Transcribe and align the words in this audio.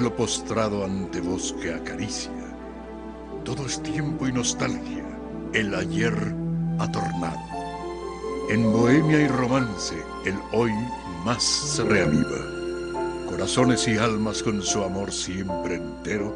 Terciopelo 0.00 0.16
postrado 0.16 0.84
ante 0.84 1.20
voz 1.20 1.54
que 1.60 1.74
acaricia. 1.74 2.32
Todo 3.44 3.66
es 3.66 3.82
tiempo 3.82 4.26
y 4.26 4.32
nostalgia, 4.32 5.04
el 5.52 5.74
ayer 5.74 6.14
atornado. 6.78 7.40
En 8.48 8.72
bohemia 8.72 9.20
y 9.20 9.28
romance, 9.28 9.96
el 10.24 10.36
hoy 10.52 10.72
más 11.24 11.42
se 11.42 11.84
reaviva. 11.84 13.28
Corazones 13.28 13.86
y 13.88 13.98
almas 13.98 14.42
con 14.42 14.62
su 14.62 14.82
amor 14.82 15.12
siempre 15.12 15.74
entero 15.74 16.34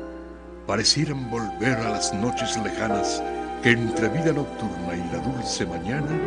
parecieran 0.66 1.30
volver 1.30 1.78
a 1.78 1.90
las 1.90 2.12
noches 2.14 2.58
lejanas 2.62 3.22
que 3.62 3.70
entre 3.70 4.08
vida 4.08 4.32
nocturna 4.32 4.94
y 4.94 5.12
la 5.12 5.20
dulce 5.20 5.64
mañana 5.64 6.18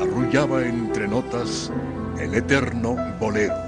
arrullaba 0.00 0.62
entre 0.62 1.06
notas 1.06 1.70
el 2.18 2.34
eterno 2.34 2.96
bolero. 3.20 3.67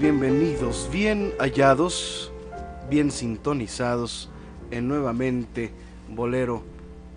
Bienvenidos, 0.00 0.88
bien 0.90 1.34
hallados, 1.38 2.32
bien 2.88 3.10
sintonizados 3.10 4.30
en 4.70 4.88
nuevamente 4.88 5.72
Bolero, 6.08 6.62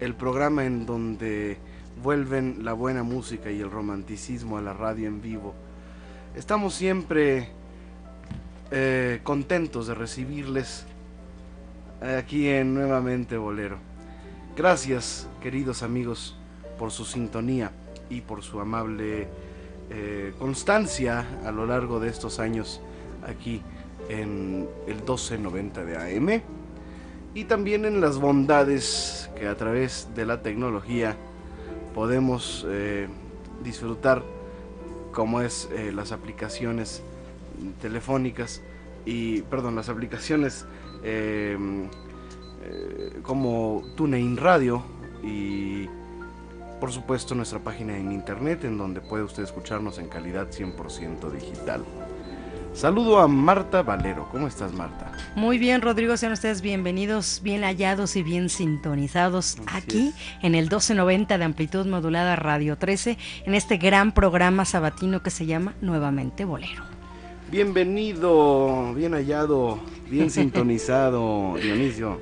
el 0.02 0.16
programa 0.16 0.66
en 0.66 0.86
donde 0.86 1.60
vuelven 2.04 2.66
la 2.66 2.74
buena 2.74 3.04
música 3.04 3.50
y 3.52 3.62
el 3.62 3.72
romanticismo 3.72 4.58
a 4.58 4.62
la 4.62 4.74
radio 4.74 5.08
en 5.08 5.22
vivo. 5.22 5.54
Estamos 6.36 6.74
siempre 6.74 7.48
eh, 8.70 9.22
contentos 9.24 9.88
de 9.88 9.96
recibirles 9.96 10.86
aquí 12.02 12.50
en 12.50 12.74
nuevamente 12.74 13.38
Bolero. 13.38 13.78
Gracias, 14.58 15.30
queridos 15.42 15.84
amigos, 15.84 16.36
por 16.78 16.92
su 16.92 17.06
sintonía 17.06 17.72
y 18.10 18.20
por 18.20 18.44
su 18.44 18.60
amable 18.60 19.30
eh, 19.96 20.34
constancia 20.40 21.24
a 21.46 21.52
lo 21.52 21.68
largo 21.68 22.00
de 22.00 22.10
estos 22.10 22.40
años 22.40 22.82
aquí 23.28 23.62
en 24.10 24.68
el 24.88 24.96
1290 24.96 25.86
de 25.86 26.18
AM 26.18 26.42
y 27.36 27.44
también 27.44 27.86
en 27.86 28.02
las 28.02 28.18
bondades 28.18 29.30
que 29.36 29.48
a 29.48 29.56
través 29.56 30.10
de 30.16 30.26
la 30.26 30.42
tecnología 30.42 31.16
podemos 31.94 32.66
eh, 32.68 33.08
disfrutar 33.64 34.24
como 35.12 35.42
es 35.42 35.70
eh, 35.72 35.92
las 35.94 36.12
aplicaciones 36.12 37.04
telefónicas 37.80 38.64
y 39.06 39.44
perdón 39.44 39.76
las 39.76 39.90
aplicaciones 39.90 40.66
como 43.22 43.84
TuneIn 43.96 44.38
Radio 44.38 44.84
y 45.22 45.88
por 46.84 46.92
supuesto 46.92 47.34
nuestra 47.34 47.60
página 47.60 47.98
en 47.98 48.12
internet 48.12 48.66
en 48.66 48.78
donde 48.78 49.00
puede 49.00 49.24
usted 49.24 49.42
escucharnos 49.42 50.00
en 50.00 50.10
calidad 50.10 50.50
100% 50.50 51.32
digital. 51.32 51.82
Saludo 52.74 53.20
a 53.20 53.28
Marta 53.30 53.84
Valero. 53.84 54.28
¿Cómo 54.34 54.48
estás, 54.48 54.74
Marta? 54.74 55.14
Muy 55.34 55.58
bien, 55.58 55.82
Rodrigo, 55.82 56.18
sean 56.18 56.34
ustedes 56.34 56.62
bienvenidos, 56.62 57.40
bien 57.42 57.64
hallados 57.64 58.18
y 58.18 58.24
bien 58.24 58.50
sintonizados 58.50 59.60
Así 59.66 59.78
aquí 59.78 60.08
es. 60.10 60.16
en 60.44 60.56
el 60.56 60.64
1290 60.66 61.38
de 61.38 61.46
amplitud 61.46 61.86
modulada 61.86 62.36
Radio 62.36 62.78
13, 62.78 63.18
en 63.46 63.56
este 63.56 63.78
gran 63.78 64.12
programa 64.12 64.66
sabatino 64.66 65.24
que 65.24 65.30
se 65.30 65.46
llama 65.46 65.76
Nuevamente 65.80 66.44
Bolero. 66.44 66.84
Bienvenido, 67.50 68.94
bien 68.94 69.14
hallado, 69.14 69.80
bien 70.10 70.30
sintonizado, 70.30 71.56
Dionisio 71.62 72.20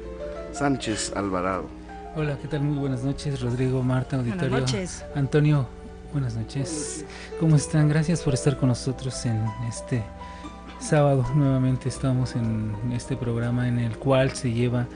Sánchez 0.51 1.13
Alvarado. 1.15 1.80
Hola, 2.13 2.37
¿qué 2.41 2.49
tal? 2.49 2.59
Muy 2.59 2.77
buenas 2.77 3.05
noches, 3.05 3.39
Rodrigo, 3.39 3.81
Marta, 3.83 4.17
auditorio. 4.17 4.49
Buenas 4.49 4.73
noches. 4.73 5.05
Antonio, 5.15 5.65
buenas 6.11 6.35
noches. 6.35 7.05
¿Cómo 7.39 7.55
están? 7.55 7.87
Gracias 7.87 8.21
por 8.21 8.33
estar 8.33 8.57
con 8.57 8.67
nosotros 8.67 9.25
en 9.25 9.41
este 9.69 10.03
sábado. 10.77 11.25
Nuevamente 11.33 11.87
estamos 11.87 12.35
en 12.35 12.75
este 12.93 13.15
programa 13.15 13.65
en 13.69 13.79
el 13.79 13.97
cual 13.97 14.31
se 14.31 14.51
lleva 14.51 14.87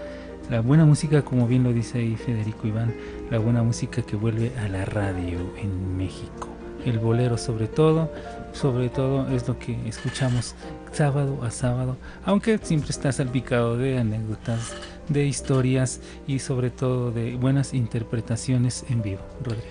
la 0.50 0.60
buena 0.60 0.84
música, 0.84 1.22
como 1.22 1.48
bien 1.48 1.64
lo 1.64 1.72
dice 1.72 2.00
ahí 2.00 2.18
Federico 2.18 2.68
Iván, 2.68 2.94
la 3.32 3.40
buena 3.40 3.64
música 3.64 4.02
que 4.02 4.18
vuelve 4.18 4.52
a 4.60 4.68
la 4.68 4.84
radio 4.84 5.40
en 5.58 5.96
México. 5.96 6.50
El 6.86 7.00
bolero 7.00 7.38
sobre 7.38 7.68
todo, 7.68 8.12
sobre 8.52 8.90
todo 8.90 9.30
es 9.30 9.48
lo 9.48 9.58
que 9.58 9.88
escuchamos 9.88 10.54
sábado 10.92 11.40
a 11.44 11.50
sábado, 11.50 11.96
aunque 12.26 12.58
siempre 12.58 12.90
está 12.90 13.14
salpicado 13.14 13.78
de 13.78 14.00
anécdotas, 14.00 14.76
de 15.10 15.26
historias 15.26 16.02
y 16.28 16.40
sobre 16.40 16.70
todo 16.70 17.12
de 17.12 17.36
buenas 17.36 17.74
interpretaciones 17.74 18.86
en 18.90 19.02
vivo. 19.02 19.22
Rodrigo. 19.44 19.66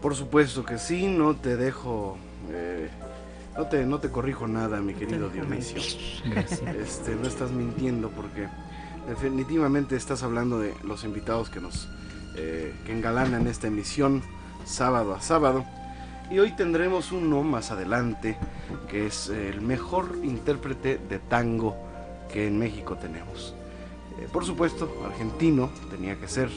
Por 0.00 0.14
supuesto 0.14 0.64
que 0.64 0.78
sí, 0.78 1.06
no 1.06 1.34
te 1.34 1.56
dejo, 1.56 2.16
eh, 2.50 2.88
no, 3.56 3.66
te, 3.66 3.84
no 3.84 3.98
te 3.98 4.10
corrijo 4.10 4.46
nada, 4.46 4.80
mi 4.80 4.94
querido 4.94 5.28
Dionisio. 5.28 5.82
Gracias. 6.30 6.62
Este, 6.76 7.16
no 7.16 7.26
estás 7.26 7.50
mintiendo 7.50 8.10
porque 8.10 8.48
definitivamente 9.08 9.96
estás 9.96 10.22
hablando 10.22 10.60
de 10.60 10.74
los 10.84 11.04
invitados 11.04 11.50
que 11.50 11.60
nos 11.60 11.88
eh, 12.36 12.72
que 12.86 12.92
engalanan 12.92 13.48
esta 13.48 13.66
emisión 13.66 14.22
sábado 14.64 15.14
a 15.14 15.20
sábado. 15.20 15.64
Y 16.30 16.38
hoy 16.38 16.52
tendremos 16.52 17.10
uno 17.10 17.42
más 17.42 17.72
adelante 17.72 18.36
que 18.88 19.06
es 19.06 19.28
el 19.28 19.60
mejor 19.60 20.18
intérprete 20.22 20.98
de 21.08 21.18
tango 21.18 21.76
que 22.32 22.46
en 22.46 22.58
México 22.58 22.96
tenemos. 22.96 23.54
Eh, 24.18 24.28
por 24.32 24.44
supuesto, 24.44 24.90
argentino 25.04 25.70
tenía 25.90 26.16
que 26.16 26.28
ser. 26.28 26.50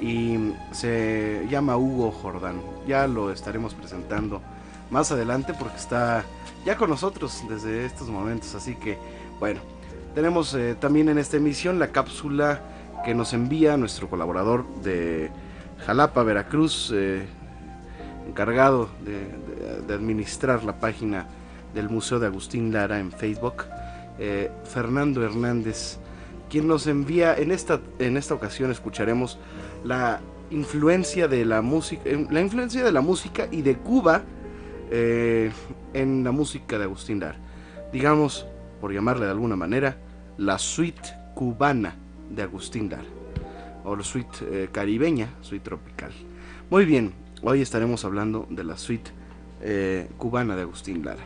Y 0.00 0.52
se 0.72 1.46
llama 1.50 1.76
Hugo 1.76 2.10
Jordán. 2.12 2.60
Ya 2.86 3.06
lo 3.06 3.32
estaremos 3.32 3.74
presentando 3.74 4.40
más 4.90 5.10
adelante 5.12 5.54
porque 5.58 5.76
está 5.76 6.24
ya 6.64 6.76
con 6.76 6.90
nosotros 6.90 7.42
desde 7.48 7.84
estos 7.84 8.08
momentos. 8.08 8.54
Así 8.54 8.74
que, 8.76 8.96
bueno, 9.40 9.60
tenemos 10.14 10.54
eh, 10.54 10.76
también 10.78 11.08
en 11.08 11.18
esta 11.18 11.36
emisión 11.36 11.78
la 11.78 11.88
cápsula 11.88 12.62
que 13.04 13.14
nos 13.14 13.32
envía 13.32 13.76
nuestro 13.76 14.08
colaborador 14.08 14.66
de 14.82 15.30
Jalapa, 15.84 16.22
Veracruz, 16.22 16.92
eh, 16.94 17.26
encargado 18.28 18.88
de, 19.04 19.92
administrar 19.92 20.64
la 20.64 20.78
página 20.78 21.26
del 21.74 21.88
Museo 21.88 22.18
de 22.18 22.26
Agustín 22.26 22.72
Lara 22.72 23.00
en 23.00 23.10
Facebook, 23.10 23.64
Fernando 24.64 25.24
Hernández, 25.24 25.98
quien 26.48 26.66
nos 26.66 26.86
envía, 26.86 27.36
en 27.36 27.50
esta, 27.50 27.80
en 27.98 28.16
esta 28.16 28.34
ocasión 28.34 28.70
escucharemos 28.70 29.38
la 29.84 30.20
influencia 30.50 31.28
de 31.28 31.44
la 31.44 31.62
música, 31.62 32.02
la 32.30 32.40
influencia 32.40 32.82
de 32.82 32.92
la 32.92 33.00
música 33.00 33.48
y 33.50 33.62
de 33.62 33.76
Cuba 33.76 34.22
eh, 34.90 35.52
en 35.92 36.24
la 36.24 36.32
música 36.32 36.78
de 36.78 36.84
Agustín 36.84 37.20
Lara. 37.20 37.38
Digamos, 37.92 38.46
por 38.80 38.92
llamarle 38.92 39.26
de 39.26 39.32
alguna 39.32 39.56
manera, 39.56 39.98
la 40.36 40.58
suite 40.58 41.10
cubana 41.34 41.96
de 42.30 42.42
Agustín 42.42 42.88
Lara. 42.90 43.04
O 43.84 43.96
la 43.96 44.04
suite 44.04 44.38
eh, 44.42 44.68
caribeña, 44.72 45.28
suite 45.40 45.64
tropical. 45.64 46.12
Muy 46.70 46.84
bien, 46.84 47.12
hoy 47.42 47.62
estaremos 47.62 48.04
hablando 48.04 48.46
de 48.50 48.64
la 48.64 48.76
suite 48.76 49.10
eh, 49.62 50.08
cubana 50.16 50.56
de 50.56 50.62
Agustín 50.62 51.04
Lara. 51.04 51.22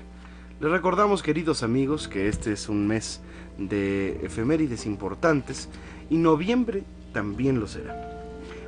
Les 0.60 0.70
recordamos, 0.70 1.22
queridos 1.22 1.62
amigos, 1.62 2.06
que 2.06 2.28
este 2.28 2.52
es 2.52 2.68
un 2.68 2.86
mes 2.86 3.20
de 3.68 4.20
efemérides 4.22 4.86
importantes 4.86 5.68
y 6.10 6.16
noviembre 6.16 6.84
también 7.12 7.60
lo 7.60 7.66
será. 7.66 8.10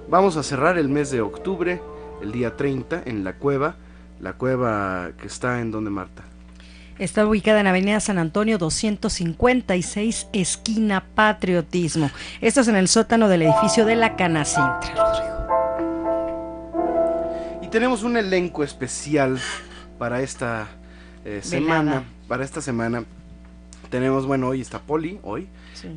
Vamos 0.08 0.37
a 0.37 0.43
cerrar 0.43 0.79
el 0.79 0.88
mes 0.88 1.11
de 1.11 1.20
octubre, 1.20 1.81
el 2.23 2.32
día 2.32 2.56
30, 2.56 3.02
en 3.06 3.25
la 3.25 3.35
cueva, 3.35 3.76
la 4.20 4.35
cueva 4.35 5.12
que 5.20 5.26
está 5.26 5.61
en 5.61 5.70
donde 5.70 5.91
Marta. 5.91 6.25
Está 6.99 7.26
ubicada 7.26 7.61
en 7.61 7.67
Avenida 7.67 7.99
San 8.00 8.19
Antonio 8.19 8.56
256, 8.58 10.29
esquina 10.32 11.05
Patriotismo. 11.14 12.11
Esto 12.41 12.61
es 12.61 12.69
en 12.69 12.76
el 12.76 12.87
sótano 12.87 13.29
del 13.29 13.43
edificio 13.43 13.85
de 13.85 13.96
la 13.96 14.14
Canacintra, 14.14 14.94
Rodrigo. 14.94 15.35
Y 17.62 17.69
tenemos 17.69 18.05
un 18.05 18.17
elenco 18.17 18.62
especial 18.62 19.41
para 19.99 20.20
esta 20.20 20.69
eh, 21.25 21.41
semana. 21.43 22.05
Para 22.29 22.44
esta 22.44 22.61
semana 22.62 23.05
tenemos, 23.90 24.26
bueno, 24.26 24.48
hoy 24.48 24.60
está 24.60 24.81
Poli, 24.81 25.19
hoy. 25.22 25.48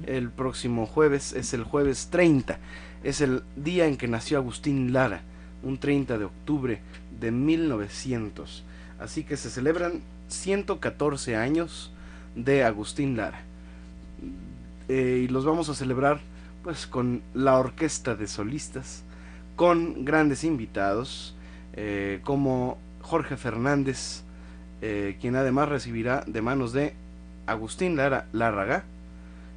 El 0.06 0.32
próximo 0.32 0.86
jueves 0.86 1.34
es 1.34 1.54
el 1.54 1.64
jueves 1.64 2.10
30 2.12 2.60
es 3.04 3.22
el 3.22 3.44
día 3.56 3.86
en 3.86 3.98
que 3.98 4.08
nació 4.08 4.38
Agustín 4.38 4.94
Lara, 4.94 5.22
un 5.64 5.78
30 5.78 6.18
de 6.18 6.26
octubre 6.26 6.80
de 7.20 7.32
1900. 7.32 8.64
Así 9.00 9.24
que 9.24 9.38
se 9.38 9.50
celebran 9.50 10.02
114 10.28 11.36
años 11.36 11.92
de 12.36 12.64
Agustín 12.64 13.16
Lara. 13.16 13.42
Eh, 14.90 15.22
y 15.24 15.28
los 15.28 15.46
vamos 15.46 15.70
a 15.70 15.76
celebrar 15.76 16.20
pues 16.64 16.88
con 16.88 17.22
la 17.34 17.58
orquesta 17.58 18.16
de 18.16 18.28
solistas, 18.28 19.04
con 19.56 20.04
grandes 20.04 20.44
invitados 20.44 21.36
eh, 21.74 22.20
como 22.24 22.78
Jorge 23.02 23.38
Fernández, 23.38 24.24
eh, 24.82 25.18
quien 25.22 25.36
además 25.36 25.70
recibirá 25.70 26.24
de 26.28 26.42
manos 26.42 26.74
de 26.74 26.94
Agustín 27.48 27.96
Lara 27.96 28.28
Lárraga, 28.32 28.84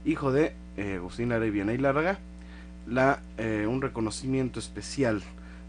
hijo 0.04 0.32
de 0.32 0.54
Agustín 0.96 1.28
Lara 1.28 1.44
y 1.44 1.50
Vianey 1.50 1.76
Lárraga, 1.76 2.18
la, 2.86 3.20
eh, 3.38 3.66
un 3.68 3.82
reconocimiento 3.82 4.58
especial 4.58 5.22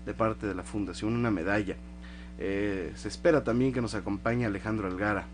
de 0.06 0.13
parte 0.13 0.47
de 0.47 0.56
la 0.56 0.63
fundación, 0.63 1.13
una 1.13 1.31
medalla. 1.31 1.75
Eh, 2.39 2.91
se 2.95 3.07
espera 3.07 3.44
también 3.44 3.71
que 3.71 3.81
nos 3.81 3.94
acompañe 3.94 4.45
Alejandro 4.45 4.88
Algara. 4.88 5.25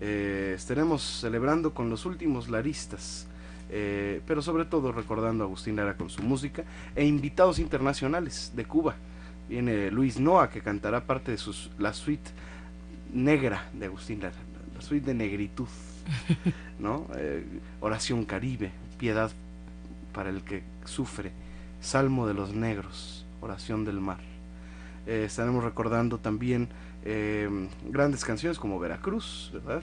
Eh, 0.00 0.52
estaremos 0.54 1.02
celebrando 1.02 1.72
con 1.72 1.88
los 1.88 2.04
últimos 2.04 2.48
laristas, 2.48 3.26
pero 3.68 4.42
sobre 4.42 4.64
todo 4.64 4.92
recordando 4.92 5.42
a 5.42 5.46
Agustín 5.48 5.74
Lara 5.74 5.96
con 5.96 6.08
su 6.08 6.22
música 6.22 6.62
e 6.94 7.04
invitados 7.04 7.58
internacionales 7.58 8.52
de 8.54 8.64
Cuba. 8.64 8.94
Viene 9.48 9.90
Luis 9.90 10.20
Noa 10.20 10.50
que 10.50 10.60
cantará 10.60 11.04
parte 11.04 11.32
de 11.32 11.36
sus, 11.36 11.70
la 11.78 11.92
suite 11.92 12.30
negra 13.12 13.68
de 13.72 13.86
Agustín 13.86 14.20
Lara, 14.20 14.36
la 14.72 14.82
suite 14.82 15.06
de 15.06 15.14
negritud, 15.14 15.66
¿no? 16.78 17.06
oración 17.80 18.24
caribe, 18.24 18.70
piedad 18.98 19.30
para 20.12 20.30
el 20.30 20.42
que 20.42 20.62
sufre, 20.84 21.30
Salmo 21.80 22.26
de 22.26 22.34
los 22.34 22.54
Negros, 22.54 23.24
Oración 23.40 23.84
del 23.84 24.00
Mar. 24.00 24.18
Eh, 25.06 25.24
estaremos 25.26 25.62
recordando 25.62 26.18
también 26.18 26.68
eh, 27.04 27.48
grandes 27.88 28.24
canciones 28.24 28.58
como 28.58 28.80
Veracruz, 28.80 29.50
¿verdad? 29.52 29.82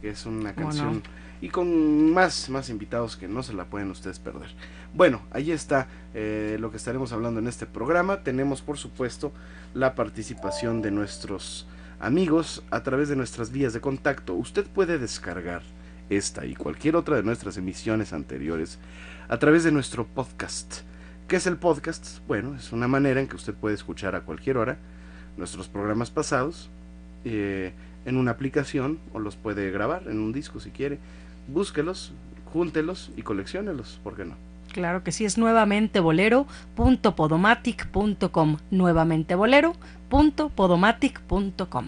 Que 0.00 0.10
es 0.10 0.24
una 0.24 0.54
canción 0.54 1.02
y 1.42 1.48
con 1.48 2.12
más, 2.12 2.48
más 2.48 2.70
invitados 2.70 3.16
que 3.16 3.26
no 3.26 3.42
se 3.42 3.52
la 3.52 3.64
pueden 3.64 3.90
ustedes 3.90 4.20
perder. 4.20 4.48
Bueno, 4.94 5.20
ahí 5.32 5.50
está 5.50 5.88
eh, 6.14 6.56
lo 6.60 6.70
que 6.70 6.76
estaremos 6.76 7.12
hablando 7.12 7.40
en 7.40 7.48
este 7.48 7.66
programa. 7.66 8.22
Tenemos, 8.22 8.62
por 8.62 8.78
supuesto, 8.78 9.32
la 9.74 9.96
participación 9.96 10.80
de 10.80 10.92
nuestros 10.92 11.66
amigos 12.02 12.64
a 12.72 12.82
través 12.82 13.08
de 13.08 13.16
nuestras 13.16 13.52
vías 13.52 13.72
de 13.72 13.80
contacto. 13.80 14.34
Usted 14.34 14.66
puede 14.66 14.98
descargar 14.98 15.62
esta 16.10 16.44
y 16.44 16.54
cualquier 16.54 16.96
otra 16.96 17.16
de 17.16 17.22
nuestras 17.22 17.56
emisiones 17.56 18.12
anteriores 18.12 18.78
a 19.28 19.38
través 19.38 19.62
de 19.62 19.70
nuestro 19.70 20.04
podcast. 20.04 20.80
¿Qué 21.28 21.36
es 21.36 21.46
el 21.46 21.56
podcast? 21.56 22.18
Bueno, 22.26 22.56
es 22.56 22.72
una 22.72 22.88
manera 22.88 23.20
en 23.20 23.28
que 23.28 23.36
usted 23.36 23.54
puede 23.54 23.76
escuchar 23.76 24.16
a 24.16 24.22
cualquier 24.22 24.56
hora 24.58 24.78
nuestros 25.36 25.68
programas 25.68 26.10
pasados 26.10 26.68
eh, 27.24 27.72
en 28.04 28.16
una 28.16 28.32
aplicación 28.32 28.98
o 29.12 29.20
los 29.20 29.36
puede 29.36 29.70
grabar 29.70 30.02
en 30.08 30.18
un 30.18 30.32
disco 30.32 30.58
si 30.58 30.70
quiere. 30.70 30.98
Búsquelos, 31.46 32.12
júntelos 32.52 33.12
y 33.16 33.22
colecciónelos, 33.22 34.00
¿por 34.02 34.16
qué 34.16 34.24
no? 34.24 34.51
Claro 34.72 35.04
que 35.04 35.12
sí, 35.12 35.24
es 35.24 35.38
nuevamente 35.38 36.00
bolero.podomatic.com. 36.00 38.58
Nuevamente 38.70 39.34
bolero.podomatic.com. 39.34 41.86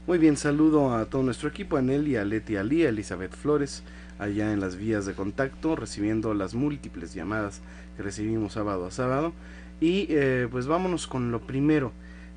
Muy 0.06 0.18
bien, 0.18 0.36
saludo 0.36 0.94
a 0.94 1.06
todo 1.06 1.22
nuestro 1.22 1.48
equipo, 1.48 1.76
a 1.76 1.82
Nelly, 1.82 2.16
a 2.16 2.24
Leti 2.24 2.56
Ali, 2.56 2.84
a 2.84 2.90
Elizabeth 2.90 3.34
Flores, 3.34 3.82
allá 4.18 4.52
en 4.52 4.60
las 4.60 4.76
vías 4.76 5.06
de 5.06 5.14
contacto, 5.14 5.76
recibiendo 5.76 6.34
las 6.34 6.54
múltiples 6.54 7.14
llamadas 7.14 7.60
que 7.96 8.02
recibimos 8.02 8.54
sábado 8.54 8.86
a 8.86 8.90
sábado. 8.90 9.32
Y 9.80 10.06
eh, 10.10 10.48
pues 10.50 10.66
vámonos 10.66 11.06
con 11.06 11.30
lo 11.30 11.40
primero. 11.40 11.92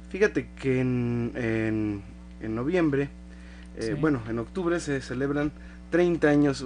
Fíjate 0.09 0.49
que 0.59 0.79
en, 0.81 1.31
en, 1.35 2.01
en 2.41 2.55
noviembre 2.55 3.09
eh, 3.77 3.95
bueno, 3.99 4.21
en 4.27 4.39
octubre 4.39 4.79
se 4.79 5.01
celebran 5.01 5.51
30 5.91 6.27
años, 6.27 6.65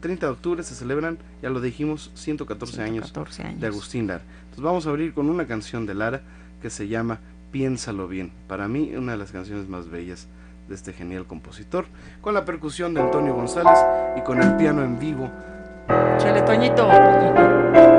30 0.00 0.26
de 0.26 0.32
octubre 0.32 0.62
se 0.62 0.74
celebran, 0.74 1.18
ya 1.42 1.50
lo 1.50 1.60
dijimos, 1.60 2.12
114, 2.14 2.82
años, 2.82 3.12
de 3.58 3.66
Agustín 3.66 4.06
Lara. 4.06 4.22
Entonces 4.40 4.62
vamos 4.62 4.86
a 4.86 4.90
abrir 4.90 5.12
con 5.12 5.28
una 5.28 5.46
canción 5.46 5.84
de 5.84 5.94
Lara 5.94 6.22
que 6.62 6.70
se 6.70 6.86
llama 6.86 7.18
Piénsalo 7.50 8.06
bien. 8.06 8.30
Para 8.46 8.68
mí, 8.68 8.92
una 8.96 9.12
de 9.12 9.18
las 9.18 9.32
canciones 9.32 9.68
más 9.68 9.90
bellas 9.90 10.28
de 10.68 10.74
este 10.74 10.92
genial 10.92 11.26
compositor, 11.26 11.86
con 12.20 12.34
la 12.34 12.44
percusión 12.44 12.94
de 12.94 13.00
Antonio 13.00 13.34
González 13.34 13.78
y 14.16 14.20
con 14.20 14.42
el 14.42 14.56
piano 14.56 14.82
en 14.82 14.98
vivo. 14.98 15.30
Chale, 16.18 16.42
Toñito. 16.42 17.97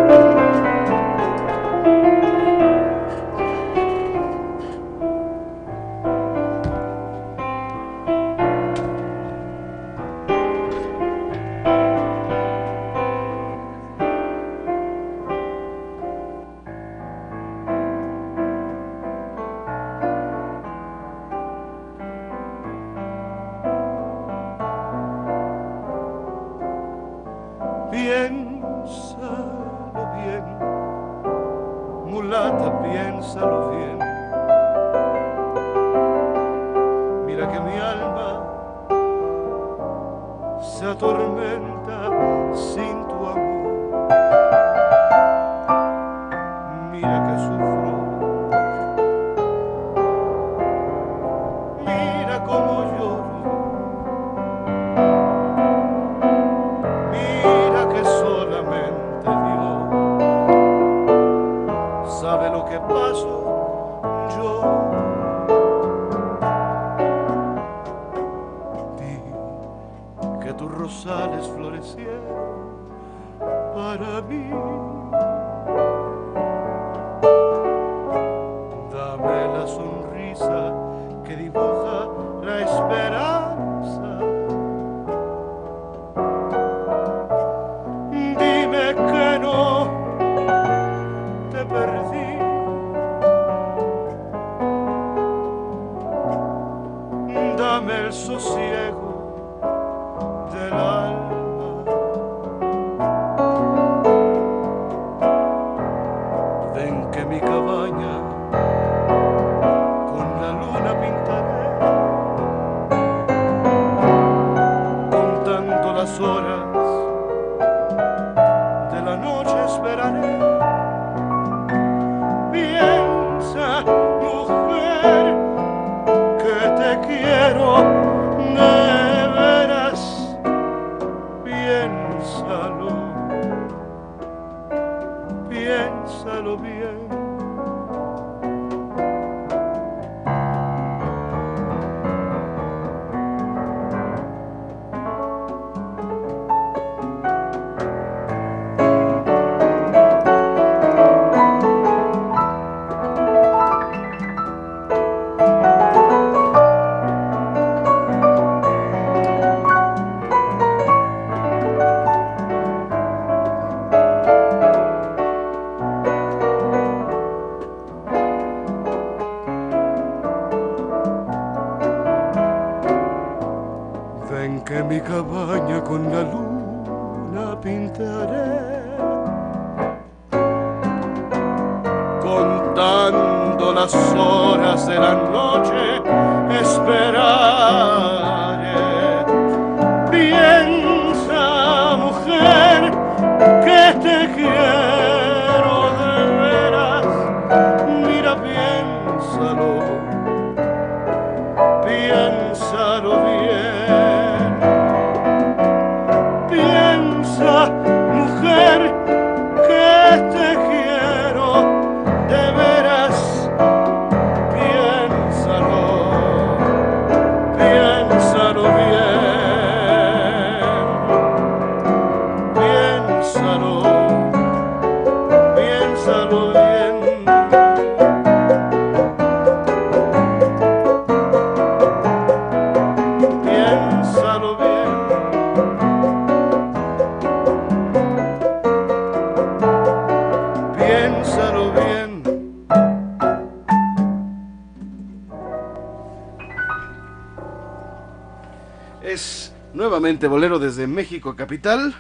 Nuevamente 250.10 250.28
bolero 250.28 250.58
desde 250.58 250.88
México 250.88 251.36
capital. 251.36 251.94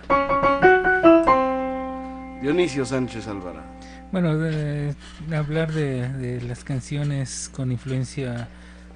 Dionisio 2.41 2.83
Sánchez 2.83 3.27
Alvarado. 3.27 3.67
Bueno, 4.11 4.35
de, 4.35 4.95
de 5.27 5.35
hablar 5.35 5.71
de, 5.71 6.09
de 6.13 6.41
las 6.41 6.63
canciones 6.63 7.51
con 7.53 7.71
influencia 7.71 8.47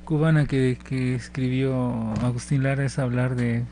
cubana 0.03 0.47
que, 0.47 0.79
que 0.83 1.13
escribió 1.13 1.93
Agustín 2.23 2.63
Lara 2.63 2.85
es 2.85 2.97
hablar 2.97 3.35
de 3.35 3.63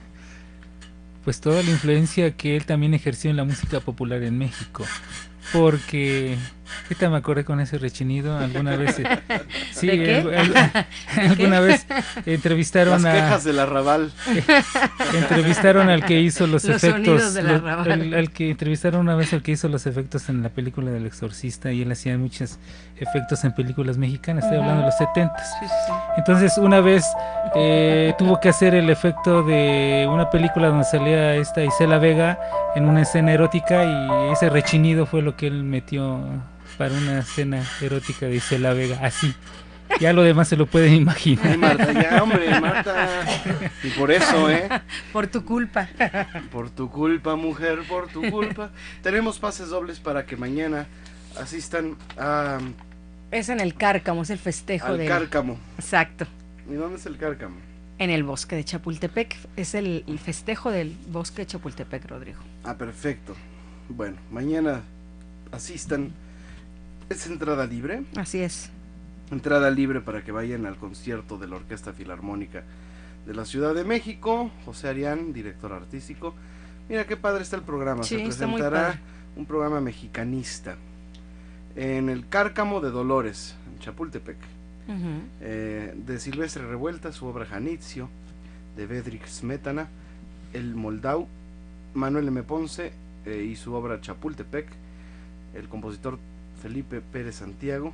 pues 1.23 1.41
toda 1.41 1.63
la 1.63 1.71
influencia 1.71 2.37
que 2.37 2.55
él 2.55 2.67
también 2.67 2.93
ejerció 2.93 3.31
en 3.31 3.37
la 3.37 3.43
música 3.43 3.79
popular 3.79 4.21
en 4.21 4.37
México. 4.37 4.85
Porque, 5.51 6.37
ahorita 6.83 7.09
me 7.09 7.17
acordé 7.17 7.43
con 7.43 7.59
ese 7.59 7.77
rechinido, 7.77 8.37
alguna 8.37 8.75
vez... 8.77 8.99
eh, 8.99 9.05
sí, 9.71 9.87
¿De 9.87 9.97
qué? 9.97 10.85
alguna 11.29 11.59
vez 11.59 11.85
entrevistaron 12.25 13.01
Las 13.03 13.05
a... 13.05 13.13
quejas 13.13 13.43
del 13.43 13.59
arrabal. 13.59 14.11
entrevistaron 15.13 15.89
al 15.89 16.05
que 16.05 16.19
hizo 16.21 16.47
los, 16.47 16.63
Los 16.65 16.83
efectos 16.83 17.33
del 17.33 17.47
lo- 17.47 17.55
arrabal. 17.55 17.91
al, 17.91 18.13
al 18.13 18.31
que 18.31 18.51
entrevistaron 18.51 19.01
una 19.01 19.15
vez 19.15 19.33
al 19.33 19.41
que 19.41 19.51
hizo 19.51 19.67
los 19.67 19.85
efectos 19.87 20.29
en 20.29 20.43
la 20.43 20.49
película 20.49 20.91
del 20.91 21.05
exorcista 21.05 21.71
y 21.71 21.81
él 21.81 21.91
hacía 21.91 22.17
muchos 22.17 22.59
efectos 22.97 23.43
en 23.43 23.53
películas 23.53 23.97
mexicanas 23.97 24.43
estoy 24.43 24.59
hablando 24.59 24.81
de 24.81 24.87
los 24.87 24.97
70 24.97 25.33
Sí, 25.37 25.43
sí, 25.61 25.65
sí. 25.87 25.93
entonces 26.17 26.57
una 26.57 26.81
vez 26.81 27.05
eh, 27.55 28.13
tuvo 28.17 28.39
que 28.39 28.49
hacer 28.49 28.75
el 28.75 28.89
efecto 28.89 29.43
de 29.43 30.07
una 30.09 30.29
película 30.29 30.67
donde 30.69 30.83
salía 30.85 31.35
esta 31.35 31.63
Isela 31.63 31.97
Vega 31.97 32.39
en 32.75 32.85
una 32.85 33.01
escena 33.01 33.31
erótica 33.33 33.83
y 33.85 34.31
ese 34.31 34.49
rechinido 34.49 35.05
fue 35.05 35.21
lo 35.21 35.35
que 35.35 35.47
él 35.47 35.63
metió 35.63 36.19
para 36.77 36.93
una 36.93 37.19
escena 37.19 37.63
erótica 37.81 38.27
de 38.27 38.35
Isela 38.35 38.73
Vega 38.73 38.99
así 39.01 39.33
ya 39.99 40.13
lo 40.13 40.23
demás 40.23 40.47
se 40.47 40.55
lo 40.57 40.65
pueden 40.65 40.93
imaginar 40.93 41.45
Ay, 41.47 41.57
Marta, 41.57 41.91
ya, 41.93 42.23
hombre, 42.23 42.59
Marta. 42.59 43.23
Y 43.83 43.89
por 43.91 44.11
eso, 44.11 44.49
¿eh? 44.49 44.67
Por 45.13 45.27
tu 45.27 45.43
culpa. 45.45 45.87
Por 46.51 46.69
tu 46.69 46.89
culpa, 46.89 47.35
mujer, 47.35 47.79
por 47.87 48.07
tu 48.07 48.29
culpa. 48.29 48.71
Tenemos 49.03 49.39
pases 49.39 49.69
dobles 49.69 49.99
para 49.99 50.25
que 50.25 50.35
mañana 50.37 50.87
asistan 51.39 51.95
a, 52.17 52.59
Es 53.31 53.49
en 53.49 53.59
el 53.59 53.75
Cárcamo, 53.75 54.23
es 54.23 54.29
el 54.29 54.39
festejo 54.39 54.87
al 54.87 54.97
del- 54.97 55.07
Cárcamo. 55.07 55.57
Exacto. 55.77 56.25
¿Y 56.69 56.73
dónde 56.73 56.97
es 56.97 57.05
el 57.05 57.17
Cárcamo? 57.17 57.55
En 57.97 58.09
el 58.09 58.23
bosque 58.23 58.55
de 58.55 58.63
Chapultepec. 58.63 59.35
Es 59.55 59.75
el, 59.75 60.03
el 60.07 60.17
festejo 60.19 60.71
del 60.71 60.95
bosque 61.09 61.43
de 61.43 61.45
Chapultepec, 61.47 62.05
Rodrigo. 62.09 62.39
Ah, 62.63 62.75
perfecto. 62.75 63.35
Bueno, 63.89 64.17
mañana 64.31 64.81
asistan. 65.51 66.11
Es 67.09 67.27
entrada 67.27 67.65
libre. 67.67 68.03
Así 68.15 68.39
es. 68.41 68.69
Entrada 69.31 69.71
libre 69.71 70.01
para 70.01 70.23
que 70.23 70.31
vayan 70.31 70.65
al 70.65 70.75
concierto 70.75 71.37
de 71.37 71.47
la 71.47 71.55
Orquesta 71.55 71.93
Filarmónica 71.93 72.63
de 73.25 73.33
la 73.33 73.45
Ciudad 73.45 73.73
de 73.73 73.83
México. 73.83 74.51
José 74.65 74.89
Arián, 74.89 75.31
director 75.31 75.71
artístico. 75.71 76.35
Mira 76.89 77.05
qué 77.05 77.15
padre 77.15 77.43
está 77.43 77.55
el 77.55 77.61
programa. 77.61 78.03
Sí, 78.03 78.17
Se 78.17 78.23
presentará 78.23 78.99
un 79.37 79.45
programa 79.45 79.79
mexicanista 79.79 80.75
en 81.75 82.09
el 82.09 82.27
Cárcamo 82.27 82.81
de 82.81 82.91
Dolores, 82.91 83.55
en 83.71 83.79
Chapultepec. 83.79 84.37
Eh, 85.39 85.93
de 85.95 86.19
Silvestre 86.19 86.67
Revuelta, 86.67 87.13
su 87.13 87.25
obra 87.25 87.45
Janitzio, 87.45 88.09
de 88.75 88.85
Bedrich 88.87 89.25
Smetana, 89.25 89.87
El 90.51 90.75
Moldau, 90.75 91.27
Manuel 91.93 92.27
M. 92.27 92.43
Ponce 92.43 92.91
eh, 93.25 93.47
y 93.49 93.55
su 93.55 93.73
obra 93.73 94.01
Chapultepec, 94.01 94.67
el 95.55 95.69
compositor 95.69 96.19
Felipe 96.61 96.99
Pérez 96.99 97.35
Santiago 97.35 97.93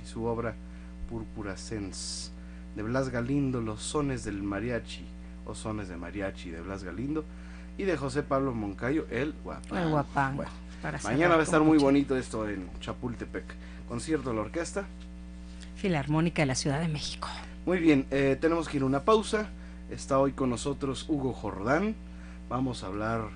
y 0.00 0.06
su 0.06 0.24
obra 0.26 0.54
Púrpura 1.08 1.56
Sens, 1.56 2.32
de 2.76 2.82
Blas 2.82 3.08
Galindo, 3.08 3.60
Los 3.60 3.82
Sones 3.82 4.24
del 4.24 4.42
Mariachi, 4.42 5.04
o 5.48 5.54
sones 5.54 5.88
de 5.88 5.96
mariachi 5.96 6.50
de 6.50 6.60
Blas 6.60 6.84
Galindo 6.84 7.24
y 7.76 7.84
de 7.84 7.96
José 7.96 8.22
Pablo 8.22 8.52
Moncayo, 8.52 9.06
el 9.10 9.34
guapango. 9.42 9.76
El 9.76 9.90
guapango. 9.90 10.44
Bueno, 10.82 10.98
mañana 11.04 11.34
va 11.34 11.40
a 11.40 11.44
estar 11.44 11.62
muy 11.62 11.78
bonito 11.78 12.16
esto 12.16 12.48
en 12.48 12.68
Chapultepec. 12.80 13.44
Concierto 13.88 14.30
de 14.30 14.36
la 14.36 14.42
orquesta. 14.42 14.84
Filarmónica 15.76 16.42
de 16.42 16.46
la 16.46 16.54
Ciudad 16.54 16.80
de 16.80 16.88
México. 16.88 17.28
Muy 17.64 17.78
bien, 17.78 18.06
eh, 18.10 18.36
tenemos 18.40 18.68
que 18.68 18.76
ir 18.76 18.82
a 18.82 18.86
una 18.86 19.04
pausa. 19.04 19.48
Está 19.90 20.18
hoy 20.18 20.32
con 20.32 20.50
nosotros 20.50 21.06
Hugo 21.08 21.32
Jordán. 21.32 21.94
Vamos 22.48 22.84
a 22.84 22.88
hablar 22.88 23.28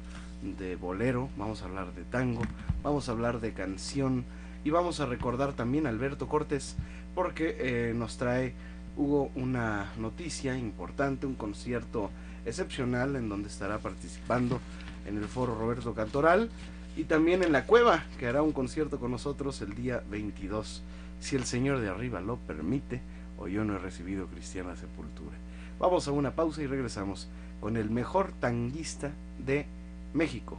de 0.43 0.77
bolero, 0.77 1.29
vamos 1.37 1.63
a 1.63 1.67
hablar 1.67 1.95
de 1.95 2.03
tango, 2.03 2.43
vamos 2.83 3.09
a 3.09 3.13
hablar 3.13 3.41
de 3.41 3.53
canción 3.53 4.25
y 4.65 4.71
vamos 4.71 5.01
a 5.01 5.07
recordar 5.07 5.53
también 5.53 5.87
a 5.87 5.91
Alberto 5.91 6.29
Cortés 6.29 6.77
porque 7.15 7.57
eh, 7.59 7.95
nos 7.95 8.17
trae 8.17 8.55
Hugo 8.97 9.31
una 9.35 9.93
noticia 9.99 10.57
importante, 10.57 11.27
un 11.27 11.35
concierto 11.35 12.11
excepcional 12.45 13.17
en 13.17 13.29
donde 13.29 13.49
estará 13.49 13.79
participando 13.79 14.61
en 15.07 15.17
el 15.17 15.25
foro 15.25 15.55
Roberto 15.55 15.95
Cantoral 15.95 16.51
y 16.97 17.05
también 17.05 17.43
en 17.43 17.53
la 17.53 17.65
cueva 17.65 18.05
que 18.19 18.27
hará 18.27 18.43
un 18.43 18.53
concierto 18.53 18.99
con 18.99 19.11
nosotros 19.11 19.61
el 19.63 19.75
día 19.75 20.03
22 20.11 20.83
si 21.21 21.37
el 21.37 21.45
Señor 21.45 21.81
de 21.81 21.89
arriba 21.89 22.21
lo 22.21 22.37
permite 22.37 23.01
o 23.39 23.49
yo 23.49 23.65
no 23.65 23.77
he 23.77 23.79
recibido 23.79 24.27
cristiana 24.27 24.77
sepultura. 24.77 25.37
Vamos 25.79 26.07
a 26.07 26.13
una 26.13 26.33
pausa 26.33 26.63
y 26.63 26.67
regresamos 26.67 27.29
con 27.61 27.77
el 27.77 27.91
mejor 27.91 28.33
tanguista 28.41 29.11
de 29.45 29.67
México. 30.15 30.59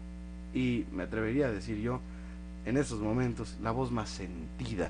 Y 0.53 0.85
me 0.91 1.03
atrevería 1.03 1.47
a 1.47 1.51
decir 1.51 1.77
yo, 1.79 1.99
en 2.65 2.77
estos 2.77 2.99
momentos, 2.99 3.57
la 3.61 3.71
voz 3.71 3.91
más 3.91 4.09
sentida 4.09 4.89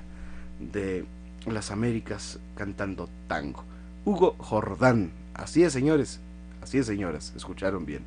de 0.60 1.04
las 1.52 1.70
Américas 1.70 2.38
cantando 2.56 3.08
tango. 3.28 3.64
Hugo 4.04 4.36
Jordán. 4.38 5.10
Así 5.34 5.62
es, 5.64 5.72
señores. 5.72 6.20
Así 6.62 6.78
es, 6.78 6.86
señoras. 6.86 7.32
Escucharon 7.36 7.84
bien. 7.84 8.02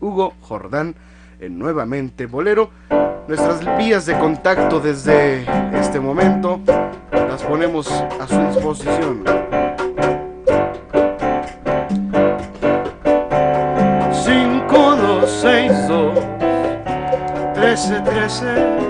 Hugo 0.00 0.34
Jordán 0.40 0.94
en 1.40 1.58
nuevamente 1.58 2.26
Bolero. 2.26 2.70
Nuestras 3.28 3.60
vías 3.78 4.06
de 4.06 4.18
contacto 4.18 4.80
desde 4.80 5.44
este 5.78 6.00
momento 6.00 6.60
las 7.12 7.42
ponemos 7.42 7.88
a 7.90 8.26
su 8.26 8.40
disposición. 8.48 9.24
5, 14.12 14.96
2, 14.96 15.30
6, 15.30 15.72
2, 15.88 16.18
13, 17.54 18.00
13. 18.00 18.89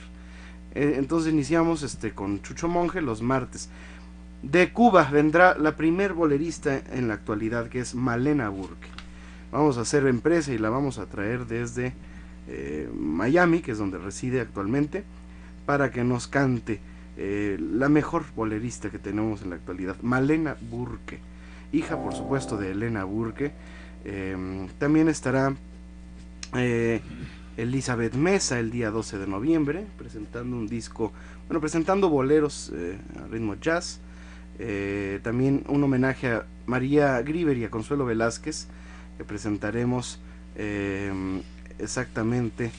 Eh, 0.75 0.95
entonces 0.97 1.33
iniciamos 1.33 1.83
este 1.83 2.13
con 2.13 2.41
Chucho 2.43 2.69
Monje 2.69 3.03
los 3.03 3.21
martes. 3.21 3.69
De 4.43 4.73
Cuba 4.73 5.05
vendrá 5.05 5.59
la 5.59 5.77
primer 5.77 6.15
bolerista 6.15 6.81
en 6.93 7.09
la 7.09 7.15
actualidad 7.15 7.69
que 7.69 7.81
es 7.81 7.95
Malena 7.95 8.49
Burke. 8.49 8.89
Vamos 9.53 9.77
a 9.77 9.83
hacer 9.83 10.07
empresa 10.07 10.53
y 10.53 10.59
la 10.59 10.71
vamos 10.71 10.99
a 10.99 11.07
traer 11.07 11.47
desde 11.47 11.93
eh, 12.49 12.89
Miami, 12.97 13.61
que 13.61 13.73
es 13.73 13.79
donde 13.79 13.99
reside 13.99 14.41
actualmente, 14.41 15.05
para 15.67 15.91
que 15.91 16.05
nos 16.05 16.27
cante 16.29 16.81
eh, 17.17 17.59
la 17.61 17.89
mejor 17.89 18.25
bolerista 18.35 18.91
que 18.91 18.99
tenemos 18.99 19.43
en 19.43 19.51
la 19.51 19.57
actualidad, 19.57 19.97
Malena 20.01 20.57
Burke, 20.71 21.19
hija 21.73 22.03
por 22.03 22.15
supuesto 22.15 22.57
de 22.57 22.71
Elena 22.71 23.05
Burke. 23.05 23.53
Eh, 24.05 24.69
también 24.79 25.09
estará 25.09 25.55
Elizabeth 27.61 28.15
Mesa 28.15 28.59
el 28.59 28.71
día 28.71 28.91
12 28.91 29.19
de 29.19 29.27
noviembre, 29.27 29.87
presentando 29.99 30.57
un 30.57 30.67
disco, 30.67 31.13
bueno, 31.47 31.61
presentando 31.61 32.09
boleros 32.09 32.73
eh, 32.75 32.97
a 33.23 33.27
ritmo 33.29 33.55
jazz. 33.57 34.01
Eh, 34.59 35.21
también 35.23 35.65
un 35.69 35.83
homenaje 35.83 36.29
a 36.29 36.47
María 36.67 37.21
Griver 37.23 37.57
y 37.59 37.65
a 37.65 37.71
Consuelo 37.71 38.05
Velázquez, 38.05 38.67
que 39.19 39.25
presentaremos 39.25 40.21
eh, 40.57 41.13
exactamente 41.79 42.71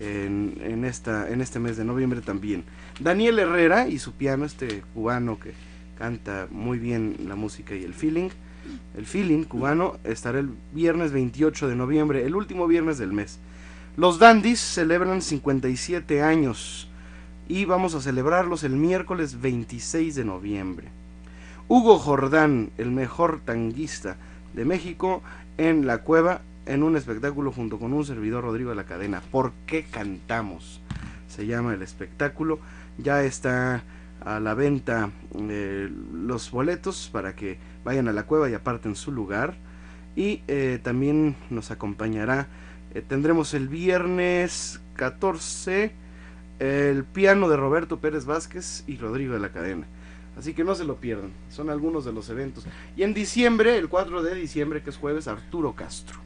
en, 0.00 0.58
en 0.60 0.84
esta, 0.84 1.30
en 1.30 1.40
este 1.40 1.60
mes 1.60 1.76
de 1.76 1.84
noviembre 1.84 2.20
también. 2.20 2.64
Daniel 3.00 3.38
Herrera 3.38 3.88
y 3.88 3.98
su 3.98 4.12
piano, 4.12 4.44
este 4.44 4.82
cubano 4.94 5.38
que 5.38 5.52
canta 5.96 6.48
muy 6.50 6.78
bien 6.78 7.16
la 7.26 7.36
música 7.36 7.74
y 7.74 7.84
el 7.84 7.94
feeling. 7.94 8.30
El 8.96 9.06
feeling 9.06 9.44
cubano 9.44 9.98
estará 10.04 10.38
el 10.38 10.48
viernes 10.72 11.12
28 11.12 11.68
de 11.68 11.76
noviembre, 11.76 12.24
el 12.24 12.34
último 12.34 12.66
viernes 12.66 12.98
del 12.98 13.12
mes 13.12 13.38
Los 13.96 14.18
Dandys 14.18 14.58
celebran 14.58 15.22
57 15.22 16.20
años 16.20 16.88
y 17.46 17.64
vamos 17.64 17.94
a 17.94 18.00
celebrarlos 18.00 18.64
el 18.64 18.72
miércoles 18.72 19.40
26 19.40 20.16
de 20.16 20.24
noviembre. 20.24 20.88
Hugo 21.68 22.00
Jordán, 22.00 22.70
el 22.76 22.90
mejor 22.90 23.40
tanguista 23.44 24.16
de 24.52 24.64
México, 24.64 25.22
en 25.58 25.86
la 25.86 25.98
cueva, 25.98 26.40
en 26.66 26.82
un 26.82 26.96
espectáculo 26.96 27.52
junto 27.52 27.78
con 27.78 27.92
un 27.92 28.04
servidor 28.04 28.42
Rodrigo 28.42 28.70
de 28.70 28.76
la 28.76 28.84
Cadena. 28.84 29.22
¿Por 29.30 29.52
qué 29.64 29.84
cantamos? 29.84 30.80
Se 31.28 31.46
llama 31.46 31.72
el 31.72 31.82
espectáculo. 31.82 32.58
Ya 32.98 33.22
está 33.22 33.84
a 34.24 34.40
la 34.40 34.54
venta 34.54 35.10
eh, 35.38 35.88
los 36.12 36.50
boletos 36.50 37.10
para 37.12 37.36
que 37.36 37.58
vayan 37.84 38.08
a 38.08 38.12
la 38.12 38.24
cueva 38.24 38.50
y 38.50 38.54
aparten 38.54 38.96
su 38.96 39.12
lugar. 39.12 39.54
Y 40.16 40.42
eh, 40.48 40.80
también 40.82 41.36
nos 41.48 41.70
acompañará, 41.70 42.48
eh, 42.94 43.02
tendremos 43.06 43.54
el 43.54 43.68
viernes 43.68 44.80
14 44.96 45.92
el 46.60 47.04
piano 47.04 47.48
de 47.48 47.56
Roberto 47.56 47.98
Pérez 47.98 48.24
Vázquez 48.24 48.84
y 48.86 48.96
Rodrigo 48.96 49.34
de 49.34 49.40
la 49.40 49.50
Cadena. 49.50 49.86
Así 50.38 50.54
que 50.54 50.64
no 50.64 50.74
se 50.74 50.84
lo 50.84 50.96
pierdan, 50.96 51.32
son 51.50 51.68
algunos 51.68 52.04
de 52.04 52.12
los 52.12 52.28
eventos. 52.30 52.64
Y 52.96 53.02
en 53.02 53.12
diciembre, 53.12 53.76
el 53.76 53.88
4 53.88 54.22
de 54.22 54.34
diciembre, 54.34 54.82
que 54.82 54.90
es 54.90 54.96
jueves, 54.96 55.28
Arturo 55.28 55.74
Castro. 55.74 56.18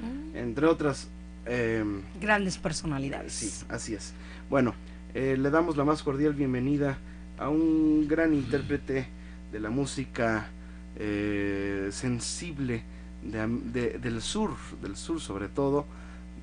Mm. 0.00 0.36
Entre 0.36 0.66
otras... 0.66 1.08
Em, 1.46 2.02
Grandes 2.20 2.58
personalidades. 2.58 3.32
Sí, 3.32 3.64
así 3.68 3.94
es. 3.94 4.12
Bueno, 4.50 4.74
le 5.14 5.50
damos 5.50 5.76
la 5.76 5.84
más 5.84 6.02
cordial 6.02 6.34
bienvenida 6.34 6.98
a 7.38 7.48
un 7.48 8.06
gran 8.08 8.34
intérprete 8.34 9.06
de 9.52 9.60
la 9.60 9.70
música 9.70 10.48
eh, 10.96 11.88
sensible 11.92 12.82
del 13.22 14.22
sur, 14.22 14.50
del 14.82 14.96
sur 14.96 15.20
sobre 15.20 15.48
todo, 15.48 15.86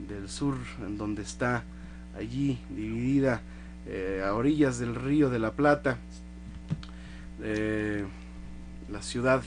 del 0.07 0.29
sur 0.29 0.55
en 0.85 0.97
donde 0.97 1.21
está 1.21 1.63
allí 2.17 2.59
dividida 2.69 3.41
eh, 3.87 4.23
a 4.25 4.33
orillas 4.33 4.79
del 4.79 4.95
río 4.95 5.29
de 5.29 5.39
la 5.39 5.51
Plata, 5.51 5.97
eh, 7.41 8.05
la 8.89 9.01
ciudad 9.01 9.43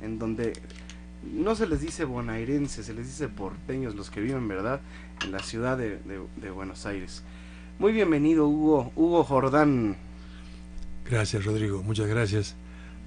en 0.00 0.18
donde 0.18 0.52
no 1.22 1.54
se 1.54 1.66
les 1.66 1.80
dice 1.80 2.04
bonairenses, 2.04 2.86
se 2.86 2.94
les 2.94 3.06
dice 3.06 3.28
porteños 3.28 3.94
los 3.94 4.10
que 4.10 4.20
viven, 4.20 4.48
¿verdad? 4.48 4.80
En 5.24 5.32
la 5.32 5.40
ciudad 5.40 5.76
de, 5.76 5.98
de 6.36 6.50
Buenos 6.50 6.86
Aires. 6.86 7.22
Muy 7.78 7.92
bienvenido, 7.92 8.48
Hugo, 8.48 8.92
Hugo 8.96 9.24
Jordán. 9.24 9.96
Gracias, 11.08 11.44
Rodrigo. 11.44 11.82
Muchas 11.82 12.06
gracias 12.06 12.56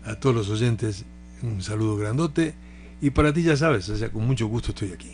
a 0.06 0.16
todos 0.16 0.36
los 0.36 0.50
oyentes. 0.50 1.06
Un 1.44 1.62
saludo 1.62 1.98
grandote. 1.98 2.54
Y 3.02 3.10
para 3.10 3.34
ti 3.34 3.44
ya 3.44 3.58
sabes, 3.58 3.90
o 3.90 3.98
sea, 3.98 4.10
con 4.12 4.26
mucho 4.26 4.48
gusto 4.48 4.70
estoy 4.72 4.92
aquí. 4.92 5.12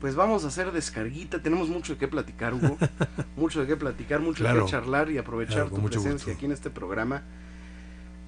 Pues 0.00 0.14
vamos 0.14 0.44
a 0.44 0.48
hacer 0.48 0.72
descarguita. 0.72 1.42
Tenemos 1.42 1.68
mucho 1.68 1.92
de 1.92 1.98
qué 1.98 2.08
platicar, 2.08 2.54
Hugo. 2.54 2.78
mucho 3.36 3.60
de 3.60 3.66
qué 3.66 3.76
platicar, 3.76 4.20
mucho 4.20 4.44
de 4.44 4.60
qué 4.60 4.64
charlar 4.66 5.10
y 5.10 5.18
aprovechar 5.18 5.68
tu 5.68 5.82
presencia 5.84 6.32
aquí 6.32 6.46
en 6.46 6.52
este 6.52 6.70
programa. 6.70 7.22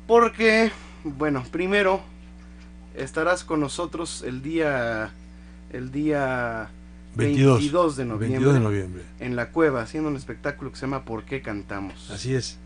Porque, 0.06 0.70
bueno, 1.04 1.44
primero 1.50 2.02
estarás 2.94 3.44
con 3.44 3.60
nosotros 3.60 4.22
el 4.26 4.42
día 4.42 5.12
el 5.70 5.90
día 5.90 6.68
22, 7.14 7.96
de 7.96 8.04
noviembre, 8.04 8.28
22 8.28 8.54
de 8.54 8.60
noviembre 8.60 9.02
en 9.20 9.34
la 9.34 9.50
cueva 9.50 9.80
haciendo 9.80 10.10
un 10.10 10.16
espectáculo 10.16 10.70
que 10.70 10.76
se 10.76 10.82
llama 10.82 11.06
¿Por 11.06 11.24
qué 11.24 11.40
cantamos? 11.40 12.10
Así 12.10 12.34
es 12.34 12.58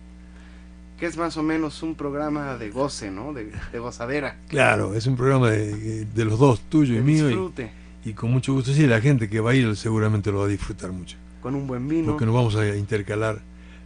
que 0.99 1.07
es 1.07 1.17
más 1.17 1.37
o 1.37 1.43
menos 1.43 1.83
un 1.83 1.95
programa 1.95 2.57
de 2.57 2.71
goce, 2.71 3.11
¿no? 3.11 3.33
De, 3.33 3.53
gozadera. 3.79 4.39
Claro, 4.49 4.95
es 4.95 5.07
un 5.07 5.17
programa 5.17 5.51
de, 5.51 6.07
los 6.17 6.39
dos, 6.39 6.61
tuyo 6.69 6.97
y 6.97 7.03
mío. 7.03 7.29
Disfrute. 7.29 7.65
Y, 7.65 7.86
con 8.15 8.31
mucho 8.31 8.53
gusto, 8.53 8.73
sí, 8.73 8.87
la 8.87 9.01
gente 9.01 9.29
que 9.29 9.41
va 9.41 9.53
a 9.53 9.55
ir 9.55 9.77
seguramente 9.77 10.31
lo 10.31 10.41
va 10.41 10.45
a 10.45 10.49
disfrutar 10.49 10.93
mucho. 10.93 11.17
Con 11.43 11.55
un 11.55 11.67
buen 11.67 11.89
vino. 11.89 12.13
Porque 12.13 12.27
nos 12.27 12.35
vamos 12.35 12.57
a 12.57 12.77
intercalar 12.77 13.41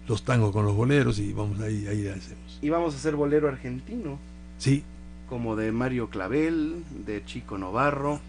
los 0.07 0.25
tangos 0.25 0.53
con 0.53 0.67
los 0.67 0.75
boleros 0.75 1.19
y 1.19 1.33
vamos 1.33 1.61
ahí, 1.61 1.87
ahí 1.87 2.09
hacemos. 2.09 2.59
Y 2.61 2.69
vamos 2.69 2.95
a 2.95 2.97
hacer 2.97 3.17
bolero 3.17 3.49
argentino. 3.49 4.19
Sí. 4.59 4.85
Como 5.29 5.57
de 5.57 5.73
Mario 5.73 6.11
Clavel, 6.11 6.85
de 7.07 7.25
Chico 7.25 7.57
Novarro. 7.59 8.21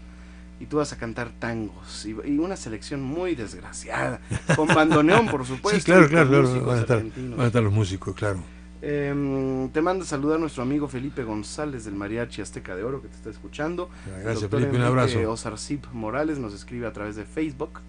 Y 0.60 0.66
tú 0.66 0.76
vas 0.76 0.92
a 0.92 0.96
cantar 0.96 1.30
tangos. 1.38 2.06
Y, 2.06 2.12
una 2.12 2.56
selección 2.56 3.02
muy 3.02 3.34
desgraciada. 3.34 4.20
Con 4.54 4.68
bandoneón, 4.68 5.26
por 5.26 5.44
supuesto. 5.46 5.80
Sí, 5.80 5.84
claro, 5.84 6.08
claro, 6.08 6.28
claro. 6.28 6.64
Van 6.64 6.78
a, 6.78 6.80
estar, 6.80 7.02
van 7.02 7.40
a 7.40 7.46
estar 7.46 7.62
los 7.62 7.72
músicos, 7.72 8.14
claro. 8.14 8.38
Em, 8.84 9.68
te 9.68 9.80
manda 9.80 10.02
a 10.04 10.06
saludar 10.06 10.40
nuestro 10.40 10.64
amigo 10.64 10.88
Felipe 10.88 11.22
González 11.22 11.84
del 11.84 11.94
Mariachi 11.94 12.42
Azteca 12.42 12.74
de 12.74 12.82
Oro 12.82 13.00
que 13.00 13.06
te 13.06 13.14
está 13.14 13.30
escuchando. 13.30 13.88
Gracias, 14.22 14.50
Felipe, 14.50 14.76
un 14.76 14.82
abrazo. 14.82 15.56
Zip 15.56 15.86
Morales 15.92 16.38
nos 16.38 16.52
escribe 16.52 16.88
a 16.88 16.92
través 16.92 17.14
de 17.14 17.24
Facebook. 17.24 17.80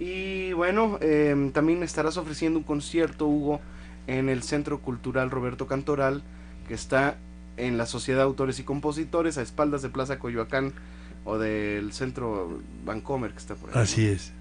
Y 0.00 0.54
bueno, 0.54 0.98
em, 1.02 1.52
también 1.52 1.82
estarás 1.82 2.16
ofreciendo 2.16 2.58
un 2.58 2.64
concierto, 2.64 3.26
Hugo, 3.26 3.60
en 4.06 4.30
el 4.30 4.42
Centro 4.42 4.80
Cultural 4.80 5.30
Roberto 5.30 5.66
Cantoral, 5.66 6.22
que 6.66 6.72
está 6.72 7.18
en 7.58 7.76
la 7.76 7.84
Sociedad 7.84 8.20
de 8.20 8.24
Autores 8.24 8.58
y 8.58 8.62
Compositores, 8.62 9.36
a 9.36 9.42
espaldas 9.42 9.82
de 9.82 9.90
Plaza 9.90 10.18
Coyoacán 10.18 10.72
o 11.26 11.36
del 11.36 11.92
Centro 11.92 12.58
Vancomer 12.86 13.32
que 13.32 13.38
está 13.38 13.54
por 13.54 13.68
ahí. 13.68 13.82
Así 13.82 14.06
es. 14.06 14.32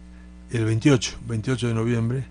El 0.52 0.64
28, 0.64 1.20
28 1.28 1.68
de 1.68 1.74
noviembre, 1.74 2.24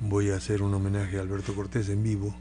voy 0.00 0.30
a 0.30 0.36
hacer 0.36 0.62
un 0.62 0.72
homenaje 0.72 1.18
a 1.18 1.20
Alberto 1.20 1.54
Cortés 1.54 1.90
en 1.90 2.02
vivo 2.02 2.34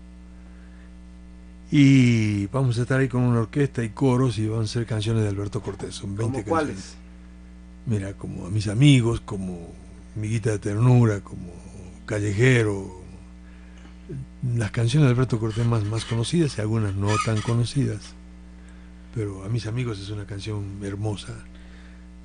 y 1.76 2.46
vamos 2.52 2.78
a 2.78 2.84
estar 2.84 3.00
ahí 3.00 3.08
con 3.08 3.24
una 3.24 3.40
orquesta 3.40 3.84
y 3.84 3.90
coros 3.90 4.38
y 4.38 4.46
van 4.46 4.62
a 4.62 4.68
ser 4.68 4.86
canciones 4.86 5.24
de 5.24 5.30
Alberto 5.30 5.60
Cortés. 5.60 5.96
Son 5.96 6.16
20 6.16 6.44
canciones. 6.44 6.46
cuáles? 6.48 6.96
Mira, 7.88 8.14
como 8.14 8.46
a 8.46 8.52
mis 8.52 8.68
amigos, 8.68 9.22
como 9.22 9.74
Miguita 10.16 10.52
de 10.52 10.60
Ternura, 10.60 11.22
como 11.22 11.52
Callejero. 12.06 13.02
Las 14.56 14.70
canciones 14.70 15.08
de 15.08 15.16
Alberto 15.16 15.40
Cortés 15.40 15.66
más, 15.66 15.84
más 15.84 16.06
conocidas 16.06 16.56
y 16.60 16.62
algunas 16.62 16.94
no 16.94 17.08
tan 17.26 17.42
conocidas. 17.42 18.14
Pero 19.16 19.44
a 19.44 19.50
mis 19.50 19.66
amigos 19.66 20.00
es 20.00 20.12
una 20.12 20.28
canción 20.28 20.78
hermosa 20.84 21.34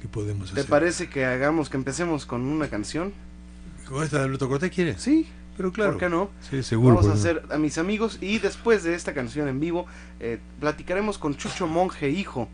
que 0.02 0.08
podemos 0.08 0.52
hacer. 0.52 0.62
¿Te 0.62 0.68
parece 0.68 1.08
que 1.08 1.24
hagamos, 1.24 1.70
que 1.70 1.78
empecemos 1.78 2.26
con 2.26 2.42
una 2.42 2.68
canción? 2.68 3.14
¿Con 3.88 4.04
esta 4.04 4.18
de 4.18 4.24
Alberto 4.24 4.46
Cortés 4.46 4.70
quiere? 4.70 4.98
Sí. 4.98 5.26
Pero 5.58 5.72
claro. 5.72 5.90
¿Por 5.90 6.00
qué 6.00 6.08
no? 6.08 6.30
Sí, 6.48 6.62
seguro. 6.62 6.94
Vamos 6.94 7.10
a 7.10 7.14
hacer 7.14 7.42
a 7.50 7.58
mis 7.58 7.78
amigos 7.78 8.18
y 8.20 8.38
después 8.38 8.84
de 8.84 8.94
esta 8.94 9.12
canción 9.12 9.48
en 9.48 9.58
vivo 9.58 9.86
eh, 10.20 10.38
platicaremos 10.60 11.18
con 11.18 11.36
Chucho 11.36 11.66
Monje 11.66 12.08
Hijo 12.10 12.48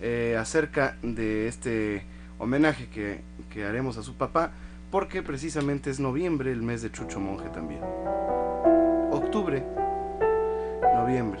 eh, 0.00 0.36
acerca 0.38 0.96
de 1.02 1.48
este 1.48 2.04
homenaje 2.38 2.88
que, 2.88 3.22
que 3.50 3.64
haremos 3.64 3.98
a 3.98 4.04
su 4.04 4.14
papá 4.14 4.52
porque 4.92 5.20
precisamente 5.24 5.90
es 5.90 5.98
noviembre 5.98 6.52
el 6.52 6.62
mes 6.62 6.80
de 6.80 6.92
Chucho 6.92 7.18
Monje 7.18 7.48
también. 7.48 7.80
Octubre, 9.10 9.64
noviembre. 10.94 11.40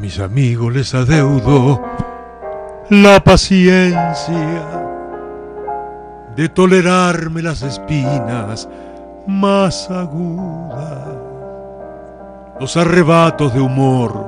mis 0.00 0.18
amigos 0.18 0.72
les 0.72 0.94
adeudo 0.94 1.82
la 2.88 3.20
paciencia 3.20 4.64
de 6.34 6.48
tolerarme 6.48 7.42
las 7.42 7.60
espinas 7.60 8.66
más 9.26 9.90
agudas, 9.90 11.06
los 12.58 12.76
arrebatos 12.78 13.52
de 13.52 13.60
humor, 13.60 14.24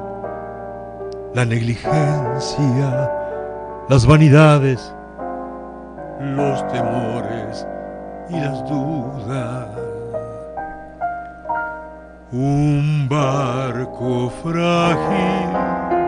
la 1.34 1.46
negligencia, 1.46 3.10
las 3.88 4.04
vanidades, 4.06 4.94
los 6.20 6.68
temores 6.68 7.66
y 8.28 8.38
las 8.38 8.68
dudas. 8.68 9.81
Un 12.34 13.08
barco 13.10 14.32
frágil 14.42 15.52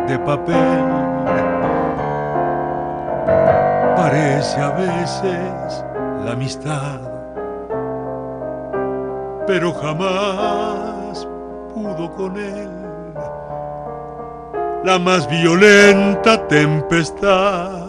de 0.08 0.18
papel 0.20 0.84
parece 3.94 4.58
a 4.58 4.70
veces 4.70 5.84
la 6.24 6.32
amistad, 6.32 6.98
pero 9.46 9.70
jamás 9.74 11.28
pudo 11.74 12.10
con 12.14 12.38
él 12.38 12.70
la 14.82 14.98
más 14.98 15.28
violenta 15.28 16.48
tempestad. 16.48 17.84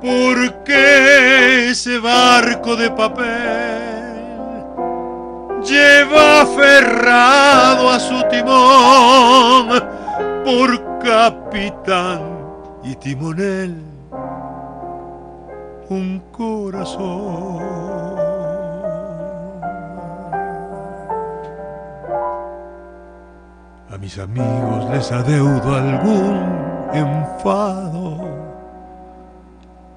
Porque 0.00 1.68
ese 1.68 1.98
barco 1.98 2.76
de 2.76 2.90
papel 2.92 3.87
lleva 5.62 6.42
aferrado 6.42 7.90
a 7.90 8.00
su 8.00 8.22
timón 8.30 9.68
por 10.44 10.98
capitán 11.00 12.20
y 12.84 12.94
timonel 12.96 13.82
un 15.90 16.22
corazón. 16.32 17.58
A 23.90 23.96
mis 23.98 24.18
amigos 24.18 24.90
les 24.90 25.10
adeudo 25.12 25.74
algún 25.74 26.58
enfado 26.92 28.18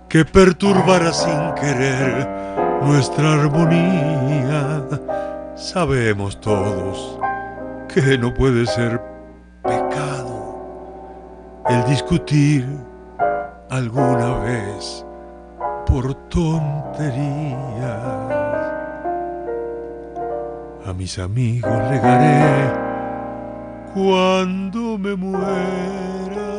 que 0.08 0.26
perturbara 0.26 1.12
sin 1.14 1.54
querer 1.56 2.28
nuestra 2.82 3.34
armonía. 3.34 4.84
Sabemos 5.62 6.42
todos 6.42 7.20
que 7.88 8.18
no 8.18 8.34
puede 8.34 8.66
ser 8.66 9.00
pecado 9.62 10.58
el 11.70 11.86
discutir 11.86 12.68
alguna 13.70 14.40
vez 14.40 15.06
por 15.86 16.16
tonterías. 16.30 17.14
A 20.84 20.94
mis 20.98 21.20
amigos 21.20 21.72
regaré 21.90 22.74
cuando 23.94 24.98
me 24.98 25.16
muera 25.16 26.52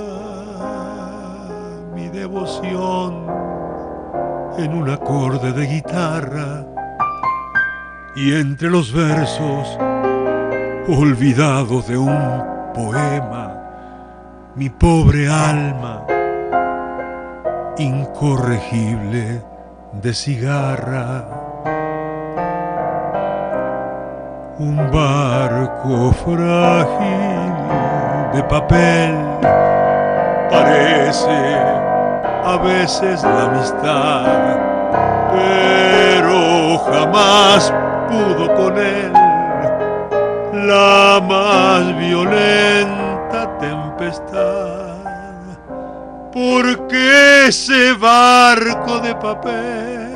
mi 1.92 2.08
devoción 2.08 3.26
en 4.58 4.72
un 4.74 4.88
acorde 4.88 5.52
de 5.52 5.66
guitarra 5.66 6.71
y 8.14 8.34
entre 8.34 8.68
los 8.68 8.92
versos 8.92 9.78
olvidados 10.88 11.88
de 11.88 11.96
un 11.96 12.44
poema, 12.74 13.54
mi 14.54 14.68
pobre 14.68 15.28
alma 15.28 16.04
incorregible 17.78 19.42
de 19.92 20.14
cigarra. 20.14 21.24
Un 24.58 24.76
barco 24.92 26.12
frágil 26.12 27.52
de 28.34 28.42
papel 28.44 29.16
parece 30.50 31.56
a 32.44 32.58
veces 32.62 33.22
la 33.22 33.44
amistad, 33.44 34.26
pero 35.32 36.78
jamás 36.78 37.72
pudo 38.12 38.54
con 38.54 38.78
él. 38.78 39.12
La 40.68 41.20
más 41.26 41.96
violenta 41.98 43.58
tempestad. 43.58 44.92
Porque 46.32 47.46
ese 47.48 47.94
barco 47.94 48.98
de 49.00 49.14
papel 49.14 50.12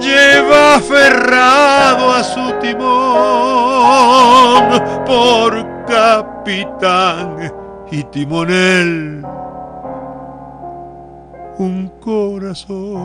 lleva 0.00 0.76
aferrado 0.76 2.12
a 2.12 2.22
su 2.22 2.52
timón 2.60 2.84
por 5.06 5.84
capitán 5.86 7.52
y 7.90 8.02
timonel 8.04 9.24
un 11.58 11.88
corazón. 12.00 13.04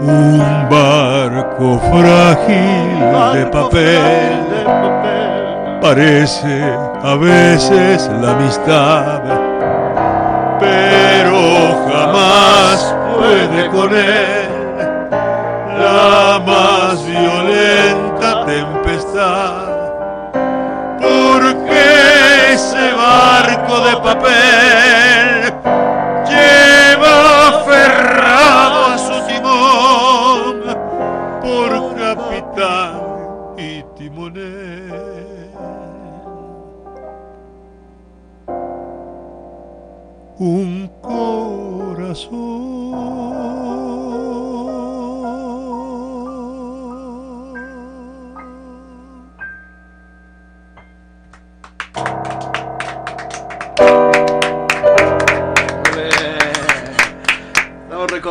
Un 0.00 0.68
barco 0.70 1.80
frágil 1.90 3.00
de 3.34 3.46
papel 3.46 4.46
parece 5.82 6.62
a 7.02 7.16
veces 7.16 8.08
la 8.20 8.30
amistad, 8.30 9.22
pero 10.60 11.40
jamás 11.90 12.94
puede 13.16 13.68
con 13.70 13.92
él 13.96 14.48
la 15.80 16.42
más 16.46 17.04
violenta 17.04 18.46
tempestad. 18.46 19.52
Porque 21.00 22.52
ese 22.52 22.92
barco 22.94 23.80
de 23.80 23.96
papel 23.96 24.97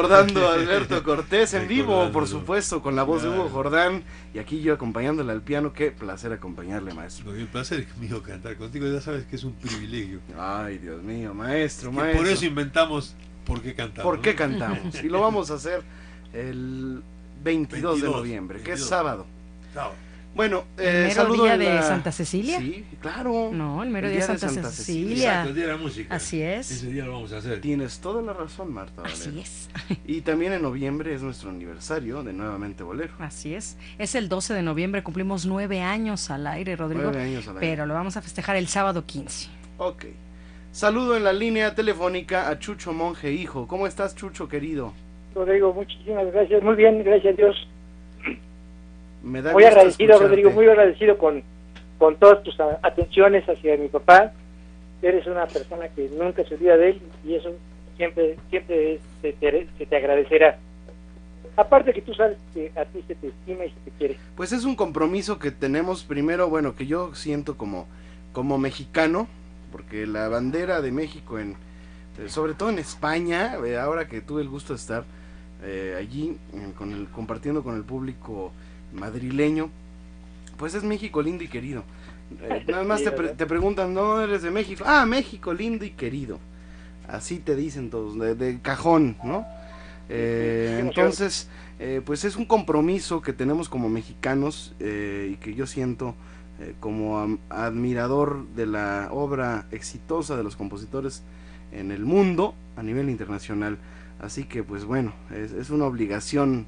recordando 0.07 0.47
a 0.47 0.53
Alberto 0.55 1.03
Cortés 1.03 1.53
en 1.53 1.67
vivo, 1.67 2.11
por 2.11 2.27
supuesto, 2.27 2.81
con 2.81 2.95
la 2.95 3.03
voz 3.03 3.23
de 3.23 3.29
Hugo. 3.29 3.49
Jordán. 3.49 4.03
Y 4.33 4.39
aquí 4.39 4.61
yo 4.61 4.73
acompañándole 4.73 5.31
al 5.31 5.41
piano. 5.41 5.73
Qué 5.73 5.91
placer 5.91 6.31
acompañarle, 6.31 6.93
maestro. 6.93 7.33
Que 7.33 7.41
el 7.41 7.47
placer 7.47 7.81
es 7.81 7.97
mío 7.97 8.21
cantar 8.23 8.55
contigo, 8.57 8.87
ya 8.87 9.01
sabes 9.01 9.25
que 9.25 9.35
es 9.35 9.43
un 9.43 9.53
privilegio. 9.53 10.19
Ay, 10.37 10.77
Dios 10.77 11.01
mío, 11.03 11.33
maestro, 11.33 11.91
Que 11.91 11.97
maestro. 11.97 12.21
por 12.23 12.31
eso 12.31 12.45
inventamos 12.45 13.15
por 13.45 13.61
qué 13.61 13.73
cantar. 13.75 14.03
¿Por 14.03 14.21
qué 14.21 14.31
¿no? 14.31 14.37
cantamos? 14.37 14.95
Y 15.03 15.09
lo 15.09 15.21
vamos 15.21 15.51
a 15.51 15.55
hacer 15.55 15.81
el 16.33 17.01
22, 17.43 17.95
de 17.95 18.01
22, 18.01 18.15
noviembre, 18.17 18.57
que 18.57 18.73
es 18.73 18.79
22. 18.79 18.89
sábado. 18.89 19.25
Bueno, 20.37 20.63
¿El 20.77 20.85
eh, 20.85 21.01
mero 21.09 21.13
saludo 21.13 21.43
día 21.43 21.57
de 21.57 21.65
la- 21.65 21.81
Santa 21.81 22.11
Cecilia? 22.13 22.59
Sí, 22.59 22.85
claro. 23.01 23.49
No, 23.51 23.83
el 23.83 23.89
mero 23.89 24.07
El 24.07 24.13
día 24.13 24.21
de 24.21 24.27
día 24.27 24.33
de 24.35 24.39
Santa, 24.39 24.53
Santa 24.53 24.69
Cecilia. 24.69 25.17
Exacto, 25.29 25.49
el 25.49 25.55
día 25.55 25.65
de 25.65 25.71
la 25.71 25.77
música. 25.77 26.15
Así 26.15 26.41
es. 26.41 26.71
Ese 26.71 26.87
día 26.91 27.03
lo 27.05 27.11
vamos 27.13 27.33
a 27.33 27.37
hacer. 27.37 27.59
Tienes 27.59 27.99
toda 27.99 28.21
la 28.21 28.31
razón, 28.33 28.71
Marta. 28.73 29.01
Así 29.03 29.29
Valero. 29.29 29.41
es. 29.41 29.69
Y 30.05 30.21
también 30.21 30.53
en 30.53 30.61
noviembre 30.61 31.13
es 31.13 31.21
nuestro 31.21 31.49
aniversario 31.49 32.23
de 32.23 32.31
Nuevamente 32.31 32.83
Bolero. 32.83 33.13
Así 33.19 33.53
es. 33.53 33.77
Es 33.97 34.15
el 34.15 34.29
12 34.29 34.53
de 34.53 34.61
noviembre, 34.61 35.03
cumplimos 35.03 35.45
nueve 35.45 35.81
años 35.81 36.29
al 36.29 36.47
aire, 36.47 36.75
Rodrigo. 36.77 37.03
Nueve 37.11 37.21
años 37.23 37.47
al 37.47 37.55
aire. 37.57 37.67
Pero 37.67 37.85
lo 37.85 37.93
vamos 37.95 38.15
a 38.15 38.21
festejar 38.21 38.55
el 38.55 38.67
sábado 38.67 39.05
15. 39.05 39.49
Ok. 39.79 40.05
Saludo 40.71 41.17
en 41.17 41.23
la 41.23 41.33
línea 41.33 41.73
telefónica 41.73 42.49
a 42.49 42.59
Chucho 42.59 42.93
Monje, 42.93 43.31
hijo. 43.31 43.67
¿Cómo 43.67 43.87
estás, 43.87 44.15
Chucho, 44.15 44.47
querido? 44.47 44.93
Rodrigo, 45.33 45.73
muchísimas 45.73 46.31
gracias. 46.31 46.61
Muy 46.61 46.75
bien, 46.75 47.03
gracias 47.03 47.33
a 47.33 47.37
Dios. 47.37 47.55
Me 49.23 49.41
da 49.41 49.53
muy 49.53 49.63
agradecido, 49.63 50.13
escucharte. 50.13 50.27
Rodrigo, 50.27 50.51
muy 50.51 50.67
agradecido 50.67 51.17
con, 51.17 51.43
con 51.97 52.15
todas 52.17 52.43
tus 52.43 52.59
atenciones 52.59 53.47
hacia 53.47 53.77
mi 53.77 53.87
papá. 53.87 54.31
Eres 55.01 55.27
una 55.27 55.45
persona 55.45 55.87
que 55.89 56.09
nunca 56.09 56.43
se 56.43 56.55
olvida 56.55 56.77
de 56.77 56.89
él 56.91 57.01
y 57.25 57.35
eso 57.35 57.51
siempre 57.97 58.37
siempre 58.49 58.99
se 59.21 59.33
te, 59.33 59.67
se 59.77 59.85
te 59.85 59.95
agradecerá. 59.95 60.57
Aparte 61.55 61.91
que 61.91 62.01
tú 62.01 62.13
sabes 62.13 62.37
que 62.53 62.71
a 62.75 62.85
ti 62.85 63.03
se 63.07 63.15
te 63.15 63.27
estima 63.27 63.65
y 63.65 63.69
se 63.69 63.79
te 63.85 63.91
quiere. 63.97 64.17
Pues 64.35 64.51
es 64.51 64.63
un 64.63 64.75
compromiso 64.75 65.39
que 65.39 65.49
tenemos 65.49 66.03
primero, 66.03 66.49
bueno, 66.49 66.75
que 66.75 66.85
yo 66.85 67.15
siento 67.15 67.57
como, 67.57 67.87
como 68.31 68.59
mexicano, 68.59 69.27
porque 69.71 70.05
la 70.05 70.29
bandera 70.29 70.81
de 70.81 70.91
México, 70.91 71.39
en, 71.39 71.55
eh, 72.19 72.29
sobre 72.29 72.53
todo 72.53 72.69
en 72.69 72.77
España, 72.77 73.55
eh, 73.65 73.77
ahora 73.77 74.07
que 74.07 74.21
tuve 74.21 74.43
el 74.43 74.49
gusto 74.49 74.73
de 74.73 74.77
estar 74.77 75.03
eh, 75.63 75.95
allí 75.97 76.37
eh, 76.53 76.71
con 76.77 76.93
el, 76.93 77.07
compartiendo 77.07 77.63
con 77.63 77.75
el 77.75 77.83
público 77.83 78.51
madrileño, 78.93 79.69
pues 80.57 80.73
es 80.73 80.83
México 80.83 81.21
lindo 81.21 81.43
y 81.43 81.47
querido. 81.47 81.83
Eh, 82.41 82.63
nada 82.67 82.83
más 82.83 82.99
Sí, 82.99 83.05
te, 83.05 83.11
pre- 83.11 83.29
te 83.29 83.45
preguntan, 83.45 83.93
no 83.93 84.21
eres 84.21 84.41
de 84.41 84.51
México. 84.51 84.83
Ah, 84.87 85.05
México 85.05 85.53
lindo 85.53 85.85
y 85.85 85.91
querido. 85.91 86.39
Así 87.07 87.39
te 87.39 87.55
dicen 87.55 87.89
todos, 87.89 88.17
de, 88.19 88.35
de 88.35 88.59
cajón, 88.59 89.15
¿no? 89.23 89.45
Eh, 90.09 90.79
entonces, 90.81 91.47
eh, 91.79 92.01
pues 92.05 92.25
es 92.25 92.35
un 92.35 92.45
compromiso 92.45 93.21
que 93.21 93.33
tenemos 93.33 93.69
como 93.69 93.87
mexicanos 93.89 94.73
eh, 94.79 95.29
y 95.33 95.35
que 95.37 95.53
yo 95.53 95.65
siento 95.67 96.15
como 96.79 97.37
admirador 97.49 98.47
de 98.55 98.65
la 98.65 99.09
obra 99.11 99.67
exitosa 99.69 100.35
de 100.35 100.43
los 100.43 100.55
compositores 100.55 101.21
en 101.71 101.91
el 101.91 102.03
mundo 102.03 102.55
a 102.75 102.81
nivel 102.81 103.11
internacional. 103.11 103.77
Así 104.19 104.45
que, 104.45 104.63
pues 104.63 104.83
bueno, 104.83 105.13
es, 105.31 105.51
es 105.51 105.69
una 105.69 105.85
obligación 105.85 106.65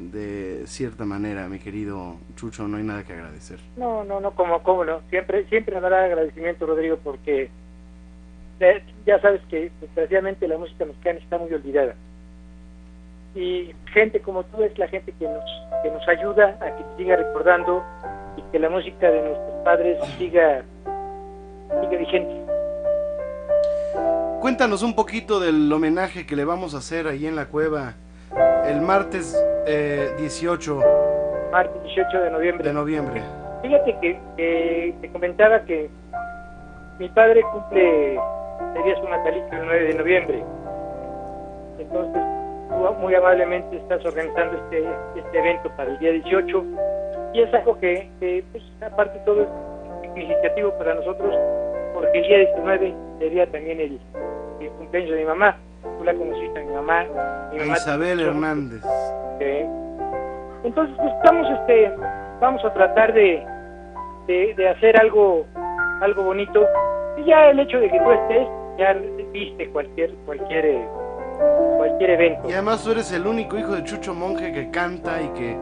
de 0.00 0.66
cierta 0.66 1.04
manera, 1.04 1.48
mi 1.48 1.58
querido 1.58 2.16
Chucho, 2.34 2.66
no 2.66 2.78
hay 2.78 2.84
nada 2.84 3.04
que 3.04 3.12
agradecer. 3.12 3.58
No, 3.76 4.02
no, 4.04 4.20
no, 4.20 4.30
como, 4.32 4.62
como 4.62 4.84
no. 4.84 5.00
Siempre, 5.10 5.44
siempre 5.48 5.78
dará 5.80 6.04
agradecimiento, 6.04 6.66
Rodrigo, 6.66 6.98
porque 7.04 7.50
eh, 8.60 8.82
ya 9.06 9.20
sabes 9.20 9.42
que 9.50 9.70
desgraciadamente 9.80 10.48
la 10.48 10.58
música 10.58 10.84
mexicana 10.84 11.18
está 11.18 11.38
muy 11.38 11.52
olvidada. 11.52 11.94
Y 13.34 13.74
gente 13.92 14.20
como 14.20 14.42
tú 14.44 14.62
es 14.62 14.76
la 14.78 14.88
gente 14.88 15.12
que 15.12 15.24
nos, 15.26 15.44
que 15.82 15.90
nos 15.90 16.08
ayuda 16.08 16.58
a 16.60 16.76
que 16.76 16.84
siga 16.96 17.16
recordando 17.16 17.84
y 18.36 18.42
que 18.50 18.58
la 18.58 18.70
música 18.70 19.10
de 19.10 19.22
nuestros 19.22 19.64
padres 19.64 19.98
siga, 20.18 20.64
siga 21.80 21.98
vigente. 21.98 22.40
Cuéntanos 24.40 24.82
un 24.82 24.94
poquito 24.94 25.38
del 25.38 25.70
homenaje 25.70 26.26
que 26.26 26.34
le 26.34 26.44
vamos 26.44 26.74
a 26.74 26.78
hacer 26.78 27.06
ahí 27.06 27.26
en 27.26 27.36
la 27.36 27.46
cueva 27.46 27.94
el 28.66 28.80
martes 28.80 29.36
eh, 29.66 30.14
18 30.18 30.80
Martes 31.50 31.82
18 31.82 32.20
de 32.20 32.30
noviembre. 32.30 32.68
de 32.68 32.74
noviembre. 32.74 33.22
Fíjate 33.62 33.96
que, 34.00 34.94
te 35.00 35.12
comentaba 35.12 35.60
que 35.64 35.90
mi 36.98 37.08
padre 37.08 37.42
cumple 37.52 38.18
sería 38.74 38.96
su 39.00 39.08
natalicio 39.08 39.48
el 39.52 39.66
9 39.66 39.84
de 39.84 39.94
noviembre. 39.94 40.44
Entonces, 41.78 42.22
tú 42.68 42.94
muy 43.00 43.14
amablemente 43.14 43.76
estás 43.76 44.04
organizando 44.04 44.56
este, 44.58 44.84
este 45.16 45.38
evento 45.38 45.70
para 45.76 45.90
el 45.90 45.98
día 45.98 46.12
18 46.12 46.64
y 47.32 47.42
es 47.42 47.54
algo 47.54 47.78
que, 47.80 48.08
pues, 48.52 48.62
aparte 48.80 49.18
de 49.18 49.24
todo, 49.24 49.42
es 49.42 49.48
significativo 50.02 50.72
para 50.78 50.94
nosotros 50.94 51.34
porque 51.94 52.18
el 52.18 52.26
día 52.28 52.38
19 52.38 52.94
sería 53.18 53.46
también 53.50 53.80
el, 53.80 54.00
el 54.60 54.70
cumpleaños 54.70 55.10
de 55.10 55.16
mi 55.18 55.24
mamá. 55.24 55.56
Tú 55.82 56.04
la 56.04 56.14
conociste 56.14 56.60
a 56.60 56.64
mi 56.64 56.72
mamá. 56.74 57.04
Mi 57.52 57.58
mamá 57.60 57.76
Isabel 57.76 58.18
te- 58.18 58.24
Hernández. 58.24 58.82
eh, 59.40 59.68
entonces, 60.64 60.94
pues 60.98 61.12
estamos, 61.14 61.46
este, 61.60 61.90
vamos 62.40 62.62
a 62.64 62.72
tratar 62.74 63.12
de, 63.14 63.42
de, 64.26 64.54
de 64.54 64.68
hacer 64.68 64.98
algo, 65.00 65.46
algo 66.02 66.24
bonito. 66.24 66.66
Y 67.16 67.24
ya 67.24 67.48
el 67.50 67.60
hecho 67.60 67.78
de 67.80 67.90
que 67.90 67.98
tú 67.98 68.10
estés, 68.12 68.46
ya 68.78 68.94
viste 69.32 69.68
cualquier, 69.70 70.14
cualquier, 70.26 70.64
eh, 70.66 70.88
cualquier 71.78 72.10
evento. 72.10 72.48
Y 72.48 72.52
además 72.52 72.84
tú 72.84 72.92
eres 72.92 73.10
el 73.12 73.26
único 73.26 73.56
hijo 73.58 73.72
de 73.74 73.84
Chucho 73.84 74.14
Monje 74.14 74.52
que 74.52 74.70
canta 74.70 75.20
y 75.22 75.28
que, 75.28 75.56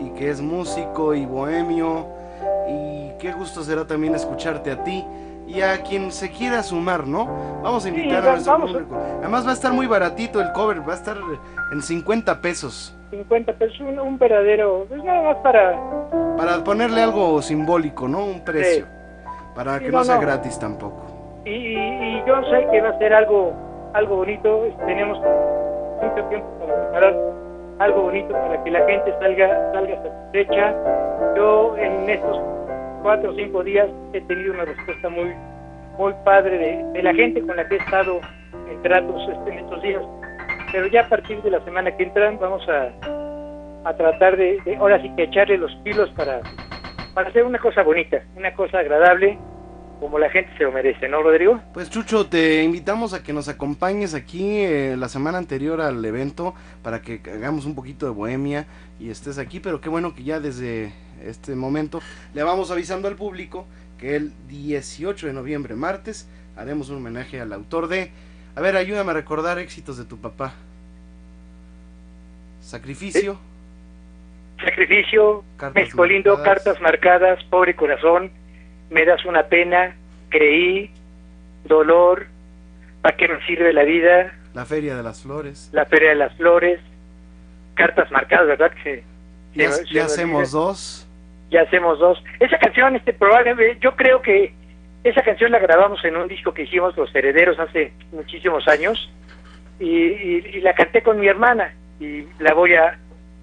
y 0.00 0.10
que 0.10 0.30
es 0.30 0.40
músico 0.40 1.14
y 1.14 1.26
bohemio. 1.26 2.06
Y 2.68 3.12
qué 3.18 3.32
gusto 3.32 3.62
será 3.62 3.86
también 3.86 4.14
escucharte 4.14 4.70
a 4.70 4.82
ti 4.84 5.04
y 5.48 5.62
a 5.62 5.82
quien 5.82 6.12
se 6.12 6.30
quiera 6.30 6.62
sumar, 6.62 7.06
¿no? 7.06 7.26
Vamos 7.62 7.84
a 7.84 7.88
invitar 7.88 8.24
a 8.24 8.30
nuestro 8.32 8.52
vamos 8.52 8.72
público. 8.72 8.96
Además 9.20 9.46
va 9.46 9.50
a 9.50 9.54
estar 9.54 9.72
muy 9.72 9.86
baratito 9.86 10.40
el 10.40 10.52
cover, 10.52 10.86
va 10.88 10.92
a 10.92 10.96
estar 10.96 11.16
en 11.72 11.82
50 11.82 12.40
pesos. 12.40 12.94
50 13.10 13.52
pesos, 13.54 13.80
un, 13.80 13.98
un 13.98 14.18
verdadero, 14.18 14.86
pues 14.88 15.02
nada 15.04 15.22
más 15.22 15.36
para, 15.38 15.86
Para 16.36 16.62
ponerle 16.64 17.02
algo 17.02 17.40
simbólico, 17.42 18.08
¿no? 18.08 18.24
Un 18.24 18.44
precio. 18.44 18.86
Para 19.54 19.80
Sí, 19.80 19.84
que 19.84 19.92
no, 19.92 19.98
no 19.98 20.04
sea 20.04 20.16
no. 20.16 20.20
gratis 20.20 20.58
tampoco. 20.58 21.02
y, 21.44 21.50
y, 21.50 22.18
y 22.18 22.24
yo 22.26 22.42
sé 22.50 22.68
que 22.70 22.80
va 22.80 22.90
a 22.90 22.98
ser 22.98 23.14
algo, 23.14 23.52
algo 23.94 24.16
bonito. 24.16 24.62
Tenemos 24.86 25.18
mucho 26.02 26.24
tiempo 26.28 26.46
para 26.60 26.76
preparar 26.76 27.16
algo 27.78 28.02
bonito 28.02 28.38
para 28.42 28.62
que 28.62 28.70
la 28.70 28.84
gente 28.84 29.14
salga, 29.20 29.72
salga 29.72 29.96
satisfecha. 30.02 30.74
Yo 31.36 31.76
en 31.78 32.08
estos 32.10 32.38
cuatro 33.08 33.30
o 33.30 33.34
cinco 33.36 33.64
días 33.64 33.88
he 34.12 34.20
tenido 34.20 34.52
una 34.52 34.66
respuesta 34.66 35.08
muy, 35.08 35.32
muy 35.96 36.12
padre 36.26 36.84
de, 36.92 37.02
la 37.02 37.14
gente 37.14 37.40
con 37.40 37.56
la 37.56 37.66
que 37.66 37.76
he 37.76 37.78
estado 37.78 38.20
en 38.70 38.82
tratos 38.82 39.26
este, 39.30 39.50
en 39.50 39.58
estos 39.60 39.80
días. 39.80 40.02
Pero 40.72 40.88
ya 40.88 41.00
a 41.00 41.08
partir 41.08 41.40
de 41.40 41.52
la 41.52 41.64
semana 41.64 41.96
que 41.96 42.02
entran 42.02 42.38
vamos 42.38 42.68
a, 42.68 42.92
a 43.88 43.96
tratar 43.96 44.36
de, 44.36 44.60
de 44.62 44.76
ahora 44.76 45.00
sí 45.00 45.10
que 45.16 45.22
echarle 45.22 45.56
los 45.56 45.74
pilos 45.76 46.10
para, 46.10 46.42
para 47.14 47.30
hacer 47.30 47.44
una 47.44 47.58
cosa 47.58 47.82
bonita, 47.82 48.22
una 48.36 48.52
cosa 48.52 48.80
agradable 48.80 49.38
como 49.98 50.18
la 50.18 50.30
gente 50.30 50.50
se 50.56 50.64
lo 50.64 50.72
merece, 50.72 51.08
¿no, 51.08 51.22
Rodrigo? 51.22 51.60
Pues 51.74 51.90
Chucho, 51.90 52.26
te 52.26 52.62
invitamos 52.62 53.14
a 53.14 53.22
que 53.22 53.32
nos 53.32 53.48
acompañes 53.48 54.14
aquí 54.14 54.58
eh, 54.58 54.96
la 54.96 55.08
semana 55.08 55.38
anterior 55.38 55.80
al 55.80 56.04
evento 56.04 56.54
para 56.82 57.02
que 57.02 57.20
hagamos 57.32 57.66
un 57.66 57.74
poquito 57.74 58.06
de 58.06 58.12
bohemia 58.12 58.66
y 59.00 59.10
estés 59.10 59.38
aquí, 59.38 59.60
pero 59.60 59.80
qué 59.80 59.88
bueno 59.88 60.14
que 60.14 60.22
ya 60.22 60.40
desde 60.40 60.92
este 61.24 61.54
momento 61.54 62.00
le 62.34 62.42
vamos 62.42 62.70
avisando 62.70 63.08
al 63.08 63.16
público 63.16 63.66
que 63.98 64.16
el 64.16 64.32
18 64.48 65.26
de 65.26 65.32
noviembre, 65.32 65.74
martes, 65.74 66.28
haremos 66.56 66.88
un 66.90 66.98
homenaje 66.98 67.40
al 67.40 67.52
autor 67.52 67.88
de... 67.88 68.10
A 68.54 68.60
ver, 68.60 68.76
ayúdame 68.76 69.10
a 69.10 69.14
recordar 69.14 69.58
éxitos 69.58 69.98
de 69.98 70.04
tu 70.04 70.18
papá. 70.18 70.54
Sacrificio. 72.60 73.38
Sacrificio, 74.64 75.44
Cartas 75.56 75.82
México 75.82 76.04
lindo, 76.04 76.36
marcadas. 76.36 76.64
cartas 76.64 76.82
marcadas, 76.82 77.44
pobre 77.44 77.76
corazón, 77.76 78.30
me 78.90 79.04
das 79.04 79.24
una 79.24 79.44
pena, 79.44 79.94
creí, 80.30 80.90
dolor, 81.64 82.26
¿para 83.02 83.16
qué 83.16 83.28
me 83.28 83.44
sirve 83.46 83.72
la 83.72 83.84
vida? 83.84 84.32
La 84.54 84.64
Feria 84.64 84.96
de 84.96 85.02
las 85.02 85.22
Flores. 85.22 85.68
La 85.72 85.84
Feria 85.86 86.10
de 86.10 86.14
las 86.16 86.34
Flores, 86.36 86.80
cartas 87.74 88.10
marcadas, 88.10 88.46
¿verdad? 88.48 88.72
Que 88.82 89.02
se- 89.54 89.58
Ya, 89.58 89.72
se- 89.72 90.00
hacemos 90.00 90.52
olvida. 90.54 90.66
dos. 90.66 91.08
Ya 91.50 91.62
hacemos 91.62 91.98
dos. 91.98 92.22
Esa 92.40 92.58
canción, 92.58 92.96
este 92.96 93.12
probablemente, 93.12 93.78
yo 93.80 93.96
creo 93.96 94.20
que 94.20 94.52
esa 95.04 95.22
canción 95.22 95.50
la 95.52 95.58
grabamos 95.58 96.04
en 96.04 96.16
un 96.16 96.28
disco 96.28 96.52
que 96.52 96.62
hicimos 96.64 96.96
Los 96.96 97.14
Herederos 97.14 97.58
hace 97.58 97.92
muchísimos 98.12 98.66
años 98.68 99.10
y, 99.80 99.86
y- 99.88 100.44
y 100.54 100.60
la 100.60 100.74
canté 100.74 101.02
con 101.02 101.18
mi 101.20 101.26
hermana 101.28 101.72
y 102.00 102.24
la 102.40 102.52
voy 102.52 102.74
a, 102.74 102.98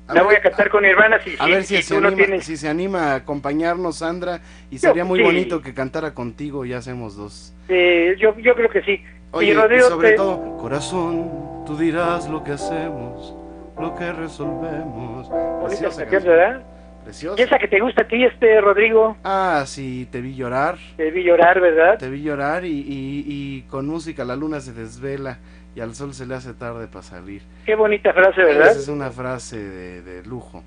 A 0.07 0.13
la 0.13 0.21
ver, 0.21 0.23
voy 0.25 0.35
a 0.35 0.41
cantar 0.41 0.69
con 0.69 0.83
mi 0.83 0.89
hermana 0.89 1.19
si, 1.23 1.35
A 1.39 1.45
si- 1.45 1.51
ver 1.51 1.63
si, 1.63 1.77
si 1.77 1.83
se 1.83 1.95
anima, 1.97 2.15
tienes 2.15 2.45
si 2.45 2.57
se 2.57 2.69
anima 2.69 3.11
a 3.11 3.15
acompañarnos, 3.15 3.97
Sandra. 3.97 4.39
Y 4.69 4.77
sería 4.77 5.03
muy 5.03 5.19
sí. 5.19 5.25
bonito 5.25 5.61
que 5.61 5.73
cantara 5.73 6.13
contigo. 6.13 6.63
Ya 6.65 6.77
hacemos 6.77 7.15
dos. 7.15 7.53
Eh, 7.69 8.15
yo, 8.19 8.37
yo 8.39 8.53
creo 8.55 8.69
que 8.69 8.81
sí. 8.83 9.01
Oye, 9.31 9.47
y 9.47 9.51
y 9.51 9.53
Rodrigo, 9.53 9.87
sobre 9.89 10.11
te- 10.11 10.15
todo, 10.17 10.57
corazón, 10.57 11.63
tú 11.65 11.75
dirás 11.77 12.29
lo 12.29 12.43
que 12.43 12.51
hacemos, 12.51 13.35
lo 13.79 13.95
que 13.95 14.11
resolvemos. 14.13 15.29
Preciosa 15.65 16.03
canción, 16.05 16.23
¿verdad? 16.35 16.63
Preciosa. 17.03 17.39
Y 17.41 17.43
esa 17.45 17.57
que 17.59 17.67
te 17.67 17.79
gusta 17.79 18.01
a 18.03 18.07
ti, 18.07 18.23
este 18.23 18.61
Rodrigo, 18.61 19.15
Ah, 19.23 19.63
sí, 19.67 20.07
te 20.11 20.21
vi 20.21 20.35
llorar. 20.35 20.77
te 20.97 21.11
vi 21.11 21.23
llorar, 21.23 21.59
¿verdad? 21.59 21.97
Te 21.97 22.09
vi 22.09 22.21
llorar 22.23 22.65
y, 22.65 22.69
y- 22.69 23.25
y 23.27 23.61
con 23.69 23.87
música 23.87 24.23
la 24.25 24.35
luna 24.35 24.59
se 24.59 24.73
desvela 24.73 25.37
y 25.75 25.81
al 25.81 25.93
sol 25.93 26.13
se 26.13 26.25
le 26.25 26.35
hace 26.35 26.53
tarde 26.53 26.87
para 26.87 27.03
salir. 27.03 27.41
Qué 27.65 27.75
bonita 27.75 28.13
frase, 28.13 28.41
¿verdad? 28.43 28.69
Esa 28.71 28.79
es 28.79 28.87
una 28.87 29.11
frase 29.11 29.57
de, 29.57 30.01
de 30.01 30.23
lujo. 30.25 30.63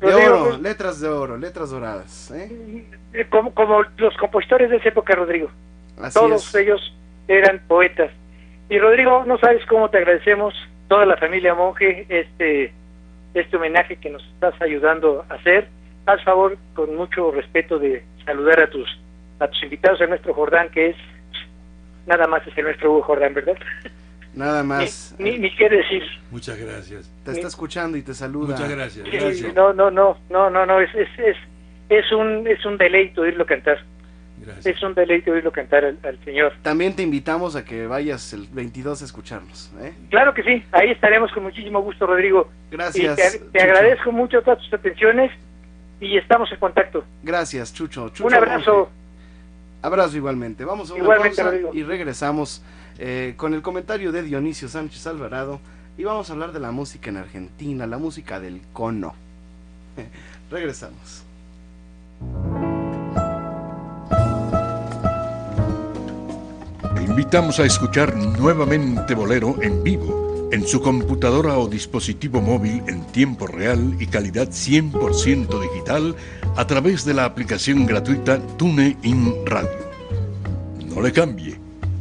De 0.00 0.10
Rodrigo, 0.10 0.34
oro, 0.34 0.44
pues- 0.48 0.60
letras 0.60 1.00
de 1.00 1.08
oro, 1.08 1.36
letras 1.36 1.70
doradas. 1.70 2.30
¿eh? 2.32 2.84
Eh, 3.12 3.26
Como, 3.30 3.54
como 3.54 3.82
los 3.98 4.16
compositores 4.16 4.70
de 4.70 4.76
esa 4.76 4.88
época, 4.88 5.14
Rodrigo. 5.14 5.50
Así 6.00 6.18
Todos 6.18 6.48
es. 6.48 6.54
ellos 6.54 6.94
eran 7.28 7.60
poetas. 7.68 8.10
Y 8.68 8.78
Rodrigo, 8.78 9.24
no 9.26 9.38
sabes 9.38 9.64
cómo 9.66 9.90
te 9.90 9.98
agradecemos, 9.98 10.54
toda 10.88 11.04
la 11.06 11.16
familia 11.16 11.54
Monje, 11.54 12.06
este, 12.08 12.72
este 13.34 13.56
homenaje 13.56 13.96
que 13.96 14.10
nos 14.10 14.24
estás 14.34 14.54
ayudando 14.62 15.24
a 15.28 15.34
hacer. 15.34 15.68
Haz 16.06 16.22
favor, 16.24 16.56
con 16.74 16.94
mucho 16.96 17.30
respeto, 17.30 17.78
de 17.78 18.02
saludar 18.24 18.60
a 18.62 18.70
tus, 18.70 18.88
a 19.38 19.48
tus 19.48 19.62
invitados, 19.62 20.00
a 20.00 20.06
nuestro 20.06 20.34
Jordán, 20.34 20.70
que 20.70 20.90
es 20.90 20.96
nada 22.06 22.26
más 22.26 22.46
es 22.46 22.56
el 22.58 22.64
nuestro 22.64 22.90
Hugo 22.92 23.02
Jordán, 23.02 23.32
¿verdad? 23.34 23.56
Nada 24.34 24.62
más. 24.62 25.14
Ni, 25.18 25.38
ni, 25.38 25.54
qué 25.56 25.68
decir. 25.68 26.02
Muchas 26.30 26.58
gracias. 26.58 27.10
Te 27.24 27.32
está 27.32 27.46
escuchando 27.48 27.96
y 27.96 28.02
te 28.02 28.14
saluda. 28.14 28.54
Muchas 28.56 28.70
gracias. 28.70 29.04
Sí, 29.08 29.16
gracias. 29.16 29.54
no, 29.54 29.72
no, 29.72 29.90
no, 29.90 30.18
no, 30.30 30.50
no, 30.50 30.66
no, 30.66 30.80
es, 30.80 30.94
es, 30.94 31.08
es, 31.18 31.36
es 31.88 32.12
un, 32.12 32.46
es 32.46 32.64
un 32.66 32.76
deleite 32.76 33.20
oírlo 33.20 33.46
cantar. 33.46 33.78
gracias. 34.38 34.66
Es 34.66 34.82
un 34.82 34.94
deleite 34.94 35.30
oírlo 35.30 35.52
cantar 35.52 35.84
al, 35.84 35.98
al 36.02 36.18
señor. 36.24 36.52
También 36.62 36.94
te 36.96 37.02
invitamos 37.02 37.54
a 37.56 37.64
que 37.64 37.86
vayas 37.86 38.32
el 38.32 38.46
22 38.52 39.02
a 39.02 39.04
escucharnos. 39.04 39.70
¿eh? 39.80 39.92
Claro 40.10 40.34
que 40.34 40.42
sí, 40.42 40.64
ahí 40.72 40.90
estaremos 40.90 41.30
con 41.32 41.44
muchísimo 41.44 41.80
gusto, 41.82 42.06
Rodrigo. 42.06 42.50
Gracias. 42.70 43.18
Y 43.18 43.38
te, 43.38 43.38
te 43.38 43.58
Chucho. 43.58 43.62
agradezco 43.64 44.12
mucho 44.12 44.42
todas 44.42 44.58
tus 44.58 44.72
atenciones 44.74 45.30
y 46.00 46.16
estamos 46.18 46.50
en 46.50 46.58
contacto. 46.58 47.04
Gracias, 47.22 47.72
Chucho. 47.72 48.08
Chucho 48.08 48.26
Un 48.26 48.34
abrazo. 48.34 48.74
Monge. 48.76 48.90
Abrazo 49.82 50.16
igualmente. 50.16 50.64
Vamos 50.64 50.90
a 50.90 50.94
una 50.94 51.02
Igualmente, 51.04 51.36
pausa 51.36 51.50
Rodrigo. 51.50 51.70
y 51.74 51.82
regresamos 51.82 52.62
eh, 52.98 53.34
con 53.36 53.54
el 53.54 53.62
comentario 53.62 54.12
de 54.12 54.22
Dionisio 54.22 54.68
Sánchez 54.68 55.06
Alvarado 55.06 55.60
y 55.96 56.04
vamos 56.04 56.28
a 56.28 56.32
hablar 56.32 56.52
de 56.52 56.60
la 56.60 56.70
música 56.70 57.10
en 57.10 57.18
Argentina, 57.18 57.86
la 57.86 57.98
música 57.98 58.40
del 58.40 58.60
cono. 58.72 59.14
regresamos. 60.50 61.24
Te 66.94 67.02
invitamos 67.02 67.60
a 67.60 67.64
escuchar 67.64 68.16
nuevamente 68.16 69.14
Bolero 69.14 69.60
en 69.62 69.82
vivo, 69.82 70.48
en 70.52 70.66
su 70.66 70.80
computadora 70.80 71.58
o 71.58 71.68
dispositivo 71.68 72.40
móvil 72.40 72.82
en 72.86 73.04
tiempo 73.06 73.46
real 73.46 73.96
y 73.98 74.06
calidad 74.06 74.48
100% 74.48 75.60
digital 75.60 76.16
a 76.56 76.66
través 76.66 77.04
de 77.04 77.14
la 77.14 77.24
aplicación 77.24 77.86
gratuita 77.86 78.38
TuneIn 78.56 79.44
Radio. 79.46 79.84
No 80.88 81.00
le 81.00 81.12
cambie, 81.12 81.58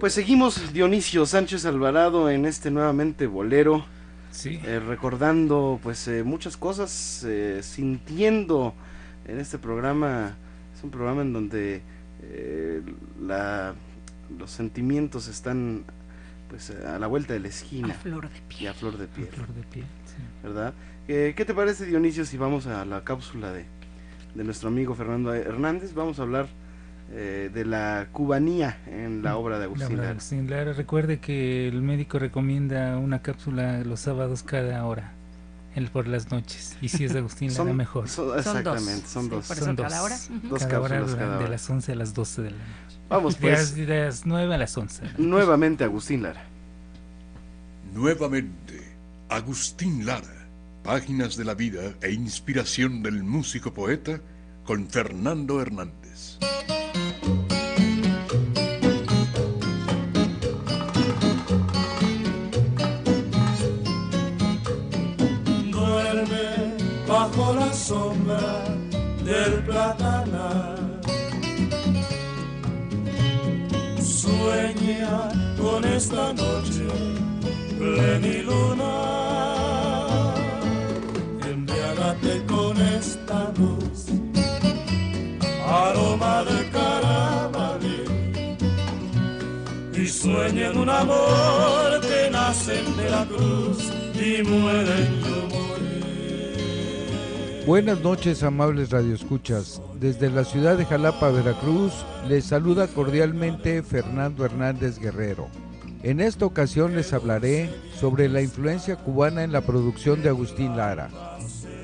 Pues 0.00 0.14
seguimos 0.14 0.72
Dionisio 0.72 1.26
Sánchez 1.26 1.66
Alvarado 1.66 2.30
en 2.30 2.46
este 2.46 2.70
nuevamente 2.70 3.26
bolero, 3.26 3.84
Sí. 4.30 4.58
eh, 4.64 4.80
recordando 4.80 5.78
pues 5.82 6.06
eh, 6.08 6.22
muchas 6.22 6.56
cosas, 6.56 7.24
eh, 7.28 7.60
sintiendo 7.62 8.74
en 9.26 9.38
este 9.40 9.58
programa, 9.58 10.36
es 10.76 10.82
un 10.82 10.90
programa 10.90 11.20
en 11.22 11.32
donde 11.34 11.82
eh, 12.22 12.80
la, 13.20 13.74
los 14.38 14.50
sentimientos 14.50 15.28
están 15.28 15.84
pues 16.48 16.70
a 16.70 16.98
la 16.98 17.06
vuelta 17.06 17.32
de 17.34 17.40
la 17.40 17.46
A 17.46 17.50
esquina 17.50 17.94
flor 17.94 18.28
de 18.30 18.38
y 18.38 18.40
piel. 18.48 18.70
a 18.70 18.74
flor 18.74 18.96
de 18.96 19.04
a 19.04 19.08
piel, 19.08 19.28
flor 19.28 19.48
de 19.48 19.62
piel. 19.64 19.84
sí. 20.06 20.22
¿verdad? 20.42 20.72
Eh, 21.08 21.34
¿Qué 21.36 21.44
te 21.44 21.52
parece 21.54 21.84
Dionisio 21.86 22.24
si 22.24 22.36
vamos 22.38 22.66
a 22.66 22.84
la 22.86 23.04
cápsula 23.04 23.52
de, 23.52 23.66
de 24.34 24.44
nuestro 24.44 24.68
amigo 24.68 24.94
Fernando 24.94 25.34
Hernández? 25.34 25.92
Vamos 25.92 26.18
a 26.18 26.22
hablar 26.22 26.48
eh, 27.12 27.50
de 27.52 27.64
la 27.64 28.06
cubanía 28.12 28.78
en 28.86 29.22
la 29.22 29.36
obra 29.36 29.56
de 29.58 29.60
La 29.62 29.64
Agustín 29.66 29.86
obra 29.86 29.96
de 29.96 30.02
Lara. 30.02 30.10
Agustín 30.12 30.50
Lara. 30.50 30.72
Recuerde 30.72 31.18
que 31.20 31.66
el 31.68 31.82
médico 31.82 32.18
recomienda 32.18 32.96
una 32.98 33.20
cápsula 33.22 33.80
los 33.84 34.00
sábados 34.00 34.42
cada 34.44 34.84
hora, 34.84 35.12
el 35.74 35.88
por 35.88 36.06
las 36.06 36.30
noches. 36.30 36.76
Y 36.80 36.88
si 36.88 37.04
es 37.04 37.12
de 37.12 37.18
Agustín 37.18 37.52
Lara, 37.56 37.72
mejor. 37.72 38.08
son- 38.08 38.38
exactamente, 38.38 39.02
dos. 39.02 39.10
son 39.10 39.24
Sí, 39.24 39.30
dos. 39.30 39.46
por 39.48 39.56
Son 39.56 39.68
eso 39.70 39.82
cada 39.82 39.96
dos. 39.98 40.04
hora. 40.04 40.18
Dos 40.48 40.64
cada 40.66 40.80
hora 40.80 40.96
cápsulas 40.98 41.18
cada 41.20 41.30
de 41.38 41.44
hora. 41.44 41.50
las 41.50 41.70
11 41.70 41.92
a 41.92 41.94
las 41.96 42.14
12 42.14 42.42
de 42.42 42.50
la 42.52 42.56
noche. 42.56 42.96
Vamos 43.08 43.34
De 43.34 43.40
pues. 43.40 43.52
las, 43.58 43.74
de 43.74 43.86
las 44.04 44.26
9 44.26 44.54
a 44.54 44.58
las 44.58 44.76
11. 44.78 45.00
de 45.02 45.06
la 45.06 45.12
noche. 45.14 45.24
Nuevamente 45.24 45.84
Agustín 45.84 46.22
Lara. 46.22 46.44
Nuevamente, 47.92 48.80
Agustín 49.28 50.06
Lara, 50.06 50.46
páginas 50.84 51.36
de 51.36 51.44
la 51.44 51.54
vida 51.54 51.80
e 52.02 52.12
inspiración 52.12 53.02
del 53.02 53.24
músico 53.24 53.74
poeta 53.74 54.20
con 54.64 54.86
Fernando 54.86 55.60
Hernández. 55.60 56.38
Bajo 67.30 67.54
la 67.54 67.72
sombra 67.72 68.64
del 69.24 69.64
platanal. 69.64 71.00
Sueña 74.02 75.28
con 75.58 75.84
esta 75.84 76.32
noche 76.32 76.86
pleniluna. 77.78 78.92
Embriagate 81.50 82.44
con 82.46 82.80
esta 82.80 83.52
luz, 83.58 84.06
aroma 85.66 86.44
de 86.44 86.70
carabalí. 86.70 88.04
Y 89.94 90.06
sueña 90.06 90.68
en 90.70 90.78
un 90.78 90.88
amor 90.88 92.00
que 92.00 92.30
nace 92.30 92.80
en 92.80 92.96
Veracruz 92.96 93.90
y 94.14 94.42
muere 94.42 95.06
en 95.06 95.20
tu. 95.22 95.40
Buenas 97.70 98.00
noches, 98.00 98.42
amables 98.42 98.90
radioescuchas. 98.90 99.80
Desde 100.00 100.28
la 100.28 100.42
ciudad 100.42 100.76
de 100.76 100.84
Jalapa, 100.84 101.30
Veracruz, 101.30 101.92
les 102.28 102.46
saluda 102.46 102.88
cordialmente 102.88 103.84
Fernando 103.84 104.44
Hernández 104.44 104.98
Guerrero. 104.98 105.46
En 106.02 106.18
esta 106.18 106.46
ocasión 106.46 106.96
les 106.96 107.12
hablaré 107.12 107.70
sobre 107.94 108.28
la 108.28 108.42
influencia 108.42 108.96
cubana 108.96 109.44
en 109.44 109.52
la 109.52 109.60
producción 109.60 110.20
de 110.20 110.30
Agustín 110.30 110.76
Lara. 110.76 111.10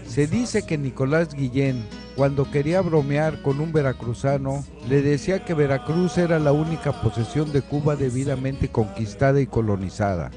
Se 0.08 0.26
dice 0.26 0.66
que 0.66 0.76
Nicolás 0.76 1.32
Guillén, 1.32 1.86
cuando 2.16 2.50
quería 2.50 2.80
bromear 2.80 3.40
con 3.42 3.60
un 3.60 3.72
veracruzano, 3.72 4.64
le 4.88 5.02
decía 5.02 5.44
que 5.44 5.54
Veracruz 5.54 6.18
era 6.18 6.40
la 6.40 6.50
única 6.50 7.00
posesión 7.00 7.52
de 7.52 7.62
Cuba 7.62 7.94
debidamente 7.94 8.72
conquistada 8.72 9.40
y 9.40 9.46
colonizada. 9.46 10.32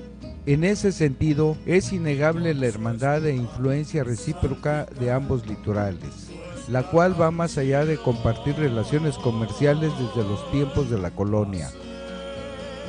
En 0.50 0.64
ese 0.64 0.92
sentido, 0.92 1.56
es 1.68 1.94
innegable 1.94 2.56
la 2.56 2.66
hermandad 2.66 3.24
e 3.24 3.36
influencia 3.36 4.04
recíproca 4.04 4.88
de 5.00 5.12
ambos 5.12 5.46
litorales, 5.46 6.32
la 6.68 6.90
cual 6.90 7.22
va 7.22 7.30
más 7.30 7.60
allá 7.60 7.86
de 7.86 7.98
compartir 7.98 8.56
relaciones 8.56 9.16
comerciales 9.20 9.92
desde 10.00 10.28
los 10.28 10.50
tiempos 10.50 10.90
de 10.90 10.98
la 10.98 11.12
colonia. 11.12 11.70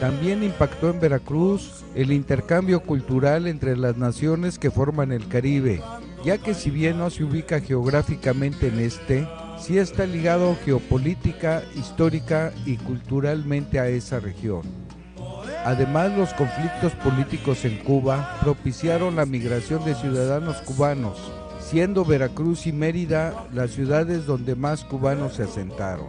También 0.00 0.42
impactó 0.42 0.88
en 0.88 1.00
Veracruz 1.00 1.84
el 1.94 2.12
intercambio 2.12 2.80
cultural 2.80 3.46
entre 3.46 3.76
las 3.76 3.98
naciones 3.98 4.58
que 4.58 4.70
forman 4.70 5.12
el 5.12 5.28
Caribe, 5.28 5.82
ya 6.24 6.38
que 6.38 6.54
si 6.54 6.70
bien 6.70 6.96
no 6.96 7.10
se 7.10 7.24
ubica 7.24 7.60
geográficamente 7.60 8.68
en 8.68 8.78
este, 8.78 9.28
sí 9.58 9.76
está 9.76 10.06
ligado 10.06 10.56
geopolítica, 10.64 11.62
histórica 11.76 12.54
y 12.64 12.78
culturalmente 12.78 13.78
a 13.78 13.88
esa 13.88 14.18
región. 14.18 14.89
Además, 15.64 16.10
los 16.16 16.32
conflictos 16.32 16.92
políticos 16.92 17.64
en 17.64 17.76
Cuba 17.78 18.38
propiciaron 18.40 19.16
la 19.16 19.26
migración 19.26 19.84
de 19.84 19.94
ciudadanos 19.94 20.56
cubanos, 20.62 21.18
siendo 21.60 22.04
Veracruz 22.04 22.66
y 22.66 22.72
Mérida 22.72 23.44
las 23.52 23.72
ciudades 23.72 24.24
donde 24.24 24.54
más 24.54 24.84
cubanos 24.84 25.34
se 25.34 25.42
asentaron. 25.42 26.08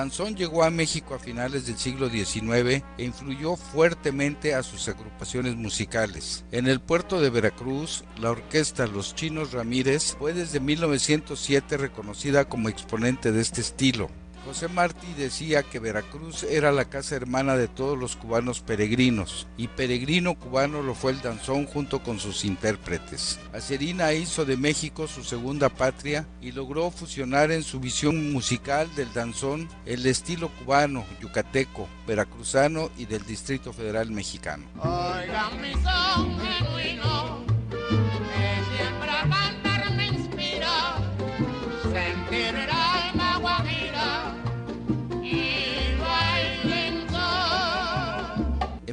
Danzón 0.00 0.34
llegó 0.34 0.64
a 0.64 0.70
México 0.70 1.14
a 1.14 1.18
finales 1.18 1.66
del 1.66 1.76
siglo 1.76 2.08
XIX 2.08 2.82
e 2.96 3.04
influyó 3.04 3.56
fuertemente 3.56 4.54
a 4.54 4.62
sus 4.62 4.88
agrupaciones 4.88 5.56
musicales. 5.56 6.44
En 6.52 6.66
el 6.68 6.80
puerto 6.80 7.20
de 7.20 7.28
Veracruz, 7.28 8.04
la 8.18 8.30
orquesta 8.30 8.86
Los 8.86 9.14
Chinos 9.14 9.52
Ramírez 9.52 10.16
fue 10.18 10.32
desde 10.32 10.58
1907 10.58 11.76
reconocida 11.76 12.46
como 12.46 12.70
exponente 12.70 13.30
de 13.30 13.42
este 13.42 13.60
estilo. 13.60 14.08
José 14.44 14.68
Martí 14.68 15.06
decía 15.16 15.62
que 15.62 15.78
Veracruz 15.78 16.44
era 16.44 16.72
la 16.72 16.86
casa 16.86 17.16
hermana 17.16 17.56
de 17.56 17.68
todos 17.68 17.98
los 17.98 18.16
cubanos 18.16 18.60
peregrinos, 18.60 19.46
y 19.56 19.68
peregrino 19.68 20.34
cubano 20.34 20.82
lo 20.82 20.94
fue 20.94 21.12
el 21.12 21.20
danzón 21.20 21.66
junto 21.66 22.02
con 22.02 22.18
sus 22.18 22.44
intérpretes. 22.44 23.38
Acerina 23.52 24.12
hizo 24.12 24.44
de 24.44 24.56
México 24.56 25.06
su 25.06 25.22
segunda 25.22 25.68
patria 25.68 26.26
y 26.40 26.52
logró 26.52 26.90
fusionar 26.90 27.50
en 27.50 27.62
su 27.62 27.80
visión 27.80 28.32
musical 28.32 28.92
del 28.94 29.12
danzón 29.12 29.68
el 29.86 30.06
estilo 30.06 30.48
cubano, 30.48 31.04
yucateco, 31.20 31.88
veracruzano 32.06 32.90
y 32.96 33.06
del 33.06 33.24
Distrito 33.24 33.72
Federal 33.72 34.10
mexicano. 34.10 34.64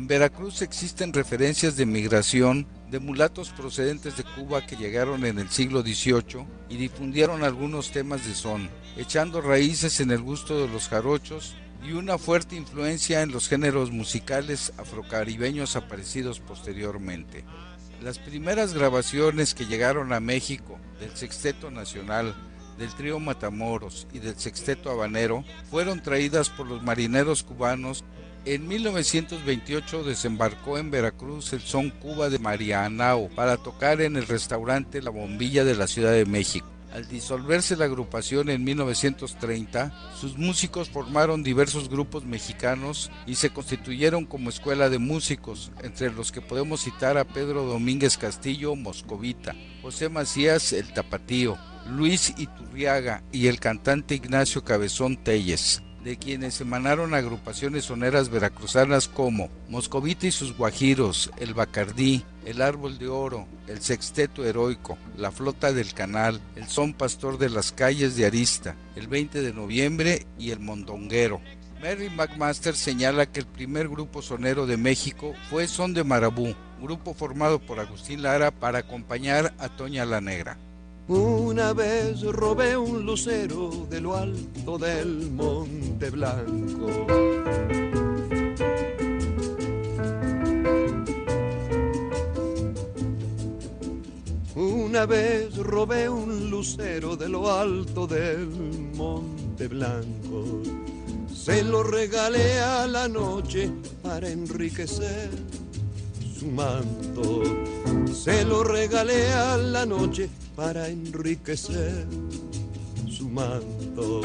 En 0.07 0.19
Veracruz 0.19 0.61
existen 0.61 1.11
referencias 1.11 1.75
de 1.75 1.85
migración 1.85 2.65
de 2.89 3.01
mulatos 3.01 3.49
procedentes 3.49 4.15
de 4.15 4.23
Cuba 4.23 4.65
que 4.65 4.77
llegaron 4.77 5.25
en 5.25 5.37
el 5.37 5.49
siglo 5.49 5.81
XVIII 5.81 6.47
y 6.69 6.77
difundieron 6.77 7.43
algunos 7.43 7.91
temas 7.91 8.25
de 8.25 8.33
son, 8.33 8.69
echando 8.95 9.41
raíces 9.41 9.99
en 9.99 10.11
el 10.11 10.21
gusto 10.21 10.61
de 10.61 10.69
los 10.69 10.87
jarochos 10.87 11.55
y 11.85 11.91
una 11.91 12.17
fuerte 12.17 12.55
influencia 12.55 13.21
en 13.21 13.33
los 13.33 13.49
géneros 13.49 13.91
musicales 13.91 14.71
afrocaribeños 14.77 15.75
aparecidos 15.75 16.39
posteriormente. 16.39 17.43
Las 18.01 18.17
primeras 18.17 18.73
grabaciones 18.73 19.53
que 19.53 19.65
llegaron 19.65 20.13
a 20.13 20.21
México 20.21 20.79
del 21.01 21.17
Sexteto 21.17 21.69
Nacional, 21.69 22.33
del 22.77 22.93
trío 22.93 23.19
Matamoros 23.19 24.07
y 24.13 24.19
del 24.19 24.37
Sexteto 24.39 24.89
Habanero 24.89 25.43
fueron 25.69 26.01
traídas 26.01 26.49
por 26.49 26.65
los 26.65 26.81
marineros 26.81 27.43
cubanos 27.43 28.05
en 28.53 28.65
1928 28.65 30.05
desembarcó 30.05 30.77
en 30.77 30.89
Veracruz 30.89 31.51
el 31.51 31.59
Son 31.59 31.89
Cuba 31.89 32.29
de 32.29 32.39
Marianao 32.39 33.27
para 33.35 33.57
tocar 33.57 33.99
en 33.99 34.15
el 34.15 34.25
restaurante 34.25 35.01
La 35.01 35.09
Bombilla 35.09 35.65
de 35.65 35.75
la 35.75 35.85
Ciudad 35.85 36.13
de 36.13 36.25
México. 36.25 36.65
Al 36.93 37.09
disolverse 37.09 37.75
la 37.75 37.85
agrupación 37.85 38.49
en 38.49 38.63
1930, 38.63 40.13
sus 40.15 40.37
músicos 40.37 40.89
formaron 40.89 41.43
diversos 41.43 41.89
grupos 41.89 42.23
mexicanos 42.23 43.11
y 43.25 43.35
se 43.35 43.49
constituyeron 43.49 44.25
como 44.25 44.49
escuela 44.49 44.89
de 44.89 44.97
músicos, 44.97 45.73
entre 45.83 46.09
los 46.13 46.31
que 46.31 46.41
podemos 46.41 46.81
citar 46.81 47.17
a 47.17 47.25
Pedro 47.25 47.63
Domínguez 47.63 48.17
Castillo 48.17 48.75
Moscovita, 48.75 49.55
José 49.81 50.07
Macías 50.07 50.71
El 50.71 50.93
Tapatío, 50.93 51.57
Luis 51.89 52.33
Iturriaga 52.37 53.23
y 53.33 53.47
el 53.47 53.59
cantante 53.59 54.15
Ignacio 54.15 54.63
Cabezón 54.63 55.17
Telles 55.17 55.83
de 56.07 56.15
quienes 56.15 56.61
emanaron 56.61 57.13
agrupaciones 57.13 57.83
soneras 57.83 58.29
veracruzanas 58.29 59.09
como 59.09 59.49
Moscovita 59.67 60.25
y 60.25 60.31
sus 60.31 60.55
Guajiros, 60.55 61.31
el 61.37 61.53
Bacardí, 61.53 62.23
el 62.45 62.61
Árbol 62.61 62.97
de 62.97 63.09
Oro, 63.09 63.45
el 63.67 63.81
Sexteto 63.81 64.45
Heroico, 64.45 64.97
la 65.17 65.31
Flota 65.31 65.73
del 65.73 65.93
Canal, 65.93 66.39
el 66.55 66.69
Son 66.69 66.93
Pastor 66.93 67.37
de 67.37 67.49
las 67.49 67.73
Calles 67.73 68.15
de 68.15 68.25
Arista, 68.25 68.77
el 68.95 69.09
20 69.09 69.41
de 69.41 69.51
noviembre 69.51 70.25
y 70.39 70.51
el 70.51 70.61
Mondonguero. 70.61 71.41
Mary 71.81 72.09
McMaster 72.09 72.77
señala 72.77 73.25
que 73.25 73.41
el 73.41 73.45
primer 73.45 73.89
grupo 73.89 74.21
sonero 74.21 74.65
de 74.65 74.77
México 74.77 75.33
fue 75.49 75.67
Son 75.67 75.93
de 75.93 76.05
Marabú, 76.05 76.55
grupo 76.81 77.15
formado 77.15 77.59
por 77.59 77.81
Agustín 77.81 78.21
Lara 78.21 78.51
para 78.51 78.79
acompañar 78.79 79.53
a 79.59 79.67
Toña 79.67 80.05
la 80.05 80.21
Negra. 80.21 80.57
Una 81.09 81.71
vez 81.71 82.21
robé 82.21 82.75
un 82.75 83.05
lucero 83.05 83.87
de 83.89 84.01
lo 84.01 84.17
alto 84.17 84.77
del 84.77 85.31
Monte 85.31 86.09
Blanco. 86.09 86.87
Una 94.53 95.05
vez 95.05 95.55
robé 95.55 96.09
un 96.09 96.49
lucero 96.49 97.15
de 97.15 97.29
lo 97.29 97.53
alto 97.53 98.05
del 98.05 98.49
Monte 98.93 99.69
Blanco. 99.69 100.61
Se 101.33 101.63
lo 101.63 101.83
regalé 101.83 102.59
a 102.59 102.85
la 102.85 103.07
noche 103.07 103.71
para 104.03 104.27
enriquecer 104.27 105.29
su 106.37 106.47
manto. 106.47 107.43
Se 108.13 108.45
lo 108.45 108.63
regalé 108.63 109.31
a 109.33 109.57
la 109.57 109.85
noche 109.85 110.29
para 110.55 110.87
enriquecer 110.87 112.05
su 113.09 113.29
manto. 113.29 114.21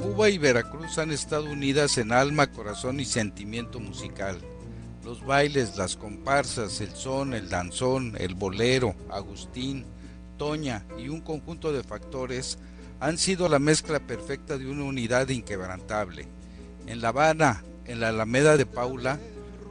Cuba 0.00 0.30
y 0.30 0.38
Veracruz 0.38 0.98
han 0.98 1.10
estado 1.10 1.44
unidas 1.44 1.98
en 1.98 2.12
alma, 2.12 2.50
corazón 2.50 3.00
y 3.00 3.04
sentimiento 3.04 3.80
musical. 3.80 4.38
Los 5.04 5.24
bailes, 5.24 5.76
las 5.76 5.96
comparsas, 5.96 6.80
el 6.80 6.94
son, 6.94 7.34
el 7.34 7.48
danzón, 7.48 8.14
el 8.18 8.34
bolero, 8.34 8.94
Agustín, 9.10 9.84
Toña 10.38 10.86
y 10.98 11.08
un 11.08 11.20
conjunto 11.20 11.72
de 11.72 11.82
factores 11.82 12.58
han 12.98 13.18
sido 13.18 13.48
la 13.48 13.58
mezcla 13.58 13.98
perfecta 14.00 14.56
de 14.56 14.70
una 14.70 14.84
unidad 14.84 15.28
inquebrantable. 15.28 16.28
En 16.86 17.00
La 17.00 17.08
Habana, 17.08 17.62
en 17.84 18.00
la 18.00 18.08
Alameda 18.08 18.56
de 18.56 18.66
Paula, 18.66 19.18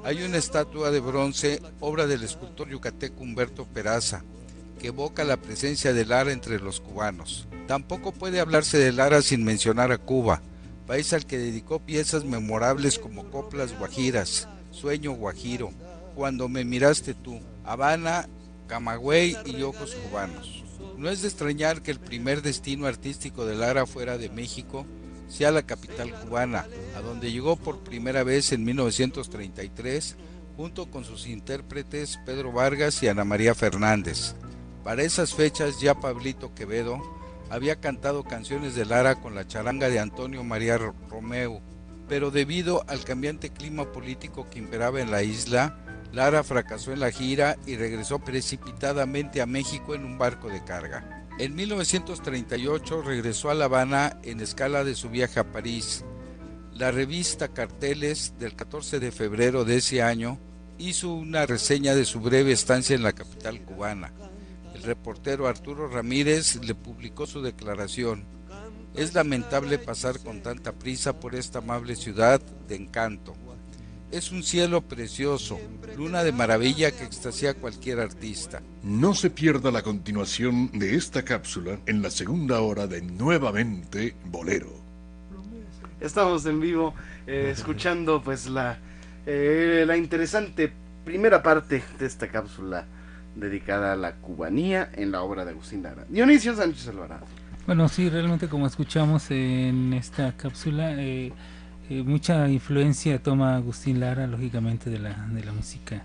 hay 0.03 0.23
una 0.23 0.37
estatua 0.37 0.91
de 0.91 0.99
bronce, 0.99 1.61
obra 1.79 2.07
del 2.07 2.23
escultor 2.23 2.69
yucateco 2.69 3.21
Humberto 3.21 3.65
Peraza, 3.65 4.23
que 4.79 4.87
evoca 4.87 5.23
la 5.23 5.37
presencia 5.37 5.93
de 5.93 6.05
Lara 6.05 6.31
entre 6.31 6.59
los 6.59 6.79
cubanos. 6.79 7.47
Tampoco 7.67 8.11
puede 8.11 8.39
hablarse 8.39 8.77
de 8.77 8.91
Lara 8.91 9.21
sin 9.21 9.43
mencionar 9.43 9.91
a 9.91 9.97
Cuba, 9.97 10.41
país 10.87 11.11
al 11.13 11.25
que 11.25 11.37
dedicó 11.37 11.79
piezas 11.79 12.23
memorables 12.23 12.97
como 12.97 13.29
Coplas 13.29 13.77
Guajiras, 13.77 14.47
Sueño 14.71 15.11
Guajiro, 15.11 15.71
Cuando 16.15 16.49
me 16.49 16.65
miraste 16.65 17.13
tú, 17.13 17.39
Habana, 17.63 18.27
Camagüey 18.67 19.37
y 19.45 19.61
Ojos 19.61 19.95
Cubanos. 19.95 20.65
No 20.97 21.09
es 21.09 21.21
de 21.21 21.29
extrañar 21.29 21.81
que 21.81 21.91
el 21.91 21.99
primer 21.99 22.41
destino 22.41 22.87
artístico 22.87 23.45
de 23.45 23.55
Lara 23.55 23.85
fuera 23.85 24.17
de 24.17 24.29
México 24.29 24.85
sea 25.29 25.51
la 25.51 25.63
capital 25.63 26.11
cubana, 26.19 26.65
a 26.97 27.01
donde 27.01 27.31
llegó 27.31 27.55
por 27.55 27.79
primera 27.79 28.23
vez 28.23 28.51
en 28.51 28.65
1933 28.65 30.17
junto 30.57 30.91
con 30.91 31.05
sus 31.05 31.27
intérpretes 31.27 32.19
Pedro 32.25 32.51
Vargas 32.51 33.01
y 33.01 33.07
Ana 33.07 33.23
María 33.23 33.55
Fernández. 33.55 34.35
Para 34.83 35.03
esas 35.03 35.33
fechas 35.33 35.79
ya 35.79 35.95
Pablito 35.95 36.53
Quevedo 36.53 37.01
había 37.49 37.79
cantado 37.79 38.23
canciones 38.23 38.75
de 38.75 38.85
Lara 38.85 39.21
con 39.21 39.35
la 39.35 39.47
charanga 39.47 39.87
de 39.87 39.99
Antonio 39.99 40.43
María 40.43 40.77
Romeo, 40.77 41.61
pero 42.09 42.31
debido 42.31 42.83
al 42.87 43.03
cambiante 43.05 43.51
clima 43.51 43.91
político 43.91 44.49
que 44.49 44.59
imperaba 44.59 44.99
en 44.99 45.11
la 45.11 45.23
isla, 45.23 45.77
Lara 46.11 46.43
fracasó 46.43 46.91
en 46.91 46.99
la 46.99 47.11
gira 47.11 47.55
y 47.65 47.75
regresó 47.75 48.19
precipitadamente 48.19 49.41
a 49.41 49.45
México 49.45 49.95
en 49.95 50.03
un 50.03 50.17
barco 50.17 50.49
de 50.49 50.63
carga. 50.63 51.18
En 51.39 51.55
1938 51.55 53.01
regresó 53.01 53.49
a 53.49 53.53
La 53.53 53.65
Habana 53.65 54.19
en 54.23 54.41
escala 54.41 54.83
de 54.83 54.93
su 54.93 55.09
viaje 55.09 55.39
a 55.39 55.49
París. 55.49 56.03
La 56.73 56.91
revista 56.91 57.47
Carteles 57.47 58.33
del 58.37 58.57
14 58.57 58.99
de 58.99 59.13
febrero 59.13 59.63
de 59.63 59.77
ese 59.77 60.01
año 60.01 60.37
hizo 60.77 61.13
una 61.13 61.45
reseña 61.45 61.95
de 61.95 62.03
su 62.03 62.19
breve 62.19 62.51
estancia 62.51 62.93
en 62.93 63.03
la 63.03 63.13
capital 63.13 63.61
cubana. 63.61 64.11
El 64.75 64.83
reportero 64.83 65.47
Arturo 65.47 65.87
Ramírez 65.87 66.57
le 66.57 66.75
publicó 66.75 67.25
su 67.25 67.41
declaración. 67.41 68.25
Es 68.93 69.13
lamentable 69.13 69.79
pasar 69.79 70.19
con 70.19 70.41
tanta 70.41 70.73
prisa 70.73 71.21
por 71.21 71.35
esta 71.35 71.59
amable 71.59 71.95
ciudad 71.95 72.41
de 72.67 72.75
encanto. 72.75 73.33
Es 74.11 74.31
un 74.31 74.41
cielo 74.41 74.81
precioso, 74.81 75.59
luna 75.95 76.23
de 76.23 76.31
maravilla 76.31 76.89
que 76.91 77.03
extasia 77.03 77.51
a 77.51 77.53
cualquier 77.53 77.99
artista. 77.99 78.59
No 78.81 79.13
se 79.13 79.29
pierda 79.29 79.69
la 79.69 79.83
continuación 79.83 80.71
de 80.73 80.95
esta 80.95 81.23
cápsula 81.23 81.77
en 81.85 82.01
la 82.01 82.09
segunda 82.09 82.59
hora 82.61 82.87
de 82.87 83.03
Nuevamente 83.03 84.15
Bolero. 84.25 84.71
Estamos 86.01 86.43
en 86.47 86.59
vivo 86.59 86.95
eh, 87.27 87.49
escuchando 87.55 88.19
pues 88.23 88.47
la, 88.47 88.79
eh, 89.27 89.83
la 89.85 89.95
interesante 89.95 90.73
primera 91.05 91.43
parte 91.43 91.83
de 91.99 92.05
esta 92.07 92.29
cápsula 92.29 92.87
dedicada 93.35 93.93
a 93.93 93.95
la 93.95 94.15
cubanía 94.15 94.89
en 94.95 95.11
la 95.11 95.21
obra 95.21 95.45
de 95.45 95.51
Agustín 95.51 95.83
Lara. 95.83 96.05
Dionisio 96.09 96.55
Sánchez 96.55 96.87
Alvarado. 96.87 97.27
Bueno, 97.67 97.87
sí, 97.87 98.09
realmente 98.09 98.47
como 98.47 98.65
escuchamos 98.65 99.29
en 99.29 99.93
esta 99.93 100.35
cápsula, 100.35 100.95
eh, 100.97 101.31
eh, 101.89 102.03
mucha 102.03 102.47
influencia 102.47 103.21
toma 103.21 103.55
Agustín 103.55 103.99
Lara, 103.99 104.27
lógicamente, 104.27 104.89
de 104.89 104.99
la, 104.99 105.27
de 105.31 105.43
la 105.43 105.51
música 105.51 106.03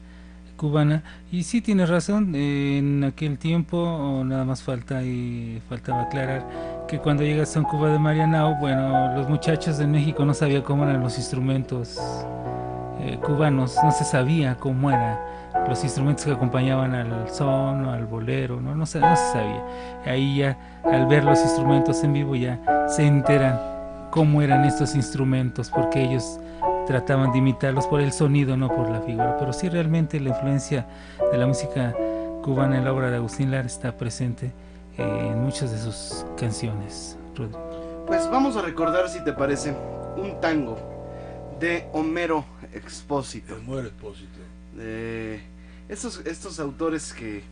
cubana. 0.57 1.03
Y 1.31 1.43
sí 1.43 1.61
tiene 1.61 1.85
razón, 1.87 2.35
en 2.35 3.05
aquel 3.05 3.39
tiempo 3.39 4.23
nada 4.25 4.45
más 4.45 4.63
falta 4.63 5.03
y 5.03 5.61
faltaba 5.69 6.03
aclarar 6.03 6.85
que 6.89 6.99
cuando 6.99 7.23
llega 7.23 7.43
a 7.43 7.47
San 7.47 7.65
Cuba 7.65 7.91
de 7.91 7.99
Marianao, 7.99 8.57
bueno, 8.57 9.15
los 9.15 9.29
muchachos 9.29 9.79
de 9.79 9.87
México 9.87 10.25
no 10.25 10.35
sabían 10.35 10.63
cómo 10.63 10.85
eran 10.85 11.03
los 11.03 11.19
instrumentos 11.19 11.99
eh, 13.01 13.19
cubanos, 13.23 13.77
no 13.83 13.91
se 13.91 14.05
sabía 14.05 14.57
cómo 14.57 14.91
era 14.91 15.21
los 15.69 15.83
instrumentos 15.83 16.25
que 16.25 16.33
acompañaban 16.33 16.95
al 16.95 17.31
son 17.31 17.87
o 17.87 17.93
al 17.93 18.07
bolero, 18.07 18.61
no, 18.61 18.75
no, 18.75 18.87
se, 18.87 19.01
no 19.01 19.17
se 19.17 19.33
sabía. 19.33 19.63
Ahí 20.07 20.39
ya 20.39 20.59
al 20.85 21.07
ver 21.07 21.25
los 21.25 21.41
instrumentos 21.41 22.03
en 22.05 22.13
vivo 22.13 22.37
ya 22.37 22.61
se 22.89 23.07
enteran 23.07 23.74
cómo 24.15 24.43
eran 24.43 24.65
estos 24.65 24.95
instrumentos, 24.95 25.71
porque 25.71 26.01
ellos 26.01 26.39
trataban 26.87 27.33
de 27.33 27.39
imitarlos 27.39 27.89
por 27.89 28.01
el 28.01 28.13
sonido, 28.13 28.57
no 28.57 28.69
por 28.69 28.89
la 28.89 29.01
figura. 29.01 29.37
Pero 29.41 29.53
sí 29.53 29.69
realmente 29.69 30.21
la 30.21 30.29
influencia 30.29 30.87
de 31.33 31.37
la 31.37 31.49
música 31.49 31.93
cubana 32.41 32.79
en 32.79 32.85
la 32.85 32.93
obra 32.93 33.11
de 33.11 33.17
Agustín 33.17 33.51
Lara 33.51 33.67
está 33.67 33.97
presente 33.97 34.53
eh, 34.99 35.03
en 35.33 35.43
muchas 35.43 35.73
de 35.73 35.79
sus 35.79 36.25
canciones. 36.37 37.19
Pues 38.07 38.31
vamos 38.31 38.57
a 38.57 38.63
recordar, 38.63 39.09
si 39.09 39.19
te 39.25 39.33
parece, 39.33 39.75
un 40.17 40.41
tango 40.41 40.79
de 41.59 41.89
Homero 41.93 42.45
Expósito. 42.73 43.57
Homero 43.57 43.89
Expósito. 43.89 44.39
De 44.77 45.41
estos, 45.89 46.25
estos 46.25 46.61
autores 46.61 47.13
que, 47.13 47.43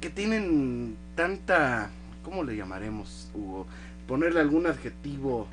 que 0.00 0.10
tienen 0.10 0.96
tanta, 1.14 1.90
¿cómo 2.24 2.42
le 2.42 2.56
llamaremos, 2.56 3.30
Hugo? 3.32 3.68
Ponerle 4.08 4.40
algún 4.40 4.66
adjetivo 4.66 5.46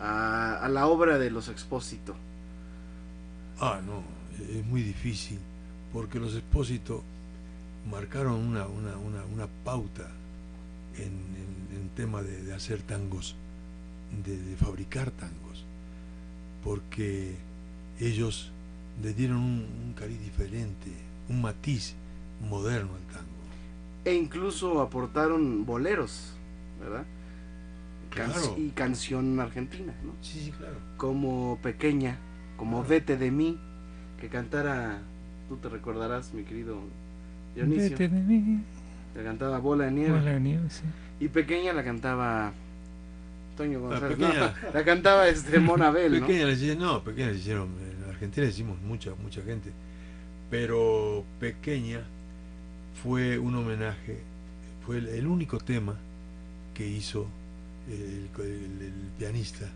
a, 0.00 0.56
a 0.56 0.68
la 0.68 0.86
obra 0.86 1.18
de 1.18 1.30
los 1.30 1.48
Expósito. 1.48 2.14
Ah, 3.60 3.80
no, 3.84 4.02
es 4.40 4.64
muy 4.66 4.82
difícil, 4.82 5.38
porque 5.92 6.18
los 6.18 6.34
Expósito 6.34 7.02
marcaron 7.90 8.34
una, 8.34 8.66
una, 8.66 8.96
una, 8.96 9.24
una 9.24 9.46
pauta 9.64 10.10
en, 10.96 11.04
en, 11.04 11.76
en 11.76 11.88
tema 11.96 12.22
de, 12.22 12.42
de, 12.42 12.54
hacer 12.54 12.82
tangos, 12.82 13.36
de, 14.24 14.36
de, 14.36 14.56
fabricar 14.56 15.10
tangos, 15.10 15.64
porque 16.62 17.36
ellos 18.00 18.50
le 19.02 19.12
dieron 19.12 19.38
un, 19.38 19.66
un 19.86 19.94
cariz 19.94 20.20
diferente, 20.20 20.90
un 21.28 21.42
matiz 21.42 21.94
moderno 22.48 22.90
al 22.94 23.14
tango. 23.14 23.28
E 24.04 24.14
incluso 24.14 24.80
aportaron 24.80 25.64
boleros, 25.64 26.32
¿verdad? 26.80 27.04
Can 28.14 28.30
Claro. 28.30 28.54
Y 28.58 28.70
canción 28.70 29.38
argentina, 29.40 29.92
¿no? 30.04 30.12
Sí, 30.22 30.40
sí, 30.44 30.50
claro. 30.52 30.76
Como 30.96 31.58
Pequeña, 31.62 32.16
como 32.56 32.84
Vete 32.84 33.16
de 33.16 33.30
mí, 33.30 33.58
que 34.20 34.28
cantara, 34.28 34.98
tú 35.48 35.56
te 35.56 35.68
recordarás, 35.68 36.32
mi 36.32 36.44
querido 36.44 36.78
Dionisio, 37.54 37.90
Vete 37.90 38.08
de 38.08 38.20
mí, 38.20 38.62
que 39.14 39.22
cantaba 39.24 39.58
Bola 39.58 39.86
de 39.86 39.92
Nieve. 39.92 40.18
Bola 40.18 40.32
de 40.32 40.40
nieve, 40.40 40.70
sí. 40.70 40.82
Y 41.20 41.28
Pequeña 41.28 41.72
la 41.72 41.84
cantaba 41.84 42.52
Toño 43.56 43.80
González. 43.80 44.16
Pequeña. 44.16 44.54
no, 44.62 44.72
la 44.72 44.84
cantaba 44.84 45.28
este 45.28 45.58
Monabel, 45.58 46.20
¿no? 46.20 46.26
Pequeña 46.26 46.46
le 46.46 46.52
hicieron, 46.52 46.78
no, 46.78 47.02
pequeña 47.02 47.28
le 47.30 47.36
hicieron, 47.36 47.68
en 47.68 48.10
Argentina 48.10 48.44
le 48.44 48.52
hicimos 48.52 48.80
mucha, 48.82 49.10
mucha 49.22 49.42
gente, 49.42 49.70
pero 50.50 51.24
Pequeña 51.40 52.00
fue 53.02 53.38
un 53.38 53.56
homenaje, 53.56 54.18
fue 54.86 54.98
el, 54.98 55.08
el 55.08 55.26
único 55.26 55.58
tema 55.58 55.96
que 56.74 56.86
hizo 56.86 57.26
el, 57.88 58.28
el- 58.38 58.82
el 58.82 58.92
pianista, 59.18 59.66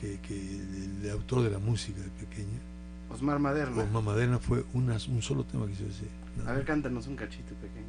que, 0.00 0.18
que 0.20 0.34
el, 0.34 1.10
autor 1.10 1.42
de 1.42 1.50
la 1.50 1.58
música 1.58 2.00
de 2.00 2.08
Pequeña, 2.26 2.58
Osmar 3.10 3.38
Maderna. 3.38 3.82
Osmar 3.82 4.02
Maderna, 4.02 4.38
fue 4.38 4.64
una- 4.74 4.96
un 5.08 5.22
solo 5.22 5.44
tema 5.44 5.66
que 5.66 5.72
hizo 5.72 5.84
ese. 5.84 6.06
nada 6.38 6.50
A 6.50 6.54
ver, 6.54 6.64
cántanos 6.64 7.06
un 7.06 7.16
cachito, 7.16 7.54
Pequeña. 7.54 7.86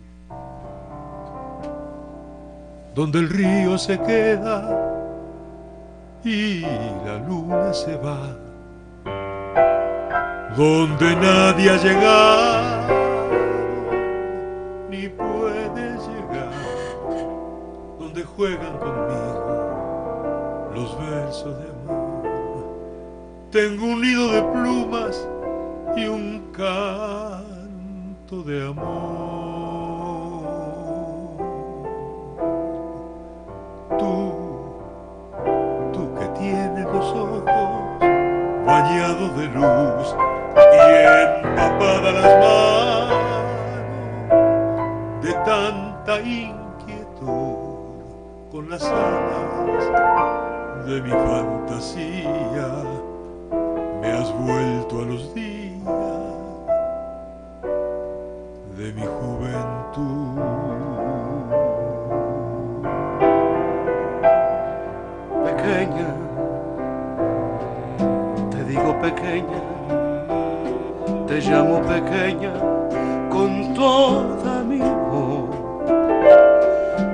donde 2.95 3.19
el 3.19 3.29
río 3.29 3.77
se 3.77 3.99
queda 3.99 4.79
y 6.23 6.59
la 6.61 7.17
luna 7.27 7.73
se 7.73 7.95
va, 7.97 8.37
donde 10.55 11.15
nadie 11.15 11.69
ha 11.71 11.77
llegado 11.77 12.72
juegan 18.25 18.77
conmigo 18.77 19.63
los 20.73 20.97
versos 20.99 21.57
de 21.59 21.69
amor. 21.69 22.23
Tengo 23.51 23.85
un 23.85 24.01
nido 24.01 24.31
de 24.31 24.41
plumas 24.41 25.27
y 25.95 26.07
un 26.07 26.51
canto 26.51 28.43
de 28.43 28.67
amor. 28.67 30.43
Tú, 33.99 34.33
tú 35.93 36.15
que 36.19 36.25
tienes 36.39 36.85
los 36.85 37.05
ojos 37.05 37.43
bañados 38.65 39.37
de 39.37 39.45
luz 39.47 40.15
y 40.55 40.77
empapadas 41.45 42.13
las 42.13 42.33
manos 42.39 43.23
de 45.21 45.33
tanta 45.45 46.19
inquietud 46.21 47.62
con 48.53 48.69
las 48.69 48.83
alas 48.83 49.83
de 50.85 51.01
mi 51.01 51.09
fantasía, 51.09 52.67
me 53.99 54.11
has 54.11 54.31
vuelto 54.31 54.99
a 54.99 55.05
los 55.05 55.33
días 55.33 55.81
de 58.77 58.93
mi 58.93 59.01
juventud. 59.01 60.39
Pequeña, 65.45 66.13
te 68.51 68.63
digo 68.65 69.01
pequeña, 69.01 69.61
te 71.25 71.41
llamo 71.41 71.81
pequeña 71.81 72.53
con 73.31 73.73
toda 73.73 74.63
mi 74.63 74.77
voz. 74.77 75.49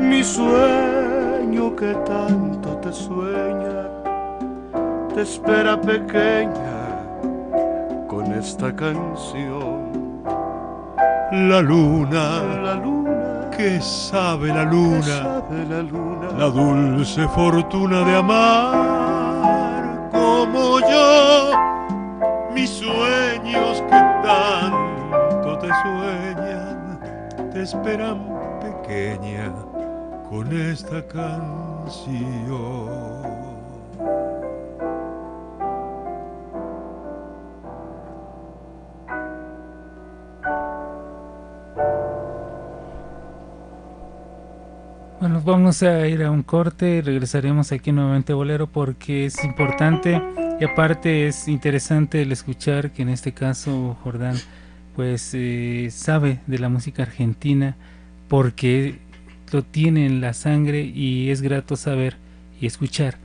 Mi 0.01 0.21
sueño 0.21 1.08
que 1.75 1.93
tanto 2.05 2.69
te 2.77 2.91
sueña, 2.91 3.87
te 5.13 5.21
espera 5.21 5.79
pequeña 5.79 7.05
con 8.07 8.31
esta 8.33 8.75
canción. 8.75 9.89
La 11.31 11.61
luna, 11.61 12.43
La 12.63 12.75
luna, 12.75 13.49
que 13.55 13.79
sabe 13.81 14.47
la 14.47 14.63
luna, 14.63 15.01
sabe 15.01 15.65
la 15.69 15.81
luna, 15.81 16.27
la 16.37 16.45
dulce 16.45 17.27
fortuna 17.29 18.03
de 18.03 18.15
amar 18.15 20.09
como 20.11 20.79
yo, 20.79 21.51
mis 22.53 22.69
sueños 22.69 23.83
que 23.89 24.01
tanto 24.23 25.57
te 25.59 25.67
sueñan, 25.67 26.99
te 27.53 27.61
esperan 27.61 28.17
pequeña 28.59 29.53
con 30.29 30.55
esta 30.55 31.05
canción. 31.07 32.19
Bueno, 45.19 45.41
vamos 45.43 45.81
a 45.83 46.07
ir 46.07 46.23
a 46.23 46.31
un 46.31 46.43
corte 46.43 46.97
y 46.97 47.01
regresaremos 47.01 47.71
aquí 47.71 47.91
nuevamente 47.91 48.33
Bolero 48.33 48.67
porque 48.67 49.25
es 49.25 49.43
importante 49.43 50.21
y 50.59 50.63
aparte 50.63 51.27
es 51.27 51.47
interesante 51.47 52.21
el 52.21 52.31
escuchar 52.31 52.91
que 52.91 53.01
en 53.01 53.09
este 53.09 53.33
caso 53.33 53.97
Jordán 54.03 54.37
pues 54.95 55.31
eh, 55.33 55.89
sabe 55.91 56.39
de 56.45 56.59
la 56.59 56.69
música 56.69 57.03
argentina 57.03 57.75
porque 58.27 58.99
lo 59.51 59.63
tiene 59.63 60.05
en 60.05 60.21
la 60.21 60.33
sangre 60.33 60.81
y 60.83 61.29
es 61.29 61.41
grato 61.41 61.75
saber 61.75 62.17
y 62.61 62.65
escuchar 62.67 63.17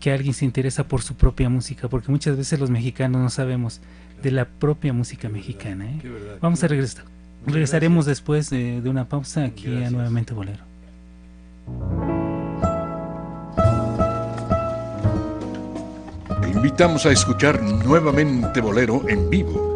que 0.00 0.12
alguien 0.12 0.34
se 0.34 0.44
interesa 0.44 0.86
por 0.88 1.02
su 1.02 1.14
propia 1.14 1.48
música 1.48 1.88
porque 1.88 2.10
muchas 2.10 2.36
veces 2.36 2.60
los 2.60 2.70
mexicanos 2.70 3.20
no 3.20 3.30
sabemos 3.30 3.80
de 4.22 4.30
la 4.30 4.44
propia 4.46 4.92
música 4.92 5.28
mexicana. 5.28 5.86
¿eh? 5.86 5.98
Qué 6.00 6.08
verdad, 6.10 6.38
Vamos 6.40 6.60
qué 6.60 6.66
a 6.66 6.68
regresar. 6.68 7.04
Regresaremos 7.46 8.06
gracias. 8.06 8.18
después 8.18 8.50
de, 8.50 8.80
de 8.80 8.90
una 8.90 9.08
pausa 9.08 9.44
aquí 9.44 9.82
a 9.82 9.90
nuevamente 9.90 10.34
Bolero. 10.34 10.64
Te 16.42 16.48
invitamos 16.50 17.06
a 17.06 17.12
escuchar 17.12 17.62
nuevamente 17.62 18.60
Bolero 18.60 19.08
en 19.08 19.30
vivo, 19.30 19.75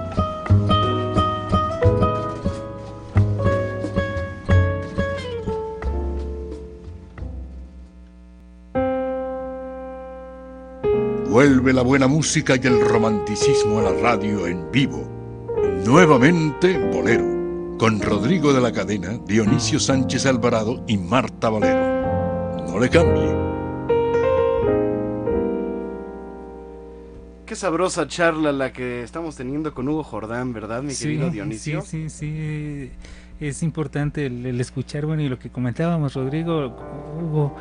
Vuelve 11.41 11.73
la 11.73 11.81
buena 11.81 12.05
música 12.05 12.53
y 12.55 12.67
el 12.67 12.79
romanticismo 12.79 13.79
a 13.79 13.81
la 13.81 13.93
radio 13.93 14.45
en 14.45 14.71
vivo. 14.71 15.09
Nuevamente 15.83 16.77
Bolero, 16.77 17.77
con 17.79 17.99
Rodrigo 17.99 18.53
de 18.53 18.61
la 18.61 18.71
Cadena, 18.71 19.17
Dionisio 19.25 19.79
Sánchez 19.79 20.27
Alvarado 20.27 20.83
y 20.87 20.99
Marta 20.99 21.49
Valero. 21.49 22.67
No 22.67 22.79
le 22.79 22.87
cambie. 22.89 23.35
Qué 27.47 27.55
sabrosa 27.55 28.07
charla 28.07 28.51
la 28.51 28.71
que 28.71 29.01
estamos 29.01 29.35
teniendo 29.35 29.73
con 29.73 29.89
Hugo 29.89 30.03
Jordán, 30.03 30.53
¿verdad, 30.53 30.83
mi 30.83 30.93
querido 30.93 31.31
Dionisio? 31.31 31.81
Sí, 31.81 32.07
sí, 32.11 32.19
sí. 32.19 32.91
Es 33.39 33.63
importante 33.63 34.27
el, 34.27 34.61
escuchar, 34.61 35.07
bueno, 35.07 35.23
y 35.23 35.27
lo 35.27 35.39
que 35.39 35.49
comentábamos, 35.49 36.13
Rodrigo, 36.13 36.77
Hugo, 37.19 37.55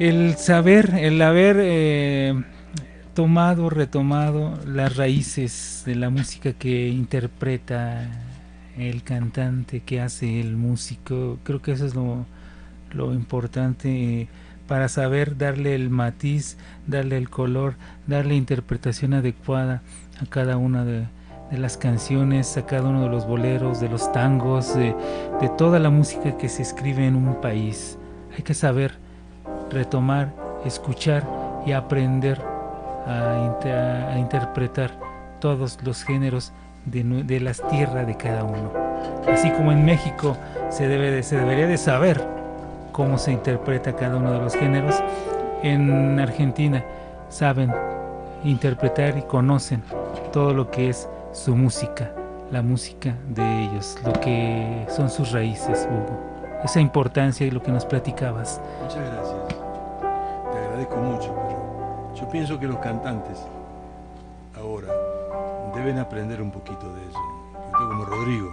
el 0.00 0.34
saber, 0.36 0.94
el 0.96 1.22
haber 1.22 1.58
eh, 1.60 2.42
tomado, 3.14 3.70
retomado 3.70 4.58
las 4.66 4.96
raíces 4.96 5.82
de 5.84 5.94
la 5.94 6.10
música 6.10 6.52
que 6.52 6.88
interpreta 6.88 8.08
el 8.76 9.02
cantante, 9.02 9.80
que 9.80 10.00
hace 10.00 10.40
el 10.40 10.56
músico. 10.56 11.38
Creo 11.44 11.60
que 11.60 11.72
eso 11.72 11.86
es 11.86 11.94
lo, 11.94 12.24
lo 12.92 13.12
importante 13.12 14.28
para 14.66 14.88
saber 14.88 15.36
darle 15.36 15.74
el 15.74 15.90
matiz, 15.90 16.56
darle 16.86 17.18
el 17.18 17.28
color, 17.28 17.74
darle 18.06 18.34
interpretación 18.34 19.14
adecuada 19.14 19.82
a 20.20 20.26
cada 20.26 20.56
una 20.56 20.84
de, 20.84 21.06
las 21.50 21.76
canciones, 21.76 22.56
a 22.56 22.64
cada 22.64 22.88
uno 22.88 23.02
de 23.02 23.10
los 23.10 23.26
boleros, 23.26 23.78
de 23.78 23.90
los 23.90 24.10
tangos, 24.12 24.74
de, 24.74 24.96
de 25.38 25.48
toda 25.58 25.78
la 25.78 25.90
música 25.90 26.38
que 26.38 26.48
se 26.48 26.62
escribe 26.62 27.06
en 27.06 27.14
un 27.14 27.42
país. 27.42 27.98
Hay 28.34 28.42
que 28.42 28.54
saber 28.54 28.94
retomar, 29.70 30.34
escuchar 30.64 31.28
y 31.66 31.72
aprender 31.72 32.51
a, 33.06 34.16
interpretar 34.18 34.90
todos 35.40 35.78
los 35.82 36.04
géneros 36.04 36.52
de, 36.84 37.02
de, 37.02 37.40
las 37.40 37.60
tierras 37.68 38.06
de 38.06 38.16
cada 38.16 38.44
uno. 38.44 38.72
Así 39.30 39.50
como 39.50 39.72
en 39.72 39.84
México 39.84 40.36
se, 40.70 40.88
debe 40.88 41.22
se 41.22 41.36
debería 41.36 41.66
de 41.66 41.78
saber 41.78 42.24
cómo 42.92 43.18
se 43.18 43.32
interpreta 43.32 43.94
cada 43.96 44.16
uno 44.16 44.32
de 44.32 44.38
los 44.38 44.54
géneros, 44.54 44.94
en 45.62 46.20
Argentina 46.20 46.84
saben 47.28 47.72
interpretar 48.44 49.16
y 49.16 49.22
conocen 49.22 49.82
todo 50.32 50.52
lo 50.52 50.70
que 50.70 50.88
es 50.90 51.08
su 51.32 51.56
música, 51.56 52.12
la 52.50 52.62
música 52.62 53.14
de 53.28 53.64
ellos, 53.64 53.96
lo 54.04 54.12
que 54.12 54.86
son 54.88 55.08
sus 55.08 55.32
raíces, 55.32 55.88
Hugo. 55.90 56.20
Esa 56.64 56.80
importancia 56.80 57.46
y 57.46 57.50
lo 57.50 57.62
que 57.62 57.72
nos 57.72 57.84
platicabas. 57.84 58.60
Muchas 58.82 58.98
gracias. 58.98 59.36
Te 60.52 60.58
agradezco 60.58 60.96
mucho. 60.96 61.51
Yo 62.32 62.38
pienso 62.38 62.58
que 62.58 62.66
los 62.66 62.78
cantantes 62.78 63.46
ahora 64.58 64.88
deben 65.74 65.98
aprender 65.98 66.40
un 66.40 66.50
poquito 66.50 66.90
de 66.94 67.02
eso. 67.02 67.18
como 67.72 68.06
Rodrigo. 68.06 68.50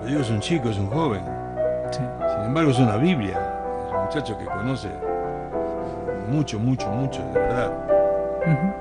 Rodrigo 0.00 0.20
es 0.20 0.30
un 0.30 0.40
chico, 0.40 0.68
es 0.68 0.78
un 0.78 0.88
joven. 0.88 1.22
Sin 1.92 2.44
embargo, 2.44 2.72
es 2.72 2.80
una 2.80 2.96
Biblia. 2.96 3.38
Es 3.86 3.92
un 3.92 4.04
muchacho 4.04 4.36
que 4.36 4.46
conoce 4.46 4.88
mucho, 6.28 6.58
mucho, 6.58 6.88
mucho, 6.88 7.22
de 7.32 7.38
verdad. 7.38 7.72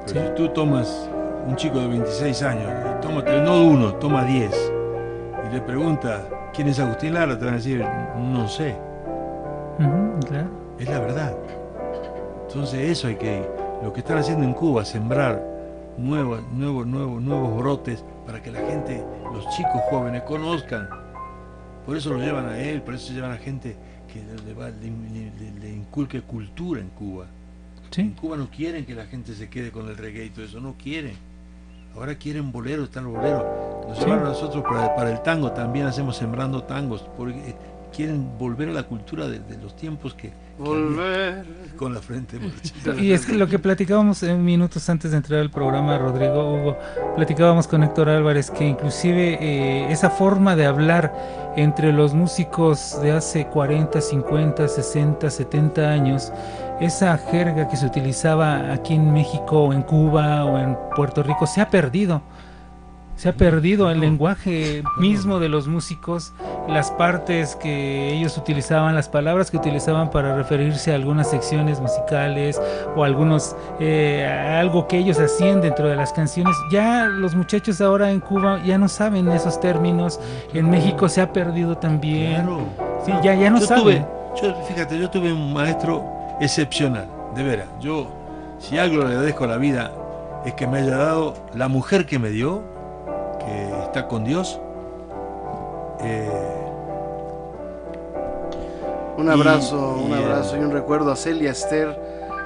Pero 0.08 0.30
si 0.30 0.34
tú 0.34 0.50
tomas 0.50 1.08
un 1.46 1.56
chico 1.56 1.78
de 1.78 1.90
26 1.90 2.42
años, 2.42 2.72
y 2.72 3.02
toma, 3.04 3.22
no 3.22 3.66
uno, 3.66 3.94
toma 3.94 4.24
10, 4.24 4.72
y 5.46 5.54
le 5.54 5.62
pregunta 5.62 6.24
quién 6.56 6.70
es 6.70 6.80
Agustín 6.80 7.14
Lara, 7.14 7.38
te 7.38 7.46
van 7.46 7.54
a 7.54 7.58
decir, 7.58 7.86
no 8.18 8.48
sé. 8.48 8.76
Es 10.80 10.90
la 10.90 11.00
verdad. 11.00 11.36
Entonces 12.48 12.90
eso 12.90 13.08
hay 13.08 13.16
que 13.16 13.61
lo 13.82 13.92
que 13.94 14.02
están 14.02 14.18
haciendo 14.18 14.46
en 14.46 14.54
Cuba, 14.54 14.86
sembrar 14.86 15.44
nuevos, 15.98 16.42
nuevos, 16.54 16.86
nuevos, 16.86 17.22
nuevos 17.22 17.58
brotes 17.58 18.04
para 18.26 18.42
que 18.42 18.52
la 18.52 18.60
gente, 18.60 19.04
los 19.34 19.48
chicos 19.50 19.82
jóvenes, 19.90 20.24
conozcan. 20.24 20.90
Por 21.86 21.98
eso 21.98 22.12
lo 22.12 22.20
llevan 22.20 22.48
a 22.48 22.60
él, 22.60 22.82
por 22.82 22.94
eso 22.94 23.12
llevan 23.14 23.32
a 23.32 23.38
gente 23.38 23.76
que 24.12 24.24
le, 25.60 25.70
inculque 25.70 26.22
cultura 26.22 26.82
en 26.82 26.90
Cuba. 26.90 27.26
En 27.98 28.12
Cuba 28.12 28.38
no 28.38 28.50
quieren 28.50 28.86
que 28.86 28.94
la 28.94 29.06
gente 29.06 29.34
se 29.34 29.50
quede 29.50 29.72
con 29.72 29.88
el 29.90 29.98
reggae 29.98 30.26
y 30.26 30.30
todo 30.30 30.46
eso, 30.46 30.62
no 30.62 30.76
quieren. 30.78 31.16
Ahora 31.96 32.16
quieren 32.16 32.52
boleros, 32.52 32.86
están 32.86 33.06
los 33.06 33.14
boleros. 33.14 33.44
Nos 33.88 34.00
llevaron 34.00 34.26
a 34.26 34.30
nosotros 34.30 34.64
para, 34.64 34.96
para, 34.96 35.12
el 35.12 35.22
tango, 35.24 35.52
también 35.52 35.88
hacemos 35.88 36.16
sembrando 36.16 36.64
tangos, 36.64 37.06
porque 37.18 37.54
quieren 37.92 38.38
volver 38.38 38.70
a 38.70 38.74
la 38.74 38.84
cultura 38.84 39.28
de 39.28 39.58
los 39.58 39.76
tiempos 39.76 40.14
que, 40.14 40.34
Volver. 40.64 41.46
Con 41.76 41.94
la 41.94 42.02
frente 42.02 42.40
Y 43.00 43.14
es 43.14 43.26
que 43.26 43.34
lo 43.34 43.48
que 43.48 43.58
platicábamos 43.58 44.22
en 44.22 44.44
minutos 44.46 44.88
antes 44.90 45.12
de 45.12 45.18
entrar 45.18 45.40
al 45.40 45.50
programa, 45.50 45.98
Rodrigo 45.98 46.54
Hugo, 46.54 46.78
platicábamos 47.16 47.68
con 47.68 47.84
Héctor 47.84 48.10
Álvarez 48.10 48.52
que 48.52 48.68
inclusive 48.68 49.40
eh, 49.42 49.92
esa 49.92 50.12
forma 50.12 50.56
de 50.56 50.66
hablar 50.66 51.52
entre 51.56 51.92
los 51.92 52.14
músicos 52.14 53.02
de 53.02 53.12
hace 53.12 53.48
40, 53.48 54.00
50, 54.02 54.68
60, 54.68 55.30
70 55.30 55.90
años, 55.90 56.32
esa 56.80 57.18
jerga 57.18 57.68
que 57.68 57.76
se 57.76 57.88
utilizaba 57.88 58.72
aquí 58.72 58.94
en 58.94 59.12
México, 59.12 59.74
en 59.74 59.82
Cuba 59.82 60.46
o 60.46 60.60
en 60.60 60.78
Puerto 60.96 61.24
Rico, 61.24 61.48
se 61.48 61.62
ha 61.62 61.70
perdido 61.70 62.22
se 63.22 63.30
ha 63.30 63.34
perdido 63.34 63.92
el 63.92 64.00
lenguaje 64.00 64.82
mismo 64.98 65.38
de 65.38 65.48
los 65.48 65.68
músicos, 65.68 66.34
las 66.68 66.90
partes 66.90 67.56
que 67.56 68.12
ellos 68.16 68.36
utilizaban, 68.36 68.96
las 68.96 69.10
palabras 69.10 69.52
que 69.52 69.58
utilizaban 69.58 70.10
para 70.10 70.36
referirse 70.36 70.92
a 70.92 70.96
algunas 70.96 71.30
secciones 71.30 71.80
musicales 71.80 72.60
o 72.96 73.04
algunos 73.04 73.56
eh, 73.80 74.26
algo 74.26 74.88
que 74.88 74.98
ellos 74.98 75.20
hacían 75.20 75.62
dentro 75.62 75.88
de 75.88 75.96
las 75.96 76.12
canciones. 76.14 76.56
Ya 76.72 77.06
los 77.06 77.36
muchachos 77.36 77.80
ahora 77.80 78.10
en 78.10 78.22
Cuba 78.22 78.60
ya 78.66 78.80
no 78.80 78.88
saben 78.88 79.30
esos 79.30 79.60
términos. 79.60 80.20
En 80.56 80.72
México 80.72 81.08
se 81.08 81.22
ha 81.22 81.32
perdido 81.32 81.78
también. 81.78 82.48
Sí, 83.06 83.12
ya, 83.22 83.36
ya 83.36 83.52
no 83.52 83.60
yo 83.60 83.68
saben. 83.68 84.04
yo, 84.42 84.56
fíjate, 84.68 84.98
yo 84.98 85.12
tuve 85.12 85.32
un 85.32 85.54
maestro 85.54 86.04
excepcional, 86.40 87.06
de 87.36 87.44
veras. 87.44 87.68
Yo, 87.80 88.08
si 88.58 88.80
algo 88.80 89.04
le 89.04 89.10
agradezco 89.10 89.44
a 89.44 89.48
la 89.48 89.58
vida, 89.58 89.92
es 90.44 90.56
que 90.56 90.66
me 90.66 90.80
haya 90.80 90.98
dado 90.98 91.36
la 91.54 91.68
mujer 91.68 92.08
que 92.08 92.18
me 92.18 92.32
dio 92.32 92.81
que 93.46 93.84
está 93.84 94.08
con 94.08 94.24
Dios. 94.24 94.60
Eh, 96.02 96.30
un 99.18 99.30
abrazo, 99.30 99.98
un 100.04 100.14
abrazo 100.14 100.58
y 100.58 100.60
un 100.60 100.72
recuerdo 100.72 101.12
a 101.12 101.16
Celia 101.16 101.52
Esther 101.52 102.00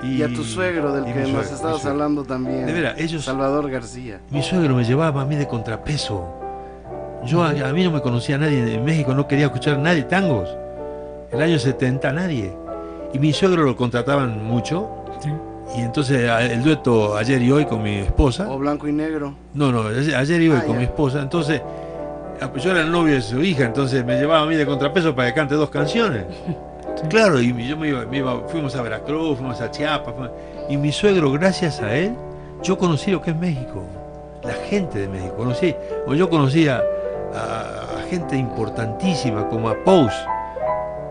y, 0.04 0.22
a 0.24 0.28
tu 0.28 0.43
suegro 0.43 0.93
del 0.93 1.06
que 1.06 1.32
nos 1.32 1.52
estabas 1.52 1.86
hablando 1.86 2.24
también. 2.24 2.66
De 2.66 2.74
veras, 2.74 3.00
ellos. 3.00 3.24
Salvador 3.24 3.70
García. 3.70 4.20
Mi 4.30 4.43
suegro 4.43 4.76
me 4.76 4.84
llevaba 4.84 5.22
a 5.22 5.26
mí 5.26 5.36
de 5.36 5.48
contrapeso. 5.48 6.28
Yo 7.26 7.43
a, 7.43 7.54
mí 7.54 7.84
no 7.84 7.91
me 7.91 8.02
conocía 8.02 8.38
nadie 8.38 8.76
en 8.76 8.86
México, 8.86 9.16
no 9.16 9.28
quería 9.28 9.46
escuchar 9.46 9.76
a 9.76 9.78
nadie 9.78 10.04
tangos. 10.04 10.56
El 11.32 11.41
año 11.41 11.58
70 11.58 12.12
nadie. 12.12 12.54
Y 13.14 13.20
mi 13.20 13.34
suegro 13.34 13.64
lo 13.64 13.76
contrataban 13.76 14.43
mucho. 14.43 15.05
Y 15.78 15.82
entonces 15.82 16.30
el 16.52 16.64
dueto 16.64 17.18
ayer 17.18 17.42
y 17.42 17.52
hoy 17.52 17.66
con 17.66 17.84
mi 17.84 17.98
esposa. 17.98 18.50
¿O 18.50 18.58
blanco 18.58 18.88
y 18.88 18.94
negro? 18.94 19.36
No, 19.54 19.72
no, 19.72 19.88
ayer 19.88 20.42
y 20.42 20.50
hoy 20.50 20.60
ah, 20.62 20.66
con 20.66 20.78
mi 20.78 20.84
esposa. 20.84 21.22
Entonces, 21.22 21.62
ah, 22.42 22.50
yo 22.56 22.72
era 22.72 22.82
el 22.82 22.92
novio 22.92 23.16
de 23.16 23.22
su 23.22 23.42
hija, 23.42 23.66
entonces 23.66 24.06
me 24.06 24.18
llevaba 24.18 24.44
a 24.44 24.46
mí 24.46 24.56
de 24.56 24.66
contrapeso 24.66 25.14
para 25.14 25.30
que 25.30 25.34
cante 25.36 25.56
dos 25.56 25.70
canciones. 25.70 26.26
Claro, 27.10 27.42
y 27.42 27.68
yo 27.68 27.76
me 27.76 27.90
iba, 27.90 28.48
fuimos 28.48 28.74
a 28.76 28.82
Veracruz, 28.82 29.38
fuimos 29.38 29.60
a 29.60 29.70
Chiapas. 29.70 30.16
y 30.70 30.78
mi 30.78 30.94
suegro, 30.94 31.30
gracias 31.32 31.82
a 31.82 31.94
él, 31.94 32.16
yo 32.64 32.78
conocí 32.78 33.12
lo 33.12 33.22
que 33.22 33.32
es 33.32 33.38
México, 33.38 33.84
la 34.42 34.54
gente 34.54 35.00
de 35.00 35.10
México. 35.10 35.36
Conocí, 35.36 35.76
o 36.08 36.16
yo 36.16 36.30
conocía 36.30 36.82
a, 37.34 38.02
gente 38.10 38.38
importantísima 38.38 39.50
como 39.50 39.68
a 39.68 39.76
Pous. 39.84 40.14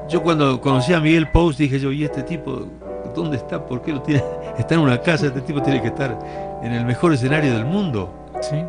Yo 0.08 0.22
cuando 0.22 0.58
conocí 0.60 0.94
a 0.94 1.00
Miguel 1.00 1.30
Pous 1.30 1.58
dije 1.58 1.78
yo, 1.78 1.92
¿y 1.92 2.04
este 2.04 2.22
tipo 2.22 2.66
dónde 3.14 3.36
está? 3.36 3.64
¿Por 3.64 3.82
qué 3.82 3.92
lo 3.92 4.02
tiene? 4.02 4.22
está 4.58 4.74
en 4.74 4.80
una 4.80 5.00
casa, 5.00 5.26
este 5.26 5.40
tipo 5.40 5.62
tiene 5.62 5.80
que 5.80 5.88
estar 5.88 6.18
en 6.62 6.72
el 6.72 6.84
mejor 6.84 7.12
escenario 7.12 7.52
del 7.52 7.64
mundo. 7.64 8.10
Sí. 8.40 8.62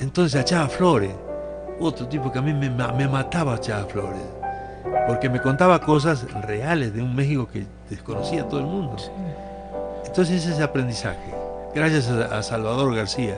Entonces 0.00 0.40
a 0.40 0.44
Chava 0.44 0.68
Flores, 0.68 1.12
otro 1.80 2.06
tipo 2.08 2.30
que 2.30 2.38
a 2.38 2.42
mí 2.42 2.52
me, 2.52 2.68
mataba 3.08 3.54
a 3.54 3.60
Chava 3.60 3.84
Flores, 3.84 4.22
porque 5.06 5.28
me 5.28 5.40
contaba 5.40 5.80
cosas 5.80 6.26
reales 6.42 6.94
de 6.94 7.02
un 7.02 7.14
México 7.14 7.48
que 7.50 7.64
desconocía 7.88 8.48
todo 8.48 8.60
el 8.60 8.66
mundo. 8.66 8.96
Entonces 10.04 10.46
ese 10.46 10.62
aprendizaje, 10.62 11.34
gracias 11.74 12.08
a 12.08 12.42
Salvador 12.42 12.94
García, 12.94 13.36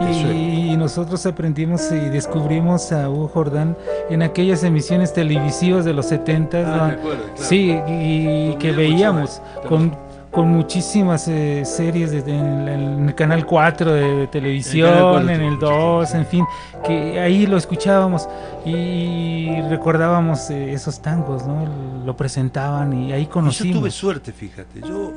y, 0.00 0.76
nosotros 0.76 1.26
aprendimos 1.26 1.92
y 1.92 2.08
descubrimos 2.08 2.90
a 2.90 3.10
Hugo 3.10 3.28
Jordán 3.28 3.76
en 4.08 4.22
aquellas 4.22 4.64
emisiones 4.64 5.12
televisivas 5.12 5.84
de 5.84 5.92
los 5.92 6.06
70 6.06 6.58
ah, 6.66 6.96
sí 7.34 7.78
y, 7.86 8.54
que 8.54 8.72
veíamos 8.72 9.42
con, 9.68 9.94
con 10.30 10.48
muchísimas 10.48 11.28
eh, 11.28 11.64
series 11.66 12.12
en, 12.12 12.68
el 13.08 13.14
canal 13.14 13.44
4 13.44 13.92
de, 13.92 14.26
televisión, 14.28 15.28
en 15.28 15.42
el 15.42 15.58
2, 15.58 16.14
en 16.14 16.26
fin, 16.26 16.46
que 16.84 17.20
ahí 17.20 17.46
lo 17.46 17.58
escuchábamos 17.58 18.26
y 18.64 19.60
recordábamos 19.68 20.48
eh, 20.50 20.72
esos 20.72 21.02
tangos, 21.02 21.46
¿no? 21.46 21.68
Lo 22.06 22.16
presentaban 22.16 22.92
y 22.94 23.12
ahí 23.12 23.26
conocimos. 23.26 23.74
yo 23.74 23.80
tuve 23.80 23.90
suerte, 23.90 24.32
fíjate, 24.32 24.80
yo 24.80 25.12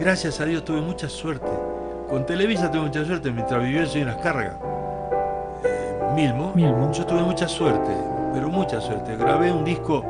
gracias 0.00 0.40
a 0.40 0.46
Dios 0.46 0.64
tuve 0.64 0.80
mucha 0.80 1.08
suerte 1.08 1.71
con 2.12 2.26
Televisa 2.26 2.70
tuve 2.70 2.82
mucha 2.82 3.06
suerte, 3.06 3.30
mientras 3.30 3.62
vivió 3.62 3.84
en 3.84 4.06
las 4.06 4.16
cargas. 4.16 4.52
Milmo, 6.14 6.52
yo 6.92 7.06
tuve 7.06 7.22
mucha 7.22 7.48
suerte, 7.48 7.90
pero 8.34 8.50
mucha 8.50 8.82
suerte. 8.82 9.16
Grabé 9.16 9.50
un 9.50 9.64
disco 9.64 10.04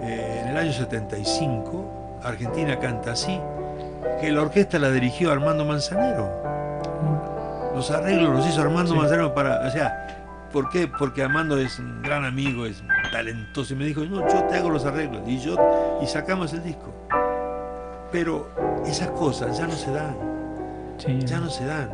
eh, 0.00 0.42
en 0.44 0.50
el 0.50 0.56
año 0.56 0.72
75, 0.72 2.20
Argentina 2.22 2.78
canta 2.78 3.10
así, 3.10 3.36
que 4.20 4.30
la 4.30 4.42
orquesta 4.42 4.78
la 4.78 4.92
dirigió 4.92 5.32
Armando 5.32 5.64
Manzanero. 5.64 6.30
Los 7.74 7.90
arreglos 7.90 8.32
los 8.32 8.46
hizo 8.46 8.60
Armando 8.60 8.94
Manzanero 8.94 9.34
para, 9.34 9.66
o 9.66 9.70
sea, 9.72 10.46
¿por 10.52 10.70
qué? 10.70 10.86
Porque 10.86 11.24
Armando 11.24 11.58
es 11.58 11.80
un 11.80 12.00
gran 12.00 12.24
amigo, 12.24 12.64
es 12.64 12.80
talentoso 13.10 13.74
y 13.74 13.76
me 13.76 13.86
dijo, 13.86 14.02
no, 14.04 14.20
yo 14.28 14.44
te 14.44 14.54
hago 14.54 14.70
los 14.70 14.86
arreglos 14.86 15.22
y 15.26 15.40
yo 15.40 15.56
y 16.00 16.06
sacamos 16.06 16.52
el 16.52 16.62
disco. 16.62 16.94
Pero 18.12 18.50
esas 18.86 19.08
cosas 19.08 19.58
ya 19.58 19.66
no 19.66 19.72
se 19.72 19.90
dan. 19.90 20.29
Ya 21.06 21.40
no 21.40 21.50
se 21.50 21.64
dan. 21.64 21.90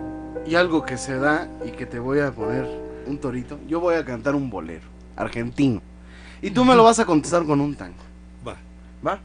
Y 0.47 0.55
algo 0.55 0.85
que 0.85 0.97
se 0.97 1.19
da 1.19 1.49
y 1.65 1.71
que 1.71 1.87
te 1.87 1.99
voy 1.99 2.21
a 2.21 2.31
poner 2.31 2.67
un 3.07 3.19
torito, 3.19 3.59
yo 3.67 3.81
voy 3.81 3.95
a 3.95 4.05
cantar 4.05 4.35
un 4.35 4.51
bolero 4.51 4.87
argentino. 5.17 5.81
Y 6.43 6.51
tú 6.51 6.65
me 6.65 6.75
lo 6.75 6.85
vas 6.85 6.99
a 6.99 7.07
contestar 7.07 7.45
con 7.45 7.61
un 7.61 7.75
tango. 7.75 7.97
Va. 8.47 8.57
¿Va? 9.05 9.21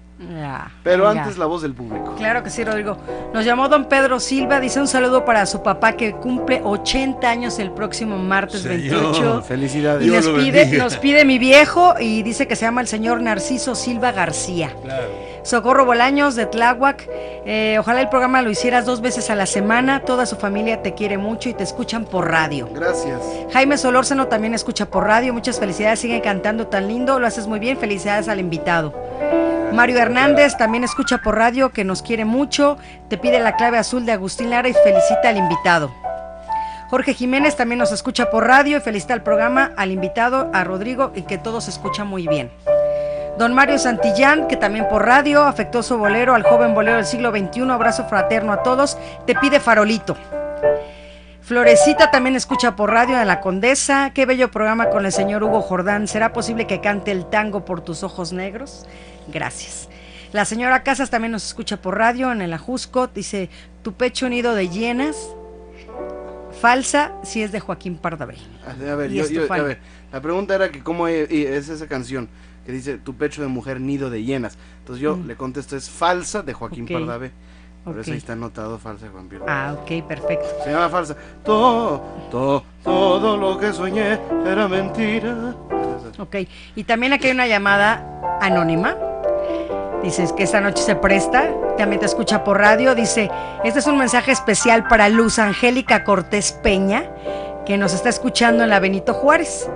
Pero 0.84 1.08
antes 1.08 1.38
la 1.38 1.46
voz 1.46 1.62
del 1.62 1.74
público. 1.74 2.16
Claro 2.18 2.44
que 2.44 2.50
sí, 2.50 2.64
Rodrigo. 2.64 2.98
Nos 3.34 3.46
llamó 3.46 3.70
don 3.70 3.86
Pedro 3.86 4.20
Silva, 4.20 4.60
dice 4.60 4.80
un 4.80 4.88
saludo 4.88 5.26
para 5.26 5.46
su 5.46 5.64
papá 5.64 5.94
que 5.94 6.14
cumple 6.14 6.62
80 6.64 7.30
años 7.30 7.60
el 7.60 7.72
próximo 7.72 8.18
martes 8.18 8.64
28. 8.64 9.44
Felicidades. 9.44 10.08
Y 10.08 10.12
nos 10.12 10.28
pide, 10.28 10.78
nos 10.78 10.98
pide 10.98 11.26
mi 11.26 11.40
viejo 11.40 11.96
y 12.00 12.24
dice 12.24 12.48
que 12.48 12.56
se 12.56 12.66
llama 12.66 12.82
el 12.82 12.88
señor 12.88 13.22
Narciso 13.22 13.76
Silva 13.76 14.12
García. 14.12 14.72
Socorro 15.44 15.86
Bolaños 15.86 16.36
de 16.36 16.46
Tláhuac. 16.46 17.08
Eh, 17.46 17.78
ojalá 17.80 18.02
el 18.02 18.10
programa 18.10 18.42
lo 18.42 18.52
hicieras 18.52 18.86
dos 18.86 19.02
veces 19.02 19.30
a 19.30 19.36
la 19.36 19.46
semana. 19.46 20.02
Toda 20.02 20.26
su 20.26 20.36
familia 20.36 20.84
te 20.84 20.94
quiere 20.94 21.18
mucho 21.18 21.50
y 21.50 21.54
te 21.54 21.64
escuchan 21.64 22.06
por 22.06 22.30
radio. 22.30 22.70
Gracias. 22.74 23.20
Jaime 23.52 23.78
Solórzano 23.78 24.28
también 24.28 24.54
escucha 24.54 24.86
por 24.86 25.06
radio. 25.06 25.34
Muchas 25.34 25.60
felicidades. 25.60 26.00
Sigue 26.00 26.22
cantando 26.22 26.68
tan 26.68 26.88
lindo. 26.88 27.20
Lo 27.20 27.28
haces 27.28 27.48
muy 27.48 27.60
bien. 27.60 27.78
Felicidades 27.78 28.28
al 28.28 28.40
invitado. 28.40 28.94
Mario 29.74 30.00
Hernández 30.00 30.58
también 30.58 30.84
escucha 30.84 31.20
por 31.20 31.38
radio, 31.38 31.72
que 31.72 31.84
nos 31.84 32.02
quiere 32.02 32.26
mucho. 32.26 32.78
Te 33.10 33.18
pide 33.18 33.40
la 33.40 33.56
clave 33.56 33.78
azul 33.78 34.06
de 34.06 34.12
Agustín 34.12 34.50
Lara 34.50 34.68
y 34.68 34.74
felicita 34.74 35.30
al 35.30 35.38
invitado. 35.38 35.92
Jorge 36.90 37.14
Jiménez 37.14 37.56
también 37.56 37.80
nos 37.80 37.94
escucha 37.94 38.30
por 38.30 38.46
radio 38.46 38.78
y 38.78 38.82
felicita 38.82 39.14
al 39.14 39.24
programa, 39.24 39.72
al 39.78 39.92
invitado, 39.92 40.52
a 40.54 40.66
Rodrigo 40.66 41.14
y 41.16 41.22
que 41.22 41.38
todo 41.38 41.62
se 41.62 41.72
escucha 41.72 42.04
muy 42.04 42.28
bien. 42.28 42.52
Don 43.38 43.54
Mario 43.54 43.80
Santillán, 43.80 44.48
que 44.48 44.58
también 44.58 44.90
por 44.90 45.06
radio, 45.06 45.44
afectuoso 45.44 45.98
bolero 45.98 46.36
al 46.36 46.44
joven 46.44 46.76
bolero 46.76 46.98
del 46.98 47.06
siglo 47.06 47.32
XXI, 47.32 47.72
abrazo 47.72 48.04
fraterno 48.10 48.52
a 48.52 48.64
todos, 48.64 48.98
te 49.26 49.36
pide 49.36 49.62
farolito. 49.62 50.18
Florecita 51.42 52.12
también 52.12 52.36
escucha 52.36 52.76
por 52.76 52.92
radio 52.92 53.20
en 53.20 53.28
La 53.28 53.40
Condesa. 53.42 54.12
Qué 54.14 54.26
bello 54.26 54.52
programa 54.52 54.90
con 54.90 55.06
el 55.06 55.12
señor 55.12 55.44
Hugo 55.44 55.62
Jordán. 55.62 56.08
¿Será 56.08 56.34
posible 56.34 56.68
que 56.68 56.82
cante 56.82 57.12
el 57.12 57.26
tango 57.26 57.66
por 57.66 57.82
tus 57.82 58.04
ojos 58.04 58.32
negros? 58.32 58.86
Gracias. 59.32 59.90
La 60.34 60.46
señora 60.46 60.84
Casas 60.84 61.10
también 61.10 61.32
nos 61.34 61.46
escucha 61.46 61.82
por 61.82 61.98
radio 61.98 62.32
en 62.32 62.42
el 62.42 62.54
Ajusco. 62.54 63.08
Dice, 63.08 63.50
tu 63.82 63.94
pecho 63.94 64.28
unido 64.28 64.56
de 64.56 64.70
llenas. 64.70 65.18
Falsa 66.62 67.14
si 67.24 67.42
es 67.42 67.52
de 67.52 67.60
Joaquín 67.60 67.98
Pardavé. 67.98 68.38
A 68.66 68.74
ver, 68.74 68.92
a 68.92 68.96
ver, 68.96 69.80
la 70.12 70.22
pregunta 70.22 70.56
era 70.56 70.70
que 70.70 70.84
cómo 70.84 71.08
e, 71.08 71.24
es 71.58 71.70
esa 71.70 71.88
canción 71.88 72.30
que 72.66 72.72
dice 72.72 72.98
tu 72.98 73.16
pecho 73.16 73.42
de 73.42 73.48
mujer 73.48 73.82
nido 73.82 74.10
de 74.10 74.24
llenas. 74.24 74.58
Entonces 74.80 75.02
yo 75.02 75.18
mm. 75.18 75.28
le 75.28 75.36
contesto 75.36 75.76
es 75.76 75.90
falsa 75.90 76.44
de 76.44 76.54
Joaquín 76.54 76.86
Pardavé. 76.86 77.32
Por 77.84 77.98
eso 78.00 78.12
ahí 78.12 78.18
está 78.18 78.34
anotado 78.34 78.78
falsa 78.78 79.08
Juan 79.12 79.28
Pardavé. 79.28 79.52
Ah, 79.52 79.76
ok, 79.82 80.08
perfecto. 80.08 80.46
Se 80.64 80.72
llama 80.72 80.88
falsa. 80.90 81.18
Todo, 81.44 82.04
todo, 82.30 82.64
todo 82.84 83.38
lo 83.38 83.58
que 83.58 83.74
soñé 83.74 84.20
era 84.46 84.68
mentira. 84.68 85.56
Ok, 86.20 86.36
y 86.76 86.84
también 86.84 87.14
aquí 87.14 87.28
hay 87.28 87.34
una 87.34 87.48
llamada 87.48 88.38
anónima 88.40 88.96
Dices 90.04 90.34
que 90.34 90.44
esta 90.44 90.60
noche 90.62 90.82
se 90.82 90.96
presta, 90.96 91.52
también 91.78 92.00
te 92.00 92.08
escucha 92.08 92.44
por 92.44 92.58
radio. 92.58 92.96
Dice, 92.96 93.30
este 93.64 93.80
es 93.80 93.88
un 93.88 93.98
mensaje 93.98 94.32
especial 94.32 94.88
para 94.88 95.10
Luz 95.10 95.38
Angélica 95.38 96.04
Cortés 96.04 96.54
Peña, 96.54 97.06
que 97.66 97.78
nos 97.78 97.94
está 97.94 98.10
escuchando 98.10 98.64
en 98.64 98.72
la 98.72 98.80
Benito 98.80 99.14
Juárez, 99.14 99.70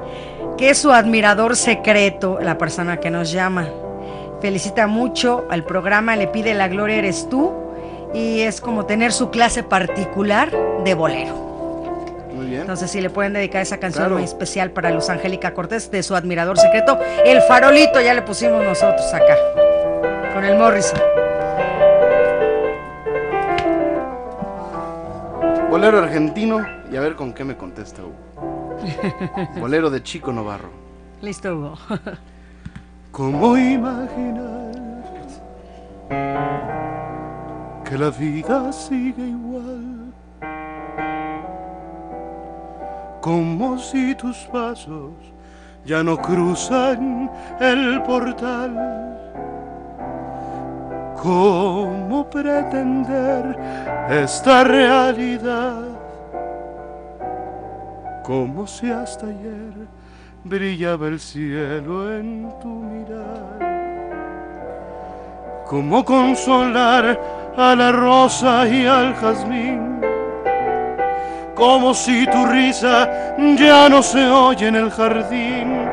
que 0.57 0.71
es 0.71 0.79
su 0.79 0.91
admirador 0.91 1.55
secreto, 1.55 2.39
la 2.41 2.57
persona 2.57 2.99
que 2.99 3.11
nos 3.11 3.31
llama. 3.31 3.67
Felicita 4.41 4.87
mucho 4.87 5.45
al 5.51 5.63
programa, 5.63 6.15
le 6.15 6.27
pide 6.27 6.55
la 6.55 6.69
gloria 6.69 6.97
eres 6.97 7.29
tú, 7.29 7.53
y 8.11 8.41
es 8.41 8.61
como 8.61 8.85
tener 8.85 9.11
su 9.11 9.29
clase 9.29 9.61
particular 9.61 10.51
de 10.83 10.93
bolero. 10.95 11.35
Muy 12.33 12.47
bien. 12.47 12.61
Entonces, 12.61 12.89
si 12.89 12.99
le 12.99 13.11
pueden 13.11 13.33
dedicar 13.33 13.61
esa 13.61 13.77
canción 13.77 14.11
muy 14.11 14.23
especial 14.23 14.71
para 14.71 14.89
Luz 14.89 15.09
Angélica 15.09 15.53
Cortés, 15.53 15.91
de 15.91 16.01
su 16.01 16.15
admirador 16.15 16.57
secreto, 16.57 16.97
el 17.25 17.41
farolito 17.43 18.01
ya 18.01 18.15
le 18.15 18.23
pusimos 18.23 18.63
nosotros 18.63 19.13
acá 19.13 19.35
con 20.35 20.43
el 20.43 20.57
Morrison. 20.57 20.99
Bolero 25.69 25.99
argentino 25.99 26.59
y 26.91 26.97
a 26.97 26.99
ver 26.99 27.15
con 27.15 27.31
qué 27.31 27.45
me 27.45 27.55
contesta 27.55 28.01
Hugo. 28.01 28.75
Bolero 29.59 29.89
de 29.89 30.03
Chico 30.03 30.33
Novarro. 30.33 30.71
Listo, 31.21 31.55
Hugo. 31.55 31.77
¿Cómo 33.13 33.57
imaginar 33.57 34.73
que 37.85 37.97
la 37.97 38.09
vida 38.09 38.73
sigue 38.73 39.27
igual? 39.27 40.13
Como 43.21 43.79
si 43.79 44.13
tus 44.15 44.35
pasos 44.51 45.13
ya 45.85 46.03
no 46.03 46.17
cruzan 46.17 47.31
el 47.61 48.03
portal 48.03 49.24
¿Cómo 51.25 52.29
pretender 52.29 53.57
esta 54.11 54.63
realidad? 54.63 55.81
Como 58.21 58.67
si 58.67 58.91
hasta 58.91 59.25
ayer 59.25 59.73
brillaba 60.43 61.07
el 61.07 61.19
cielo 61.19 62.15
en 62.15 62.53
tu 62.61 62.67
mirar. 62.67 63.57
¿Cómo 65.65 66.05
consolar 66.05 67.19
a 67.57 67.73
la 67.73 67.91
rosa 67.91 68.67
y 68.67 68.85
al 68.85 69.15
jazmín? 69.15 69.99
Como 71.55 71.95
si 71.95 72.27
tu 72.27 72.45
risa 72.45 73.09
ya 73.57 73.89
no 73.89 74.03
se 74.03 74.29
oye 74.29 74.67
en 74.67 74.75
el 74.75 74.91
jardín. 74.91 75.87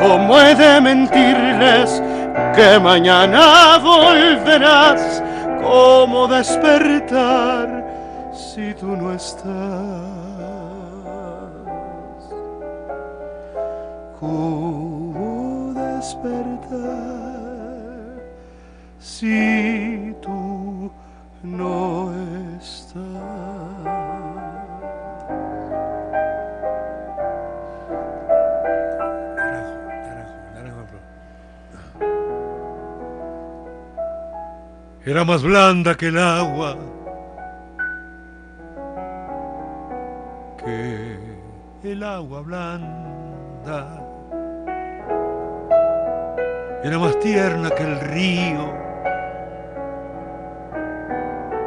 ¿Cómo 0.00 0.40
he 0.40 0.52
de 0.56 0.80
mentirles 0.80 2.02
que 2.54 2.78
mañana 2.78 3.78
volverás 3.78 5.22
como 5.62 6.28
despertar 6.28 7.84
si 8.32 8.74
tú 8.74 8.96
no 8.96 9.12
estás. 9.12 9.42
¿Cómo 14.20 15.72
despertar 15.74 17.12
si 18.98 20.14
tú 20.20 20.90
no? 21.42 22.21
Era 35.04 35.24
más 35.24 35.42
blanda 35.42 35.96
que 35.96 36.06
el 36.08 36.18
agua, 36.18 36.76
que 40.64 41.18
el 41.82 42.02
agua 42.04 42.40
blanda, 42.42 43.98
era 46.84 46.98
más 47.00 47.18
tierna 47.18 47.70
que 47.70 47.82
el 47.82 47.98
río, 48.00 48.72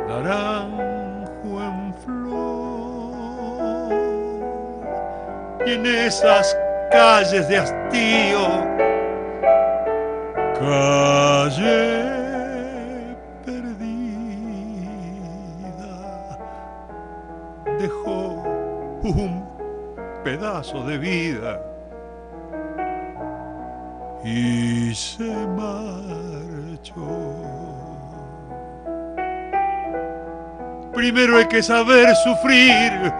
naranjo 0.07 1.61
en 1.61 1.93
flor, 2.05 3.13
y 5.65 5.71
en 5.73 5.85
esas 5.85 6.57
calles 6.89 7.49
de 7.49 7.57
hastío, 7.57 8.47
calle 10.57 12.24
un 19.05 19.45
pedazo 20.23 20.83
de 20.83 20.97
vida 20.97 21.61
y 24.23 24.93
se 24.95 25.23
marchó. 25.23 26.93
Primero 30.93 31.37
hay 31.37 31.45
que 31.45 31.61
saber 31.61 32.15
sufrir, 32.15 33.13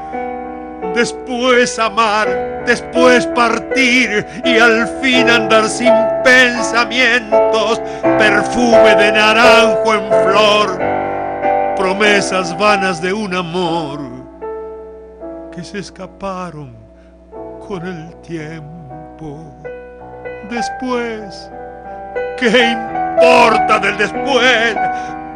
después 0.95 1.77
amar, 1.77 2.63
después 2.65 3.27
partir 3.27 4.25
y 4.43 4.57
al 4.57 4.88
fin 5.01 5.29
andar 5.29 5.67
sin 5.69 5.93
pensamientos, 6.23 7.81
perfume 8.17 8.95
de 8.95 9.11
naranjo 9.11 9.93
en 9.93 10.07
flor, 10.07 11.75
promesas 11.75 12.57
vanas 12.57 13.01
de 13.01 13.13
un 13.13 13.36
amor 13.36 14.14
que 15.56 15.64
se 15.64 15.80
escaparon 15.80 16.76
con 17.66 17.88
el 17.88 18.14
tiempo. 18.22 19.39
Después, 20.49 21.49
¿qué 22.38 22.74
importa 22.74 23.80
del 23.80 23.97
después? 23.97 24.76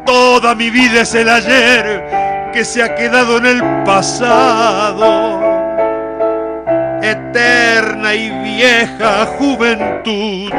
Toda 0.06 0.54
mi 0.56 0.70
vida 0.70 1.02
es 1.02 1.16
el 1.16 1.30
ayer 1.30 2.52
que 2.52 2.66
se 2.66 2.84
ha 2.84 2.96
quedado 2.96 3.38
en 3.38 3.46
el 3.46 3.64
pasado. 3.86 5.40
Eterna 7.02 8.14
y 8.14 8.30
vieja 8.44 9.26
juventud 9.38 10.52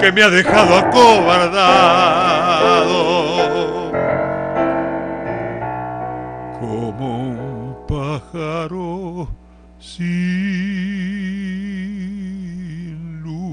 que 0.00 0.10
me 0.12 0.22
ha 0.22 0.30
dejado 0.30 0.78
acobardado. 0.78 1.52
Sin 9.96 10.06
luz. 13.22 13.52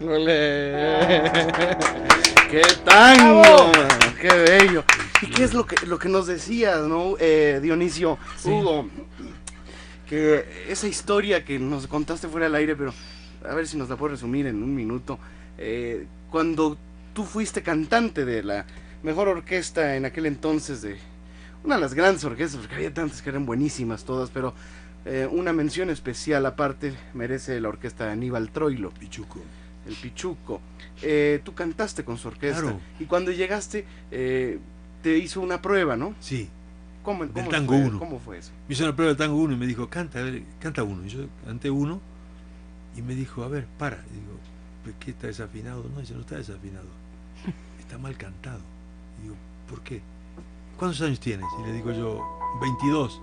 ¡Ole! 0.00 0.74
¡Qué 2.50 2.62
tango! 2.84 3.72
¡Qué 4.20 4.28
bello! 4.28 4.84
¿Y 5.22 5.26
qué 5.28 5.44
es 5.44 5.54
lo 5.54 5.64
que, 5.64 5.86
lo 5.86 5.98
que 5.98 6.10
nos 6.10 6.26
decías, 6.26 6.82
no, 6.82 7.14
eh, 7.18 7.58
Dionisio? 7.62 8.18
Hugo, 8.44 8.86
que 10.06 10.44
esa 10.68 10.86
historia 10.86 11.42
que 11.42 11.58
nos 11.58 11.86
contaste 11.86 12.28
fuera 12.28 12.44
del 12.46 12.56
aire, 12.56 12.76
pero 12.76 12.92
a 13.48 13.54
ver 13.54 13.66
si 13.66 13.78
nos 13.78 13.88
la 13.88 13.96
puedes 13.96 14.18
resumir 14.18 14.46
en 14.46 14.62
un 14.62 14.74
minuto. 14.74 15.18
Eh, 15.56 16.06
cuando 16.30 16.76
tú 17.14 17.24
fuiste 17.24 17.62
cantante 17.62 18.24
de 18.24 18.42
la 18.42 18.66
mejor 19.02 19.28
orquesta 19.28 19.96
en 19.96 20.04
aquel 20.04 20.26
entonces, 20.26 20.82
de 20.82 20.98
una 21.62 21.76
de 21.76 21.80
las 21.80 21.94
grandes 21.94 22.24
orquestas, 22.24 22.60
porque 22.60 22.74
había 22.74 22.92
tantas 22.92 23.22
que 23.22 23.30
eran 23.30 23.46
buenísimas 23.46 24.04
todas, 24.04 24.30
pero 24.30 24.52
eh, 25.06 25.28
una 25.30 25.52
mención 25.52 25.90
especial 25.90 26.44
aparte 26.46 26.94
merece 27.14 27.60
la 27.60 27.68
orquesta 27.68 28.06
de 28.06 28.12
Aníbal 28.12 28.50
Troilo. 28.50 28.90
Pichuco. 28.90 29.40
El 29.86 29.94
Pichuco. 29.96 30.60
Eh, 31.02 31.40
tú 31.44 31.54
cantaste 31.54 32.04
con 32.04 32.16
su 32.18 32.28
orquesta. 32.28 32.62
Claro. 32.62 32.80
Y 32.98 33.04
cuando 33.04 33.30
llegaste, 33.30 33.84
eh, 34.10 34.58
te 35.02 35.18
hizo 35.18 35.40
una 35.42 35.60
prueba, 35.60 35.96
¿no? 35.96 36.14
Sí, 36.20 36.48
¿Cómo, 37.02 37.24
Del 37.24 37.32
cómo 37.34 37.50
tango 37.50 37.74
fue? 37.74 37.82
uno. 37.86 37.98
¿Cómo 37.98 38.18
fue 38.18 38.38
eso? 38.38 38.50
me 38.66 38.72
hizo 38.74 38.84
una 38.84 38.96
prueba 38.96 39.12
de 39.12 39.18
tango 39.18 39.36
uno 39.36 39.52
y 39.52 39.56
me 39.58 39.66
dijo, 39.66 39.90
canta, 39.90 40.20
a 40.20 40.22
ver, 40.22 40.42
canta 40.58 40.82
uno. 40.82 41.04
Y 41.04 41.10
yo 41.10 41.26
canté 41.44 41.68
uno 41.68 42.00
y 42.96 43.02
me 43.02 43.14
dijo, 43.14 43.44
a 43.44 43.48
ver, 43.48 43.66
para. 43.78 43.96
Y 44.10 44.14
digo, 44.20 44.38
"¿Pero 44.82 44.96
¿qué 45.00 45.10
está 45.10 45.26
desafinado? 45.26 45.84
No, 45.94 46.00
dice, 46.00 46.14
no 46.14 46.20
está 46.22 46.36
desafinado. 46.36 46.86
Está 47.94 48.02
mal 48.02 48.16
cantado. 48.16 48.58
Y 49.20 49.22
digo, 49.22 49.36
¿por 49.70 49.80
qué? 49.82 50.00
¿Cuántos 50.76 51.00
años 51.02 51.20
tienes? 51.20 51.46
Y 51.60 51.66
le 51.66 51.74
digo 51.74 51.92
yo, 51.92 52.20
22. 52.60 53.22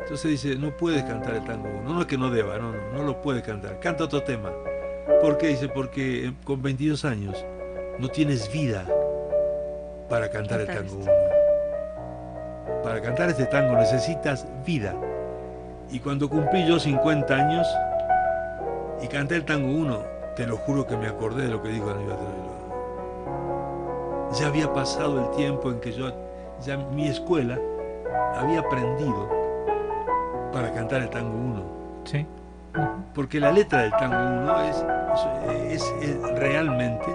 Entonces 0.00 0.30
dice, 0.30 0.56
no 0.56 0.76
puedes 0.76 1.04
cantar 1.04 1.36
el 1.36 1.44
tango 1.44 1.70
uno. 1.70 1.94
No 1.94 2.00
es 2.02 2.06
que 2.06 2.18
no 2.18 2.28
deba, 2.28 2.58
no, 2.58 2.70
no, 2.70 2.92
no 2.92 3.02
lo 3.02 3.22
puedes 3.22 3.42
cantar. 3.42 3.80
Canta 3.80 4.04
otro 4.04 4.22
tema. 4.22 4.52
¿Por 5.22 5.38
qué? 5.38 5.48
Dice, 5.48 5.68
porque 5.68 6.26
eh, 6.26 6.34
con 6.44 6.60
22 6.60 7.02
años 7.06 7.42
no 7.98 8.08
tienes 8.08 8.52
vida 8.52 8.86
para 10.10 10.30
cantar 10.30 10.60
el 10.60 10.66
tango 10.66 10.82
esto. 10.82 10.96
uno. 10.98 12.82
Para 12.82 13.00
cantar 13.00 13.30
este 13.30 13.46
tango 13.46 13.74
necesitas 13.78 14.46
vida. 14.66 14.94
Y 15.90 15.98
cuando 15.98 16.28
cumplí 16.28 16.68
yo 16.68 16.78
50 16.78 17.34
años 17.34 17.66
y 19.00 19.08
canté 19.08 19.36
el 19.36 19.46
tango 19.46 19.72
1, 19.72 20.02
te 20.36 20.46
lo 20.46 20.58
juro 20.58 20.86
que 20.86 20.94
me 20.94 21.06
acordé 21.06 21.44
de 21.44 21.48
lo 21.48 21.62
que 21.62 21.70
dijo 21.70 21.88
Aníbal. 21.88 22.43
Ya 24.38 24.48
había 24.48 24.72
pasado 24.72 25.20
el 25.20 25.30
tiempo 25.36 25.70
en 25.70 25.80
que 25.80 25.92
yo, 25.92 26.10
ya 26.64 26.76
mi 26.76 27.06
escuela 27.08 27.58
había 28.36 28.60
aprendido 28.60 29.28
para 30.52 30.72
cantar 30.72 31.02
el 31.02 31.10
tango 31.10 31.36
1. 31.36 31.62
Sí. 32.04 32.26
Porque 33.14 33.38
la 33.38 33.52
letra 33.52 33.82
del 33.82 33.92
tango 33.92 34.16
1 34.16 34.60
es, 34.62 34.84
es, 35.70 35.94
es 36.02 36.38
realmente 36.38 37.06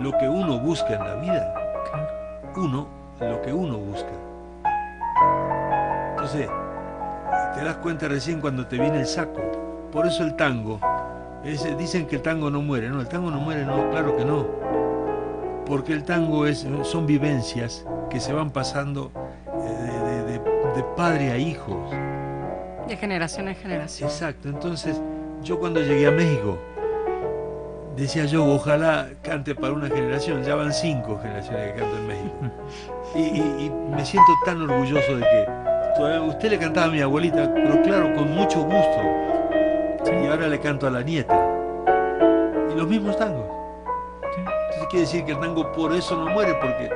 lo 0.00 0.10
que 0.18 0.28
uno 0.28 0.58
busca 0.58 0.94
en 0.94 1.04
la 1.04 1.14
vida. 1.14 1.54
Uno, 2.56 2.88
lo 3.20 3.40
que 3.42 3.52
uno 3.52 3.78
busca. 3.78 4.10
Entonces, 6.10 6.48
te 7.54 7.64
das 7.64 7.76
cuenta 7.76 8.08
recién 8.08 8.40
cuando 8.40 8.66
te 8.66 8.76
viene 8.78 9.00
el 9.00 9.06
saco. 9.06 9.40
Por 9.92 10.06
eso 10.06 10.24
el 10.24 10.34
tango, 10.34 10.80
es- 11.44 11.76
dicen 11.78 12.06
que 12.06 12.16
el 12.16 12.22
tango 12.22 12.50
no 12.50 12.60
muere. 12.60 12.88
No, 12.88 13.00
el 13.00 13.08
tango 13.08 13.30
no 13.30 13.38
muere, 13.38 13.64
no, 13.64 13.90
claro 13.90 14.16
que 14.16 14.24
no. 14.24 14.44
Porque 15.68 15.92
el 15.92 16.02
tango 16.04 16.46
es, 16.46 16.66
son 16.82 17.06
vivencias 17.06 17.84
que 18.10 18.20
se 18.20 18.32
van 18.32 18.50
pasando 18.50 19.12
eh, 19.46 19.68
de, 19.70 20.22
de- 20.22 20.32
de- 20.38 20.38
de 20.74 20.82
padre 20.96 21.30
a 21.30 21.36
hijos. 21.36 21.90
De 22.86 22.96
generación 22.96 23.48
en 23.48 23.54
generación. 23.54 24.08
Exacto, 24.08 24.48
entonces 24.48 24.98
yo 25.42 25.58
cuando 25.58 25.80
llegué 25.80 26.06
a 26.06 26.10
México 26.10 26.58
decía 27.96 28.24
yo, 28.26 28.46
ojalá 28.46 29.08
cante 29.22 29.54
para 29.54 29.72
una 29.74 29.88
generación, 29.88 30.42
ya 30.44 30.54
van 30.54 30.72
cinco 30.72 31.18
generaciones 31.20 31.72
que 31.72 31.80
canto 31.80 31.96
en 31.98 32.06
México. 32.06 32.34
Y, 33.14 33.20
y- 33.20 33.64
y 33.66 33.70
me 33.94 34.04
siento 34.04 34.30
tan 34.44 34.60
orgulloso 34.62 35.16
de 35.16 35.22
que 35.22 35.46
todavía 35.96 36.20
usted 36.20 36.50
le 36.50 36.58
cantaba 36.58 36.88
a 36.88 36.90
mi 36.90 37.00
abuelita, 37.00 37.50
pero 37.54 37.80
claro, 37.82 38.14
con 38.14 38.30
mucho 38.34 38.60
gusto. 38.62 40.12
Y 40.22 40.26
ahora 40.26 40.46
le 40.46 40.60
canto 40.60 40.86
a 40.86 40.90
la 40.90 41.02
nieta. 41.02 41.34
Y 42.70 42.76
los 42.78 42.86
mismos 42.86 43.16
tangos. 43.16 43.46
Quiere 44.88 45.04
decir 45.04 45.24
que 45.24 45.32
el 45.32 45.40
tango 45.40 45.70
por 45.72 45.92
eso 45.92 46.16
no 46.16 46.30
muere, 46.30 46.54
porque 46.54 46.90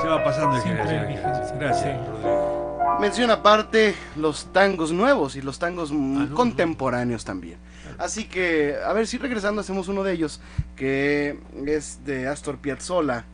se 0.00 0.08
va 0.08 0.24
pasando 0.24 0.54
de 0.56 0.62
Siempre 0.62 0.84
generación 0.86 1.58
Gracias, 1.58 1.82
sí. 1.82 2.10
Rodrigo. 2.10 2.78
Menciona 2.98 3.34
aparte 3.34 3.94
los 4.16 4.46
tangos 4.52 4.92
nuevos 4.92 5.36
y 5.36 5.42
los 5.42 5.58
tangos 5.58 5.92
mm, 5.92 6.16
Ah, 6.18 6.26
no, 6.30 6.34
contemporáneos 6.34 7.24
también. 7.24 7.58
Así 7.98 8.24
que, 8.24 8.76
a 8.86 8.92
ver 8.92 9.06
si 9.06 9.18
regresando 9.18 9.60
hacemos 9.60 9.88
uno 9.88 10.02
de 10.02 10.12
ellos, 10.12 10.40
que 10.76 11.38
es 11.66 12.04
de 12.04 12.28
Astor 12.28 12.58
Piazzolla 12.58 13.24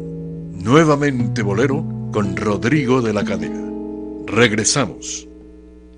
Nuevamente 0.63 1.41
Bolero 1.41 1.83
con 2.13 2.37
Rodrigo 2.37 3.01
de 3.01 3.13
la 3.13 3.25
Cadena. 3.25 3.59
Regresamos. 4.27 5.27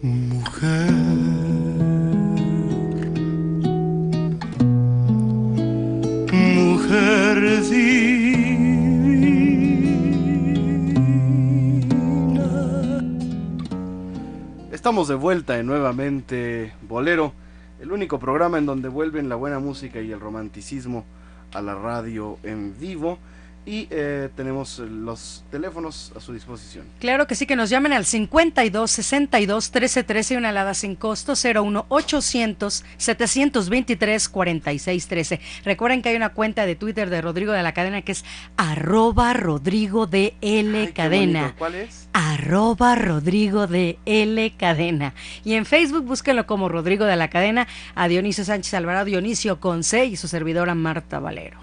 Mujer, 0.01 0.89
Estamos 14.72 15.07
de 15.07 15.16
vuelta 15.16 15.59
en 15.59 15.66
nuevamente 15.66 16.74
Bolero, 16.88 17.34
el 17.82 17.91
único 17.91 18.18
programa 18.18 18.57
en 18.57 18.66
donde 18.66 18.88
vuelven 18.88 19.28
la 19.28 19.36
buena 19.36 19.59
música 19.59 19.99
y 20.01 20.11
el 20.11 20.20
romanticismo 20.22 21.05
a 21.53 21.61
la 21.61 21.76
radio 21.76 22.38
en 22.43 22.78
vivo 22.80 23.18
y 23.66 23.88
eh, 23.91 24.30
tenemos 24.36 24.80
los 24.80 25.43
teléfonos 25.49 26.11
a 26.16 26.20
su 26.20 26.34
disposición. 26.34 26.86
Claro 26.99 27.28
que 27.28 27.36
sí, 27.36 27.45
que 27.45 27.55
nos 27.55 27.70
llamen 27.70 27.93
al 27.93 28.05
52 28.05 28.91
62 28.91 29.72
13 29.72 30.03
13 30.03 30.38
una 30.38 30.49
alada 30.49 30.74
sin 30.74 30.95
costo 30.95 31.34
01 31.36 31.86
800 31.88 32.84
723 32.97 34.30
46 34.30 35.07
13. 35.07 35.39
Recuerden 35.66 36.01
que 36.01 36.09
hay 36.09 36.16
una 36.16 36.30
cuenta 36.30 36.66
de 36.66 36.76
Twitter 36.76 37.09
de 37.09 37.22
Rodrigo 37.22 37.53
de 37.53 37.64
la 37.64 37.74
Cadena 37.74 38.01
que 38.01 38.11
es 38.14 38.26
arroba 38.57 39.34
Rodrigo 39.34 40.07
de 40.07 40.36
L 40.41 40.78
Ay, 40.78 40.91
Cadena. 40.93 41.39
bonito. 41.41 41.57
¿Cuál 41.57 41.76
es? 41.76 42.09
arroba 42.14 42.95
Rodrigo 42.95 43.68
de 43.68 43.97
L 44.05 44.53
Cadena. 44.57 45.14
Y 45.43 45.53
en 45.53 45.66
Facebook 45.66 46.05
búsquenlo 46.05 46.45
como 46.45 46.70
Rodrigo 46.70 47.05
de 47.05 47.16
la 47.16 47.30
Cadena, 47.30 47.68
a 47.95 48.07
Dionisio 48.07 48.43
Sánchez 48.45 48.74
Alvarado, 48.76 49.05
Dionisio 49.05 49.59
con 49.59 49.84
C 49.84 50.05
y 50.05 50.16
su 50.16 50.28
servidora 50.28 50.76
Marta 50.76 51.20
Valero. 51.20 51.57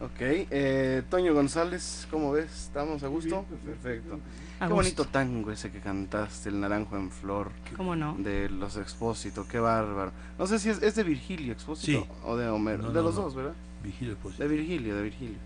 Ok, 0.00 0.16
eh, 0.20 1.02
Toño 1.10 1.34
González, 1.34 2.08
¿cómo 2.10 2.32
ves? 2.32 2.50
¿Estamos 2.50 3.02
a 3.02 3.08
gusto? 3.08 3.44
Perfecto. 3.66 4.14
A 4.14 4.66
Qué 4.66 4.72
gusto. 4.72 4.74
bonito 4.74 5.04
tango 5.04 5.50
ese 5.52 5.70
que 5.70 5.80
cantaste, 5.80 6.48
el 6.48 6.58
naranjo 6.60 6.96
en 6.96 7.10
flor. 7.10 7.50
¿Cómo 7.76 7.94
no? 7.94 8.14
De 8.18 8.48
los 8.48 8.76
Expósito, 8.78 9.46
qué 9.46 9.58
bárbaro. 9.60 10.12
No 10.38 10.46
sé 10.46 10.58
si 10.58 10.70
es, 10.70 10.82
es 10.82 10.94
de 10.94 11.02
Virgilio 11.02 11.52
Expósito 11.52 12.00
Sí. 12.02 12.08
o 12.24 12.36
de 12.36 12.48
Homero. 12.48 12.82
No, 12.84 12.88
de 12.88 12.94
no, 12.94 13.02
los 13.02 13.14
no. 13.16 13.22
dos, 13.22 13.34
¿verdad? 13.34 13.52
Vigilio 13.82 14.14
Expósito. 14.14 14.42
De 14.42 14.48
Virgilio, 14.48 14.96
de 14.96 15.02
Virgilio. 15.02 15.38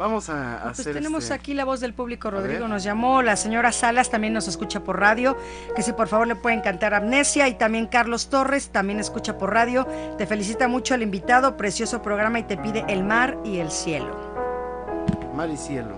Vamos 0.00 0.30
a 0.30 0.54
Ah, 0.54 0.60
Pues 0.68 0.80
hacer 0.80 0.94
tenemos 0.94 1.24
este- 1.24 1.34
aquí 1.34 1.52
la 1.52 1.66
voz 1.66 1.80
del 1.80 1.92
público, 1.92 2.30
Rodrigo 2.30 2.66
nos 2.68 2.82
llamó, 2.82 3.20
la 3.20 3.36
señora 3.36 3.70
Salas 3.70 4.08
también 4.08 4.32
nos 4.32 4.48
escucha 4.48 4.80
por 4.80 4.98
radio, 4.98 5.36
que 5.76 5.82
si 5.82 5.92
por 5.92 6.08
favor 6.08 6.26
le 6.26 6.36
pueden 6.36 6.62
cantar 6.62 6.94
Amnesia 6.94 7.48
y 7.48 7.54
también 7.58 7.86
Carlos 7.86 8.30
Torres 8.30 8.70
también 8.70 8.98
escucha 8.98 9.36
por 9.36 9.52
radio, 9.52 9.86
te 10.16 10.26
felicita 10.26 10.68
mucho 10.68 10.94
el 10.94 11.02
invitado, 11.02 11.58
precioso 11.58 12.00
programa 12.00 12.38
y 12.38 12.44
te 12.44 12.56
pide 12.56 12.82
el 12.88 13.04
mar 13.04 13.36
y 13.44 13.58
el 13.58 13.70
cielo. 13.70 14.16
Mar 15.34 15.50
y 15.50 15.58
cielo. 15.58 15.94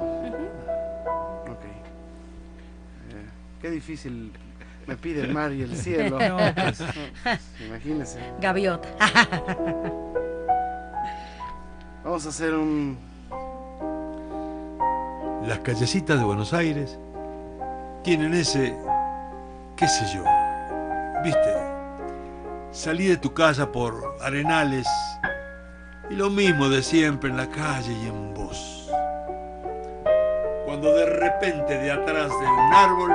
Ok. 1.49 1.65
Eh, 1.65 3.29
qué 3.61 3.71
difícil 3.71 4.33
me 4.89 4.97
pide 4.97 5.21
el 5.23 5.33
mar 5.33 5.53
y 5.53 5.63
el 5.63 5.77
cielo. 5.77 6.19
No, 6.29 6.39
pues. 6.57 6.83
Imagínense. 7.69 8.19
Gaviota. 8.41 8.89
Vamos 12.05 12.27
a 12.27 12.31
hacer 12.31 12.53
un. 12.55 13.12
Las 15.47 15.59
callecitas 15.59 16.19
de 16.19 16.25
Buenos 16.25 16.53
Aires 16.53 16.99
tienen 18.05 18.33
ese, 18.33 18.77
qué 19.77 19.89
sé 19.89 20.05
yo, 20.15 20.23
viste, 21.25 21.57
salí 22.71 23.07
de 23.07 23.17
tu 23.17 23.35
casa 23.35 23.73
por 23.73 24.17
arenales 24.21 24.87
y 26.09 26.15
lo 26.15 26.31
mismo 26.31 26.69
de 26.69 26.81
siempre 26.81 27.29
en 27.29 27.37
la 27.37 27.49
calle 27.49 27.93
y 27.93 28.07
en 28.07 28.35
vos. 28.35 28.89
Cuando 30.65 30.95
de 30.95 31.07
repente 31.07 31.77
de 31.77 31.91
atrás 31.91 32.29
de 32.29 32.47
un 32.47 32.73
árbol 32.73 33.11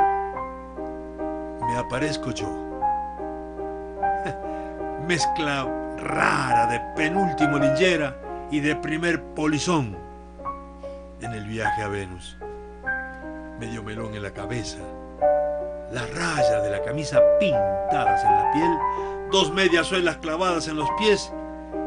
me 1.65 1.77
aparezco 1.77 2.31
yo. 2.31 2.47
Mezcla 5.07 5.65
rara 5.97 6.67
de 6.67 6.81
penúltimo 6.97 7.57
linchera 7.57 8.17
y 8.51 8.59
de 8.59 8.75
primer 8.75 9.23
polizón 9.33 10.06
en 11.21 11.33
el 11.33 11.45
viaje 11.45 11.83
a 11.83 11.87
Venus. 11.87 12.37
Medio 13.59 13.83
melón 13.83 14.13
en 14.13 14.23
la 14.23 14.31
cabeza, 14.31 14.77
las 15.91 16.13
rayas 16.13 16.63
de 16.63 16.69
la 16.69 16.83
camisa 16.83 17.21
pintadas 17.39 18.23
en 18.23 18.31
la 18.31 18.51
piel, 18.51 18.77
dos 19.31 19.51
medias 19.53 19.87
suelas 19.87 20.17
clavadas 20.17 20.67
en 20.67 20.75
los 20.75 20.89
pies 20.97 21.31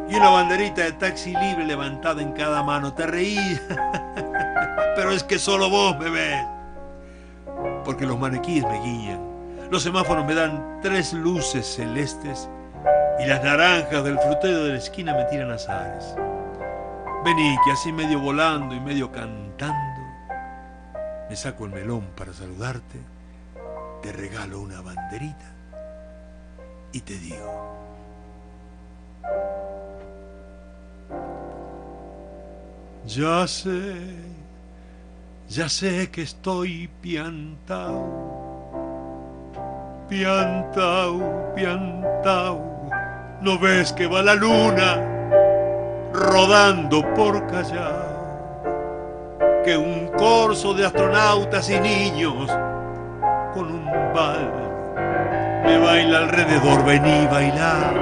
y 0.09 0.17
una 0.17 0.31
banderita 0.31 0.83
de 0.83 0.93
taxi 0.93 1.33
libre 1.35 1.65
levantada 1.65 2.21
en 2.23 2.33
cada 2.33 2.63
mano. 2.63 2.93
Te 2.93 3.07
reí, 3.07 3.39
pero 4.97 5.13
es 5.13 5.23
que 5.23 5.39
solo 5.39 5.71
vos 5.71 5.97
me 5.99 6.11
ves. 6.11 6.45
Porque 7.85 8.07
los 8.07 8.19
maniquíes 8.19 8.65
me 8.65 8.81
guían, 8.81 9.21
los 9.71 9.83
semáforos 9.83 10.25
me 10.25 10.35
dan 10.35 10.81
tres 10.83 11.13
luces 11.13 11.67
celestes 11.67 12.49
y 13.21 13.27
las 13.27 13.45
naranjas 13.45 14.03
del 14.03 14.19
frutero 14.19 14.65
de 14.65 14.73
la 14.73 14.79
esquina 14.79 15.15
me 15.15 15.25
tiran 15.25 15.51
azares. 15.51 16.17
Vení, 17.23 17.59
que 17.65 17.73
así 17.73 17.93
medio 17.93 18.19
volando 18.19 18.75
y 18.75 18.81
medio 18.81 19.13
cantando, 19.13 20.01
me 21.29 21.37
saco 21.37 21.67
el 21.67 21.71
melón 21.71 22.07
para 22.17 22.33
saludarte, 22.33 22.99
te 24.01 24.11
regalo 24.11 24.59
una 24.61 24.81
banderita 24.81 25.53
y 26.93 27.01
te 27.03 27.19
digo. 27.19 27.77
Ya 33.05 33.47
sé, 33.47 33.97
ya 35.49 35.69
sé 35.69 36.11
que 36.11 36.23
estoy 36.23 36.89
piantao, 37.03 38.07
piantao, 40.09 41.53
piantao. 41.55 42.89
¿No 43.43 43.59
ves 43.59 43.93
que 43.93 44.07
va 44.07 44.23
la 44.23 44.35
luna? 44.35 45.20
Rodando 46.31 47.03
por 47.15 47.45
Callao, 47.49 48.63
que 49.65 49.77
un 49.77 50.09
corso 50.17 50.73
de 50.75 50.87
astronautas 50.87 51.69
y 51.69 51.79
niños 51.81 52.47
con 53.53 53.67
un 53.67 53.85
bal 54.15 54.53
me 55.65 55.79
baila 55.79 56.19
alrededor, 56.19 56.85
vení 56.85 57.27
bailar, 57.27 57.95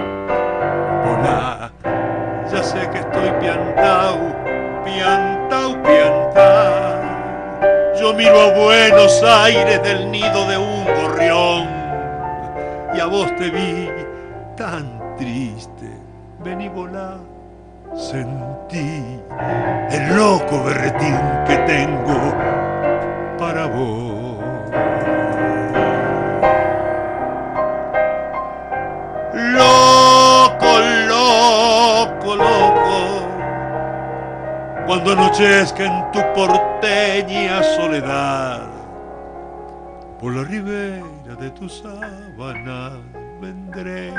volá, 1.05 1.70
ya 2.53 2.62
sé 2.62 2.89
que 2.91 2.99
estoy 2.99 3.31
piantao, 3.41 4.18
piantao, 4.85 5.83
piantao, 5.83 7.03
yo 7.99 8.12
miro 8.14 8.41
a 8.41 8.53
Buenos 8.53 9.22
Aires 9.22 9.83
del 9.83 10.11
nido 10.11 10.47
de 10.49 10.59
un 10.59 10.85
gorrión 10.85 11.66
y 12.95 13.01
a 13.01 13.07
vos 13.07 13.35
te 13.37 13.51
vi 13.51 13.91
tan 14.57 15.16
triste, 15.16 15.91
vení 16.45 16.68
volá 16.68 17.16
sentí 17.97 19.20
el 19.91 20.16
loco 20.16 20.64
berretín 20.64 21.18
que 21.47 21.57
tengo 21.66 22.34
para 23.39 23.66
vos. 23.66 24.39
Loco, 29.34 30.78
loco, 31.09 32.36
loco, 32.36 33.28
cuando 34.86 35.12
anochezca 35.12 35.84
en 35.84 36.12
tu 36.12 36.20
porteña 36.34 37.63
soledad, 37.76 38.63
por 40.21 40.34
la 40.34 40.45
ribera 40.45 41.34
de 41.38 41.50
tu 41.50 41.68
sábana 41.68 42.92
vendré 43.41 44.13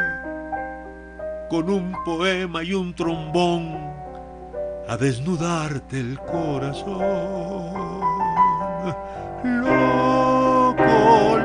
con 1.50 1.70
un 1.70 1.92
poema 2.06 2.64
y 2.64 2.74
un 2.74 2.94
trombón 2.94 3.76
a 4.88 4.96
desnudarte 4.98 6.00
el 6.00 6.20
corazón. 6.20 7.00
Loco, 9.44 10.84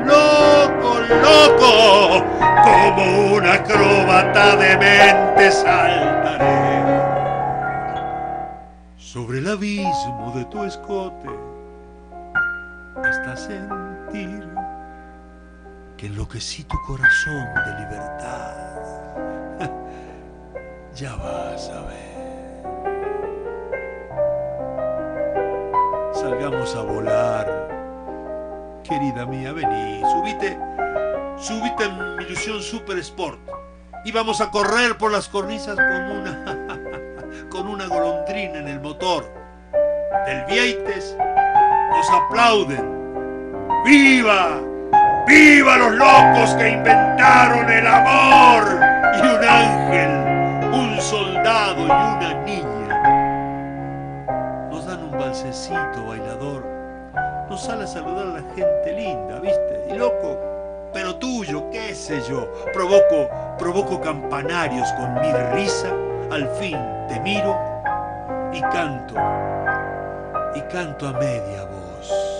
loco, 0.05 0.99
loco, 1.09 2.25
como 2.63 3.35
un 3.35 3.45
acróbata 3.45 4.55
de 4.57 4.77
mente 4.77 5.51
saltaré 5.51 6.85
sobre 8.97 9.39
el 9.39 9.47
abismo 9.47 10.33
de 10.35 10.45
tu 10.45 10.63
escote 10.63 11.29
hasta 13.03 13.35
sentir 13.35 14.47
que 15.97 16.07
enloquecí 16.07 16.63
tu 16.63 16.77
corazón 16.85 17.45
de 17.65 17.79
libertad 17.79 18.84
ya 20.95 21.15
vas 21.15 21.69
a 21.69 21.81
ver. 21.81 22.05
Salgamos 26.13 26.75
a 26.75 26.81
volar. 26.81 27.75
Querida 28.83 29.25
mía, 29.25 29.51
vení, 29.51 30.01
subite, 30.11 30.57
subite 31.37 31.85
en 31.85 32.17
mi 32.17 32.23
ilusión 32.23 32.61
Super 32.61 32.97
Sport. 32.99 33.39
Y 34.05 34.11
vamos 34.11 34.39
a 34.41 34.51
correr 34.51 34.97
por 34.97 35.11
las 35.11 35.27
cornisas 35.27 35.75
con 35.75 36.11
una, 36.11 36.45
con 37.49 37.67
una 37.67 37.87
golondrina 37.87 38.59
en 38.59 38.67
el 38.67 38.79
motor. 38.79 39.25
Del 40.25 40.45
Vieites 40.45 41.17
nos 41.89 42.09
aplauden. 42.09 42.95
¡Viva! 43.83 44.59
¡Viva 45.27 45.77
los 45.77 45.93
locos 45.93 46.55
que 46.55 46.69
inventaron 46.69 47.69
el 47.69 47.87
amor! 47.87 48.84
Y 49.17 49.27
un 49.27 49.43
ángel 49.43 50.73
un 50.73 51.01
soldado 51.01 51.81
y 51.81 51.85
una 51.85 52.33
niña 52.45 52.75
valsecito 55.35 56.05
bailador, 56.07 56.63
no 57.49 57.57
sale 57.57 57.83
a 57.83 57.87
saludar 57.87 58.27
a 58.27 58.41
la 58.41 58.55
gente 58.55 58.93
linda, 58.93 59.39
¿viste? 59.39 59.87
Y 59.89 59.97
loco, 59.97 60.37
pero 60.93 61.15
tuyo, 61.15 61.69
qué 61.71 61.93
sé 61.93 62.21
yo, 62.29 62.49
provoco, 62.73 63.29
provoco 63.57 63.99
campanarios 63.99 64.87
con 64.93 65.13
mi 65.15 65.31
risa, 65.53 65.89
al 66.31 66.47
fin 66.59 66.77
te 67.09 67.19
miro 67.19 67.59
y 68.53 68.61
canto, 68.61 69.15
y 70.55 70.61
canto 70.71 71.07
a 71.07 71.13
media 71.13 71.65
voz. 71.65 72.34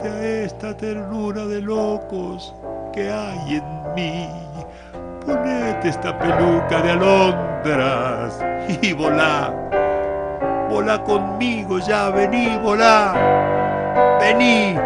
A 0.00 0.24
esta 0.24 0.76
ternura 0.76 1.44
de 1.44 1.60
locos 1.60 2.54
que 2.92 3.10
hay 3.10 3.56
en 3.56 3.94
mí. 3.94 4.28
Ponete 5.24 5.88
esta 5.88 6.18
peluca 6.18 6.80
de 6.82 6.90
alondras 6.92 8.38
y 8.80 8.92
volá. 8.92 9.52
Volá 10.68 11.02
conmigo 11.02 11.78
ya, 11.78 12.10
vení, 12.10 12.58
volá. 12.62 13.14
Vení. 14.20 14.76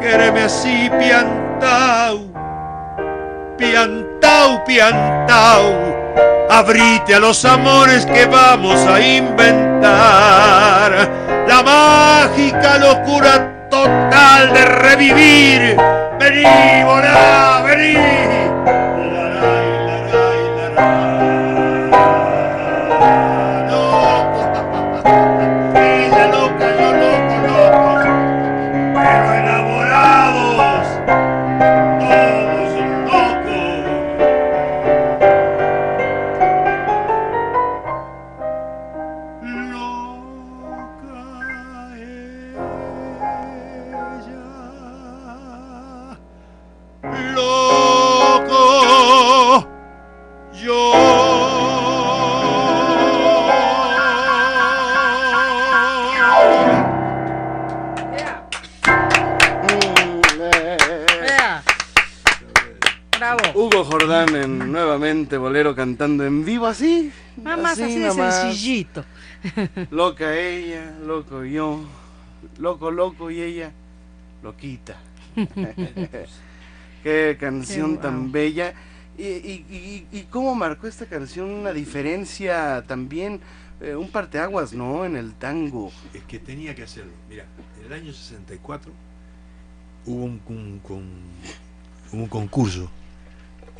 Quéreme 0.00 0.42
así, 0.42 0.90
piantao. 0.98 2.20
Piantao, 3.56 4.64
piantao. 4.64 5.72
Abrite 6.50 7.14
a 7.14 7.20
los 7.20 7.44
amores 7.44 8.04
que 8.06 8.26
vamos 8.26 8.76
a 8.86 9.00
inventar. 9.00 9.92
La 11.48 11.62
mágica 11.62 12.78
locura 12.78 13.41
de 14.50 14.64
revivir. 14.64 15.76
Vení, 16.18 16.84
volá, 16.84 17.62
vení. 17.62 18.31
Cantando 65.92 66.24
en 66.24 66.44
vivo 66.44 66.66
así. 66.66 67.12
Nada 67.36 67.56
más 67.58 67.78
así, 67.78 67.98
de 67.98 68.06
nomás. 68.06 68.40
sencillito. 68.42 69.04
Loca 69.90 70.34
ella, 70.38 70.94
loco 71.04 71.44
yo, 71.44 71.84
loco, 72.58 72.90
loco 72.90 73.30
y 73.30 73.40
ella, 73.42 73.72
loquita. 74.42 74.96
Qué 77.02 77.36
canción 77.38 77.96
Qué 77.96 78.02
tan 78.02 78.32
bella. 78.32 78.74
Y, 79.18 79.24
y, 79.24 79.66
y- 79.70 80.06
y 80.18 80.22
cómo 80.30 80.54
marcó 80.54 80.86
esta 80.86 81.04
canción 81.06 81.50
una 81.50 81.72
diferencia 81.72 82.82
también, 82.86 83.40
eh, 83.82 83.94
un 83.94 84.08
parteaguas, 84.08 84.72
¿no? 84.72 85.04
En 85.04 85.16
el 85.16 85.34
tango. 85.34 85.92
Es 86.14 86.22
que 86.24 86.38
tenía 86.38 86.74
que 86.74 86.84
hacerlo. 86.84 87.12
Mira, 87.28 87.44
en 87.80 87.86
el 87.86 87.92
año 87.92 88.12
64 88.12 88.90
hubo 90.06 90.24
un, 90.24 90.40
un- 90.46 90.78
con- 90.82 91.20
un 92.12 92.26
concurso 92.28 92.88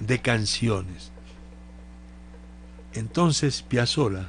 de 0.00 0.18
canciones. 0.20 1.10
Entonces 2.94 3.62
Piazzolla 3.62 4.26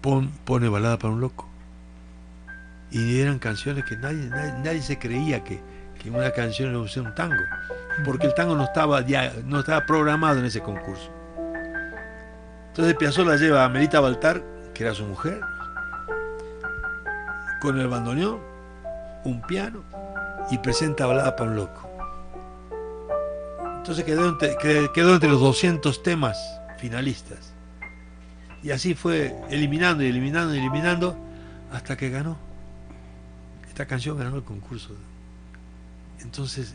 pon- 0.00 0.30
pone 0.44 0.68
balada 0.68 0.98
para 0.98 1.12
un 1.14 1.20
loco. 1.20 1.48
Y 2.90 3.20
eran 3.20 3.38
canciones 3.38 3.84
que 3.84 3.96
nadie, 3.96 4.28
nadie, 4.28 4.80
se 4.80 4.98
creía 4.98 5.42
que, 5.42 5.60
que 6.00 6.10
una 6.10 6.30
canción 6.30 6.70
era 6.70 6.78
un 6.78 7.14
tango. 7.14 7.42
Porque 8.04 8.26
el 8.26 8.34
tango 8.34 8.54
no 8.54 8.64
estaba, 8.64 9.00
no 9.44 9.60
estaba 9.60 9.84
programado 9.86 10.38
en 10.38 10.44
ese 10.46 10.60
concurso. 10.60 11.10
Entonces 12.68 12.94
Piazzolla 12.96 13.36
lleva 13.36 13.64
a 13.64 13.68
Melita 13.68 14.00
Baltar, 14.00 14.42
que 14.74 14.84
era 14.84 14.94
su 14.94 15.04
mujer, 15.04 15.40
con 17.60 17.80
el 17.80 17.88
bandoneón, 17.88 18.38
un 19.24 19.40
piano 19.42 19.82
y 20.50 20.58
presenta 20.58 21.06
balada 21.06 21.34
para 21.34 21.50
un 21.50 21.56
loco. 21.56 21.85
Entonces 23.88 24.04
quedó 24.04 25.12
entre, 25.14 25.28
los 25.28 25.40
200 25.40 26.02
temas 26.02 26.36
finalistas. 26.76 27.52
Y 28.60 28.72
así 28.72 28.96
fue 28.96 29.32
eliminando 29.48 30.02
y 30.02 30.08
eliminando 30.08 30.56
y 30.56 30.58
eliminando 30.58 31.16
hasta 31.72 31.96
que 31.96 32.10
ganó. 32.10 32.36
Esta 33.68 33.86
canción 33.86 34.18
ganó 34.18 34.34
el 34.34 34.42
concurso. 34.42 34.88
Entonces 36.20 36.74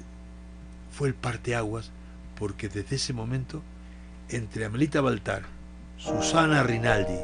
fue 0.93 1.09
el 1.09 1.13
parteaguas 1.13 1.91
porque 2.39 2.69
desde 2.69 2.95
ese 2.95 3.11
momento 3.11 3.61
entre 4.29 4.63
Amelita 4.63 5.01
Baltar, 5.01 5.41
Susana 5.97 6.63
Rinaldi 6.63 7.19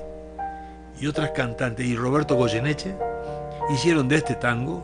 y 0.99 1.07
otras 1.07 1.31
cantantes 1.31 1.85
y 1.85 1.95
Roberto 1.95 2.35
Goyeneche 2.35 2.93
hicieron 3.73 4.09
de 4.09 4.17
este 4.17 4.35
tango 4.35 4.83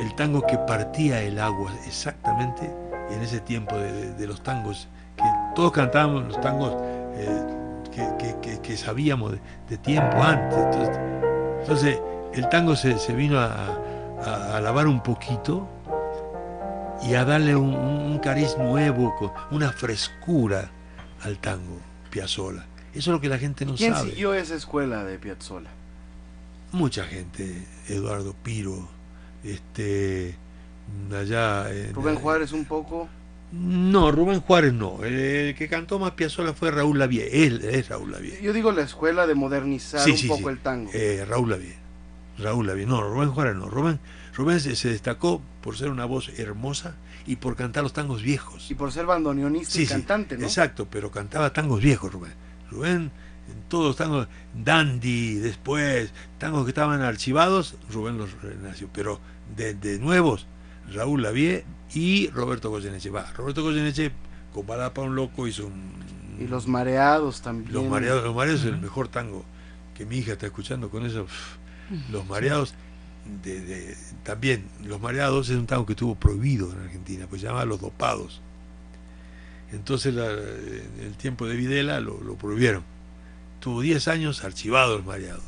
el 0.00 0.14
tango 0.14 0.46
que 0.46 0.56
partía 0.56 1.20
el 1.20 1.38
agua 1.38 1.74
exactamente 1.86 2.87
en 3.10 3.20
ese 3.22 3.40
tiempo 3.40 3.76
de, 3.76 3.92
de- 3.92 4.14
de 4.14 4.26
los 4.26 4.42
tangos 4.42 4.88
que 5.16 5.24
todos 5.54 5.72
cantábamos 5.72 6.24
los 6.28 6.40
tangos 6.40 6.74
eh, 7.16 7.42
que, 7.92 8.36
que- 8.42 8.60
que- 8.60 8.76
sabíamos 8.76 9.32
de, 9.32 9.40
de 9.68 9.78
tiempo 9.78 10.22
antes 10.22 10.56
entonces, 10.58 10.98
entonces, 11.60 11.98
el 12.34 12.48
tango 12.48 12.76
se, 12.76 12.98
se 12.98 13.12
vino 13.14 13.38
a, 13.40 13.76
a- 14.24 14.56
a 14.56 14.60
lavar 14.60 14.86
un 14.86 15.02
poquito 15.02 15.66
y 17.02 17.14
a 17.14 17.24
darle 17.24 17.54
un, 17.56 18.18
cariz 18.22 18.56
nuevo 18.58 19.14
con 19.16 19.30
una 19.52 19.70
frescura 19.72 20.68
al 21.22 21.38
tango 21.38 21.78
Piazzolla 22.10 22.66
eso 22.92 23.10
es 23.10 23.14
lo 23.14 23.20
que 23.20 23.28
la 23.28 23.38
gente 23.38 23.64
no 23.64 23.74
¿Quién 23.74 23.94
sabe 23.94 24.10
siguió 24.10 24.34
esa 24.34 24.54
escuela 24.54 25.04
de 25.04 25.18
Piazzolla? 25.18 25.70
mucha 26.72 27.04
gente, 27.04 27.66
Eduardo 27.88 28.34
Piro, 28.42 28.88
este, 29.44 30.36
allá... 31.14 31.70
en- 31.72 31.94
Rubén 31.94 32.16
Juárez 32.16 32.52
un 32.52 32.64
poco. 32.64 33.08
No, 33.52 34.12
Rubén 34.12 34.40
Juárez 34.40 34.72
no. 34.74 35.02
El, 35.04 35.14
el 35.14 35.54
que 35.54 35.68
cantó 35.68 35.98
más 35.98 36.10
Piazzolla 36.12 36.52
fue 36.52 36.70
Raúl 36.70 36.98
Lavie. 36.98 37.46
Él 37.46 37.62
es 37.64 37.88
Raúl 37.88 38.12
Lavie. 38.12 38.38
Yo 38.42 38.52
digo 38.52 38.72
la 38.72 38.82
escuela 38.82 39.26
de 39.26 39.34
modernizar 39.34 40.00
Sí, 40.00 40.10
un 40.12 40.18
sí, 40.18 40.28
poco 40.28 40.48
sí. 40.48 40.48
el 40.50 40.58
tango. 40.58 40.90
Eh, 40.92 41.24
Raúl 41.26 41.50
Lavie. 41.50 41.74
Raúl 42.38 42.66
Lavie. 42.66 42.84
No, 42.86 43.00
Rubén 43.02 43.30
Juárez 43.30 43.56
no. 43.56 43.68
Rubén, 43.70 44.00
Rubén 44.34 44.60
se, 44.60 44.76
se 44.76 44.90
destacó 44.90 45.40
por 45.62 45.76
ser 45.78 45.88
una 45.88 46.04
voz 46.04 46.28
hermosa 46.38 46.94
y 47.26 47.36
por 47.36 47.56
cantar 47.56 47.82
los 47.82 47.92
tangos 47.94 48.22
viejos. 48.22 48.70
Y 48.70 48.74
por 48.74 48.92
ser 48.92 49.06
bandoneonista 49.06 49.80
y 49.80 49.86
cantante, 49.86 50.36
¿no? 50.36 50.44
Exacto, 50.44 50.86
pero 50.90 51.10
cantaba 51.10 51.52
tangos 51.52 51.80
viejos, 51.82 52.12
Rubén. 52.12 52.32
Rubén, 52.70 53.10
en 53.48 53.62
todos 53.68 53.86
los 53.86 53.96
tangos, 53.96 54.28
Dandy, 54.54 55.34
después, 55.36 56.12
tangos 56.38 56.64
que 56.64 56.70
estaban 56.70 57.00
archivados, 57.00 57.76
Rubén 57.90 58.18
los 58.18 58.30
renació. 58.42 58.88
Pero 58.92 59.20
de, 59.56 59.72
de 59.74 59.98
nuevos, 59.98 60.46
Raúl 60.92 61.22
Lavie 61.22 61.64
y 61.94 62.28
Roberto 62.30 62.70
Goyeneche. 62.70 63.10
Va, 63.10 63.30
Roberto 63.32 63.62
Goyeneche, 63.62 64.12
con 64.52 64.66
Balada 64.66 64.92
para 64.94 65.06
un 65.08 65.16
Loco, 65.16 65.46
hizo 65.46 65.66
un. 65.66 65.92
Y 66.40 66.46
los 66.46 66.66
mareados 66.68 67.42
también. 67.42 67.72
Los 67.72 67.84
mareados, 67.86 68.24
los 68.24 68.34
mareados 68.34 68.60
es 68.62 68.66
el 68.68 68.78
mejor 68.80 69.08
tango 69.08 69.44
que 69.96 70.06
mi 70.06 70.18
hija 70.18 70.32
está 70.32 70.46
escuchando 70.46 70.88
con 70.90 71.04
eso. 71.04 71.26
Los 72.12 72.26
mareados, 72.26 72.74
de, 73.42 73.60
de- 73.60 73.96
también, 74.22 74.66
los 74.84 75.00
mareados 75.00 75.48
es 75.48 75.56
un 75.56 75.66
tango 75.66 75.84
que 75.86 75.92
estuvo 75.94 76.14
prohibido 76.14 76.70
en 76.72 76.78
Argentina, 76.80 77.26
pues 77.28 77.40
se 77.40 77.46
llamaba 77.48 77.64
Los 77.64 77.80
Dopados. 77.80 78.40
Entonces, 79.72 80.14
la- 80.14 80.30
en 80.30 81.06
el 81.06 81.14
tiempo 81.16 81.46
de 81.46 81.56
Videla 81.56 82.00
lo, 82.00 82.20
lo 82.22 82.36
prohibieron. 82.36 82.82
Tuvo 83.60 83.80
10 83.80 84.06
años 84.08 84.44
archivado 84.44 84.96
los 84.98 85.06
mareados. 85.06 85.42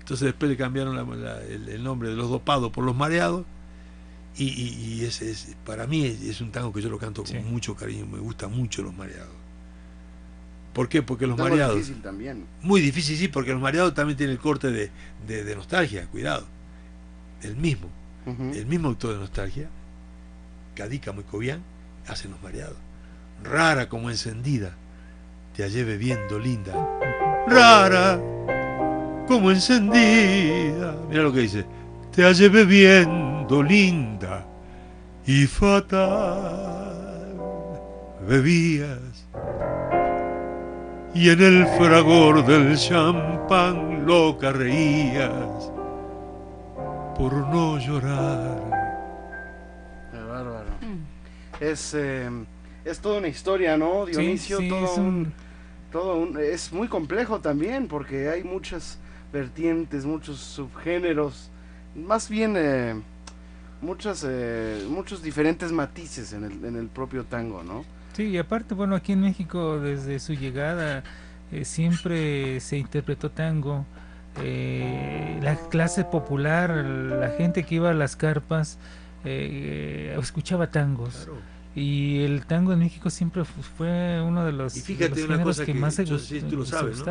Entonces, 0.00 0.26
después 0.26 0.50
le 0.50 0.56
cambiaron 0.56 0.94
la- 0.96 1.02
la- 1.16 1.42
el, 1.42 1.68
el 1.68 1.82
nombre 1.82 2.08
de 2.08 2.14
Los 2.16 2.30
Dopados 2.30 2.70
por 2.70 2.84
Los 2.84 2.94
Mareados. 2.96 3.44
Y, 4.38 4.44
y- 4.44 4.94
y 5.00 5.04
es, 5.04 5.22
es- 5.22 5.56
para 5.64 5.86
mí 5.86 6.04
es, 6.04 6.20
es 6.22 6.40
un 6.40 6.50
tango 6.52 6.72
que 6.72 6.82
yo 6.82 6.90
lo 6.90 6.98
canto 6.98 7.24
con 7.24 7.50
mucho 7.50 7.74
cariño, 7.74 8.06
me 8.06 8.18
gusta 8.18 8.48
mucho 8.48 8.82
Los 8.82 8.94
Mareados. 8.94 9.34
¿Por 10.74 10.90
qué? 10.90 11.00
Porque 11.02 11.26
los 11.26 11.38
mareados. 11.38 11.76
difícil 11.76 12.02
también. 12.02 12.44
Muy 12.60 12.82
difícil, 12.82 13.16
sí, 13.16 13.28
porque 13.28 13.50
los 13.52 13.62
mareados 13.62 13.94
también 13.94 14.18
tienen 14.18 14.36
el 14.36 14.42
corte 14.42 14.70
de, 14.70 14.90
de- 15.26 15.42
de 15.42 15.56
nostalgia, 15.56 16.06
cuidado. 16.08 16.44
El 17.42 17.56
mismo, 17.56 17.88
el 18.54 18.66
mismo 18.66 18.88
autor 18.88 19.14
de 19.14 19.20
nostalgia, 19.20 19.70
Cadica 20.74 21.12
Moicobian, 21.12 21.62
hacen 22.06 22.30
los 22.30 22.42
mareados. 22.42 22.76
Rara 23.42 23.88
como 23.88 24.10
encendida, 24.10 24.74
te 25.56 25.62
hallé 25.62 25.84
bebiendo 25.84 26.38
linda. 26.38 26.74
Rara 27.48 28.20
como 29.26 29.50
encendida. 29.50 30.94
Mira 31.08 31.22
lo 31.22 31.32
que 31.32 31.40
dice. 31.40 31.64
Te 32.16 32.22
hallé 32.24 32.48
bebiendo 32.48 33.62
linda 33.62 34.44
y 35.26 35.46
fatal. 35.46 36.94
Bebías 38.26 38.98
y 41.14 41.30
en 41.30 41.40
el 41.42 41.66
fragor 41.78 42.44
del 42.44 42.76
champán 42.76 44.04
loca 44.06 44.50
reías 44.52 45.70
por 47.16 47.32
no 47.34 47.78
llorar. 47.78 48.58
Qué 50.10 50.18
bárbaro. 50.18 50.64
Es, 51.60 51.94
eh, 51.94 52.28
es 52.84 52.98
toda 52.98 53.18
una 53.18 53.28
historia, 53.28 53.76
¿no, 53.76 54.06
Sí, 54.06 54.12
Dionisio? 54.12 54.58
sí, 54.58 54.68
todo 54.68 54.84
es 54.86 54.98
un, 54.98 55.04
un- 55.06 55.32
todo 55.92 56.16
un- 56.16 56.38
es 56.40 56.72
muy 56.72 56.88
complejo 56.88 57.38
también 57.40 57.86
porque 57.86 58.28
hay 58.28 58.42
muchas 58.42 58.98
vertientes, 59.32 60.04
muchos 60.04 60.38
subgéneros, 60.38 61.50
más 61.96 62.28
bien 62.28 62.54
eh, 62.56 62.94
muchas, 63.80 64.24
eh, 64.28 64.84
muchos 64.88 65.22
diferentes 65.22 65.72
matices 65.72 66.32
en 66.32 66.44
el, 66.44 66.64
en 66.64 66.76
el 66.76 66.88
propio 66.88 67.24
tango, 67.24 67.62
¿no? 67.62 67.84
Sí, 68.14 68.24
y 68.24 68.38
aparte, 68.38 68.74
bueno, 68.74 68.96
aquí 68.96 69.12
en 69.12 69.20
México 69.20 69.78
desde 69.78 70.18
su 70.20 70.32
llegada 70.34 71.02
eh, 71.52 71.64
siempre 71.64 72.60
se 72.60 72.78
interpretó 72.78 73.30
tango. 73.30 73.84
Eh, 74.38 75.38
la 75.42 75.56
clase 75.56 76.04
popular, 76.04 76.70
la 76.70 77.30
gente 77.30 77.64
que 77.64 77.74
iba 77.76 77.90
a 77.90 77.94
las 77.94 78.16
carpas, 78.16 78.78
eh, 79.24 80.16
escuchaba 80.20 80.70
tangos. 80.70 81.28
Y 81.74 82.20
el 82.24 82.46
tango 82.46 82.72
en 82.72 82.78
México 82.78 83.10
siempre 83.10 83.44
fu- 83.44 83.62
fue 83.62 84.22
uno 84.22 84.46
de 84.46 84.52
los, 84.52 84.74
Y 84.76 84.80
de 84.80 84.84
fíjate 84.86 85.20
los 85.20 85.28
una 85.28 85.42
cosa 85.42 85.66
que, 85.66 85.72
que 85.72 85.78
más 85.78 85.94
se, 85.94 86.06
yo 86.06 86.18
si 86.18 86.40
tú 86.40 86.56
lo 86.56 86.64
se 86.64 86.70
sabes. 86.70 87.02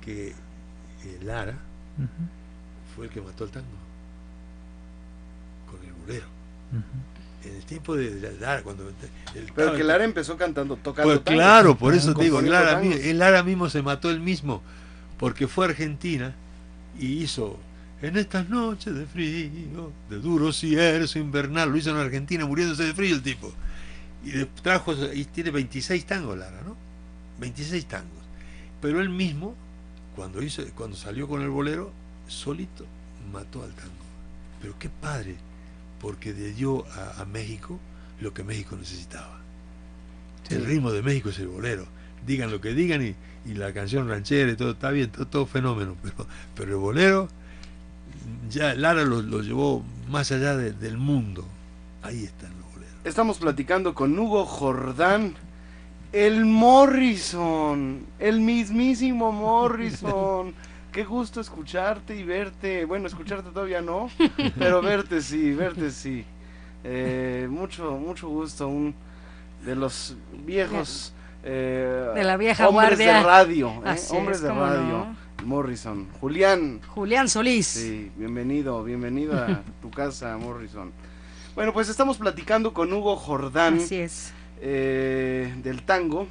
Que 0.00 0.28
eh, 0.30 1.18
Lara 1.22 1.52
Ujú, 1.98 2.08
fue 2.96 3.06
el 3.06 3.10
que 3.12 3.20
mató 3.20 3.44
el 3.44 3.50
tango 3.50 3.66
bolero. 6.06 6.26
En 7.44 7.56
el 7.56 7.64
tiempo 7.64 7.96
de 7.96 8.14
de 8.14 8.38
Lara, 8.40 8.62
cuando 8.62 8.88
el 8.88 8.94
Pero 9.54 9.68
tango- 9.70 9.76
que 9.76 9.84
Lara 9.84 10.04
empezó 10.04 10.36
cantando, 10.36 10.76
tocando 10.76 11.12
Pues 11.12 11.24
tango. 11.24 11.38
claro, 11.38 11.76
por 11.76 11.94
eso 11.94 12.14
te 12.14 12.22
digo, 12.24 12.40
Lara, 12.40 12.80
el 12.80 13.18
Lara 13.18 13.42
mismo 13.42 13.68
se 13.68 13.82
mató 13.82 14.10
él 14.10 14.20
mismo, 14.20 14.62
porque 15.18 15.48
fue 15.48 15.66
a 15.66 15.68
Argentina 15.70 16.34
y 16.98 17.22
hizo 17.22 17.58
en 18.00 18.16
estas 18.16 18.48
noches 18.48 18.94
de 18.94 19.06
frío, 19.06 19.90
de 20.08 20.18
duro 20.20 20.52
cierzo 20.52 21.18
invernal, 21.18 21.70
lo 21.70 21.76
hizo 21.76 21.90
en 21.90 21.96
Argentina 21.96 22.44
muriéndose 22.46 22.84
de 22.84 22.94
frío 22.94 23.14
el 23.16 23.22
tipo. 23.22 23.52
Y 24.24 24.44
trajo, 24.62 24.94
y 25.12 25.24
tiene 25.24 25.50
26 25.50 26.06
tangos 26.06 26.38
Lara, 26.38 26.60
¿no? 26.64 26.76
26 27.40 27.86
tangos. 27.86 28.22
Pero 28.80 29.00
él 29.00 29.08
mismo, 29.08 29.54
cuando, 30.14 30.42
hizo, 30.42 30.62
cuando 30.76 30.96
salió 30.96 31.26
con 31.26 31.42
el 31.42 31.48
bolero, 31.48 31.92
solito 32.28 32.86
mató 33.32 33.64
al 33.64 33.72
tango. 33.72 33.92
Pero 34.60 34.76
qué 34.78 34.88
padre, 34.88 35.34
porque 36.02 36.32
le 36.34 36.52
dio 36.52 36.84
a, 36.94 37.22
a 37.22 37.24
México 37.24 37.78
lo 38.20 38.34
que 38.34 38.42
México 38.44 38.76
necesitaba. 38.76 39.38
El 40.50 40.66
ritmo 40.66 40.92
de 40.92 41.02
México 41.02 41.30
es 41.30 41.38
el 41.38 41.48
bolero. 41.48 41.86
Digan 42.26 42.50
lo 42.50 42.60
que 42.60 42.74
digan 42.74 43.02
y, 43.06 43.14
y 43.50 43.54
la 43.54 43.72
canción 43.72 44.08
ranchera 44.08 44.52
y 44.52 44.56
todo 44.56 44.72
está 44.72 44.90
bien, 44.90 45.10
todo, 45.10 45.26
todo 45.26 45.46
fenómeno. 45.46 45.96
Pero, 46.02 46.26
pero 46.54 46.70
el 46.72 46.76
bolero, 46.78 47.28
ya 48.50 48.74
Lara 48.74 49.04
lo, 49.04 49.22
lo 49.22 49.40
llevó 49.40 49.82
más 50.10 50.30
allá 50.32 50.56
de- 50.56 50.72
del 50.72 50.98
mundo. 50.98 51.44
Ahí 52.02 52.24
están 52.24 52.50
los 52.60 52.70
boleros. 52.74 52.94
Estamos 53.04 53.38
platicando 53.38 53.94
con 53.94 54.18
Hugo 54.18 54.44
Jordán, 54.44 55.34
el 56.12 56.44
Morrison, 56.44 58.00
el 58.18 58.40
mismísimo 58.40 59.32
Morrison. 59.32 60.54
Qué 60.92 61.04
gusto 61.04 61.40
escucharte 61.40 62.14
y 62.14 62.22
verte. 62.22 62.84
Bueno, 62.84 63.06
escucharte 63.06 63.50
todavía 63.50 63.80
no, 63.80 64.10
pero 64.58 64.82
verte 64.82 65.20
sí, 65.22 65.52
verte 65.54 65.90
sí. 65.90 66.24
Eh, 66.84 67.46
mucho, 67.50 67.92
mucho 67.92 68.28
gusto. 68.28 68.68
Un 68.68 68.94
de 69.64 69.74
los 69.74 70.16
viejos. 70.44 71.14
eh, 71.44 72.10
De 72.14 72.24
la 72.24 72.36
vieja 72.36 72.68
hombres 72.68 72.90
guardia. 72.98 73.16
de 73.18 73.22
radio, 73.22 73.68
¿eh? 73.86 73.96
Hombres 74.10 74.36
es, 74.38 74.42
de 74.42 74.48
radio. 74.52 74.82
no. 74.82 75.22
Morrison, 75.44 76.06
Julián. 76.20 76.80
Julián 76.88 77.28
Solís. 77.28 77.66
Sí, 77.66 78.12
bienvenido, 78.16 78.84
bienvenido 78.84 79.36
a 79.36 79.62
tu 79.80 79.90
casa, 79.90 80.36
Morrison. 80.36 80.92
Bueno, 81.56 81.72
pues 81.72 81.88
estamos 81.88 82.16
platicando 82.18 82.72
con 82.72 82.92
Hugo 82.92 83.16
Jordán 83.16 83.78
Así 83.78 83.96
es. 83.96 84.32
eh, 84.60 85.52
del 85.64 85.82
tango 85.82 86.28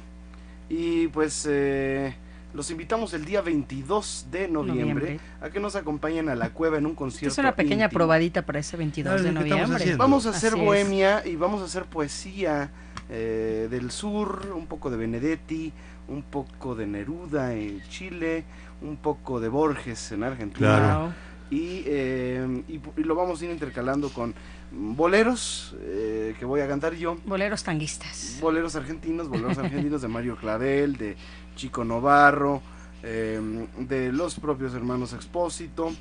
y 0.70 1.08
pues 1.08 1.46
eh, 1.50 2.14
los 2.54 2.70
invitamos 2.70 3.14
el 3.14 3.24
día 3.24 3.40
22 3.40 4.26
de 4.30 4.48
noviembre, 4.48 4.82
Noviembre. 4.84 5.20
a 5.40 5.50
que 5.50 5.58
nos 5.60 5.74
acompañen 5.76 6.28
a 6.28 6.34
la 6.34 6.50
cueva 6.50 6.78
en 6.78 6.86
un 6.86 6.94
concierto. 6.94 7.32
es 7.32 7.38
una 7.38 7.54
pequeña 7.56 7.84
íntimo. 7.86 7.98
probadita 7.98 8.42
para 8.44 8.58
ese 8.58 8.76
22 8.76 9.12
Claro, 9.20 9.24
de 9.24 9.32
noviembre. 9.32 9.96
Vamos 9.96 10.26
a 10.26 10.30
hacer 10.30 10.52
Así 10.52 10.60
es. 10.60 10.66
bohemia 10.66 11.22
y 11.26 11.36
vamos 11.36 11.62
a 11.62 11.64
hacer 11.64 11.84
poesía 11.84 12.70
eh, 13.08 13.68
del 13.70 13.90
sur, 13.90 14.52
un 14.54 14.66
poco 14.66 14.90
de 14.90 14.96
Benedetti, 14.96 15.72
un 16.08 16.22
poco 16.22 16.74
de 16.74 16.86
Neruda 16.86 17.54
en 17.54 17.80
Chile, 17.88 18.44
un 18.82 18.96
poco 18.96 19.40
de 19.40 19.48
Borges 19.48 20.12
en 20.12 20.22
Argentina. 20.24 20.76
Claro. 20.78 21.12
Y, 21.50 21.82
eh, 21.86 22.62
y, 22.68 22.80
y 23.00 23.04
lo 23.04 23.14
vamos 23.14 23.40
a 23.40 23.44
ir 23.44 23.50
intercalando 23.50 24.08
con 24.08 24.34
boleros 24.74 25.74
eh, 25.80 26.34
que 26.38 26.44
voy 26.46 26.60
a 26.62 26.68
cantar 26.68 26.94
yo, 26.94 27.16
Boleros 27.26 27.62
tanguistas. 27.62 28.38
boleros 28.40 28.74
argentinos, 28.74 29.28
boleros 29.28 29.58
argentinos 29.58 30.00
de 30.02 30.08
Mario 30.08 30.36
Clavel, 30.36 30.96
de 30.96 31.16
Chico 31.56 31.84
Novarro, 31.84 32.62
eh, 33.02 33.40
de 33.78 34.12
los 34.12 34.34
propios 34.38 34.74
hermanos 34.74 35.12
Expósito. 35.12 35.92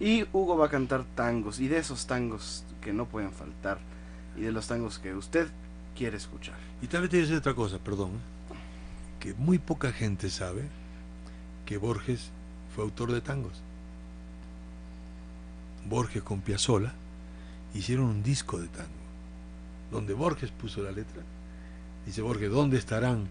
Y 0.00 0.24
Hugo 0.32 0.56
va 0.56 0.66
a 0.66 0.70
cantar 0.70 1.04
tangos, 1.14 1.60
y 1.60 1.68
de 1.68 1.78
esos 1.78 2.06
tangos 2.06 2.64
que 2.80 2.92
no 2.92 3.06
pueden 3.06 3.32
faltar, 3.32 3.78
y 4.36 4.42
de 4.42 4.52
los 4.52 4.66
tangos 4.66 4.98
que 4.98 5.14
usted 5.14 5.48
quiere 5.96 6.16
escuchar. 6.16 6.56
Y 6.82 6.86
vez 6.86 7.10
te 7.10 7.16
decir 7.16 7.36
otra 7.36 7.54
cosa, 7.54 7.78
perdón, 7.78 8.10
que 9.20 9.34
muy 9.34 9.58
poca 9.58 9.92
gente 9.92 10.30
sabe 10.30 10.68
que 11.64 11.78
Borges 11.78 12.30
fue 12.74 12.84
autor 12.84 13.12
de 13.12 13.20
tangos. 13.20 13.62
Borges 15.88 16.22
con 16.22 16.40
Piazzolla 16.40 16.92
hicieron 17.74 18.06
un 18.06 18.22
disco 18.22 18.58
de 18.58 18.68
tango, 18.68 18.90
donde 19.90 20.14
Borges 20.14 20.50
puso 20.50 20.82
la 20.82 20.90
letra. 20.90 21.22
Dice 22.06 22.22
Borges, 22.22 22.50
¿dónde 22.50 22.78
estarán 22.78 23.28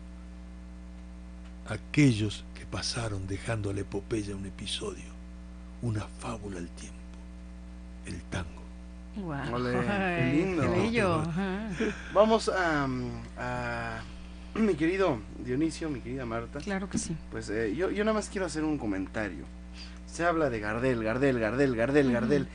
aquellos 1.68 2.44
que 2.56 2.66
pasaron 2.66 3.28
dejando 3.28 3.70
a 3.70 3.74
la 3.74 3.82
epopeya 3.82 4.36
un 4.36 4.46
episodio, 4.46 5.06
una 5.82 6.02
fábula 6.20 6.58
al 6.60 6.68
tiempo, 6.70 6.98
el 8.06 8.22
tango? 8.24 8.64
Wow. 9.16 9.56
Ole, 9.56 9.72
qué 9.74 9.90
Ay, 9.92 10.32
lindo. 10.38 10.62
qué 10.64 10.68
bello. 10.70 11.16
Ajá. 11.22 11.70
Vamos 12.14 12.50
a, 12.50 12.88
a 13.38 14.02
mi 14.56 14.74
querido 14.76 15.20
Dionisio, 15.46 15.90
mi 15.90 16.00
querida 16.00 16.26
Marta. 16.26 16.60
Claro 16.60 16.90
que 16.90 16.98
sí. 16.98 17.16
Pues 17.32 17.50
eh, 17.50 17.76
yo, 17.76 17.92
yo 17.92 18.04
nada 18.04 18.16
más 18.16 18.30
quiero 18.30 18.48
hacer 18.48 18.64
un 18.64 18.78
comentario. 18.78 19.46
Se 20.08 20.26
habla 20.26 20.50
de 20.50 20.60
Gardel, 20.60 21.04
Gardel, 21.04 21.40
Gardel, 21.40 21.76
Gardel. 21.76 22.12
Gardel, 22.12 22.48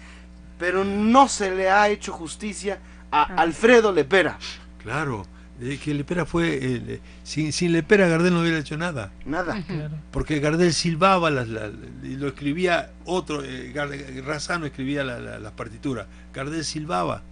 pero 0.58 0.84
no 0.84 1.28
se 1.28 1.54
le 1.54 1.70
ha 1.70 1.88
hecho 1.88 2.12
justicia 2.12 2.74
a 3.10 3.22
Ah. 3.22 3.34
Alfredo 3.38 3.90
Lepera. 3.92 4.36
Claro, 4.82 5.24
de 5.60 5.76
que 5.78 5.92
Lepera 5.94 6.24
fue, 6.24 6.58
eh, 6.60 7.00
sin, 7.24 7.52
sin 7.52 7.72
Lepera 7.72 8.06
Gardel 8.08 8.32
no 8.32 8.40
hubiera 8.42 8.58
hecho 8.58 8.76
nada. 8.76 9.10
Nada. 9.26 9.62
Claro. 9.66 9.94
Porque 10.12 10.38
Gardel 10.40 10.72
silbaba 10.72 11.30
las, 11.30 11.48
las- 11.48 11.72
y 12.02 12.16
lo 12.16 12.28
escribía 12.28 12.90
otro, 13.04 13.42
eh, 13.44 13.72
Gardel- 13.74 14.22
Razano 14.24 14.66
escribía 14.66 15.02
la- 15.04 15.18
la- 15.18 15.38
las 15.38 15.52
partituras, 15.52 16.06
Gardel 16.32 16.64
silbaba, 16.64 17.22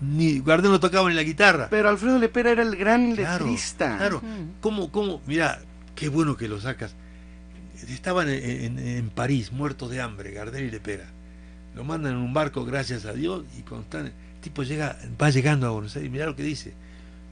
ni 0.00 0.40
Gardel 0.40 0.70
no 0.70 0.80
tocaba 0.80 1.08
ni 1.10 1.14
la 1.14 1.22
guitarra. 1.22 1.68
Pero 1.70 1.90
Alfredo 1.90 2.18
Lepera 2.18 2.50
era 2.52 2.62
el 2.62 2.74
gran 2.76 3.14
Claro, 3.14 3.44
letrista. 3.44 3.96
Claro. 3.98 4.22
¿cómo, 4.60 4.90
cómo? 4.90 5.20
Mira, 5.26 5.60
qué 5.94 6.08
bueno 6.08 6.36
que 6.36 6.48
lo 6.48 6.60
sacas. 6.60 6.94
Estaban 7.88 8.28
en, 8.28 8.42
en- 8.44 8.78
en 8.78 9.10
París, 9.10 9.52
muertos 9.52 9.90
de 9.90 10.00
hambre, 10.00 10.32
Gardel 10.32 10.64
y 10.64 10.70
Lepera. 10.70 11.06
Lo 11.74 11.84
mandan 11.84 12.12
en 12.12 12.18
un 12.18 12.32
barco, 12.34 12.64
gracias 12.64 13.04
a 13.04 13.12
Dios, 13.12 13.44
y 13.58 13.62
cuando 13.62 13.84
están, 13.84 14.06
el 14.06 14.12
tipo 14.40 14.62
llega, 14.62 14.96
va 15.20 15.30
llegando 15.30 15.66
a 15.66 15.70
Buenos 15.70 15.94
Aires, 15.96 16.10
mirá 16.10 16.26
lo 16.26 16.34
que 16.36 16.42
dice. 16.42 16.74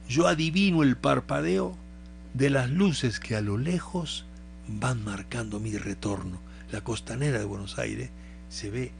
Yo 0.09 0.27
adivino 0.27 0.81
el 0.81 0.97
parpadeo 0.97 1.77
de 2.33 2.49
las 2.49 2.67
luces 2.71 3.19
que 3.19 3.35
a 3.35 3.41
lo 3.41 3.59
lejos 3.59 4.25
van 4.67 5.03
marcando 5.03 5.59
mi 5.59 5.77
retorno. 5.77 6.39
La 6.71 6.81
costanera 6.81 7.37
de 7.37 7.45
Buenos 7.45 7.77
Aires 7.77 8.09
se 8.49 8.71
ve 8.71 8.91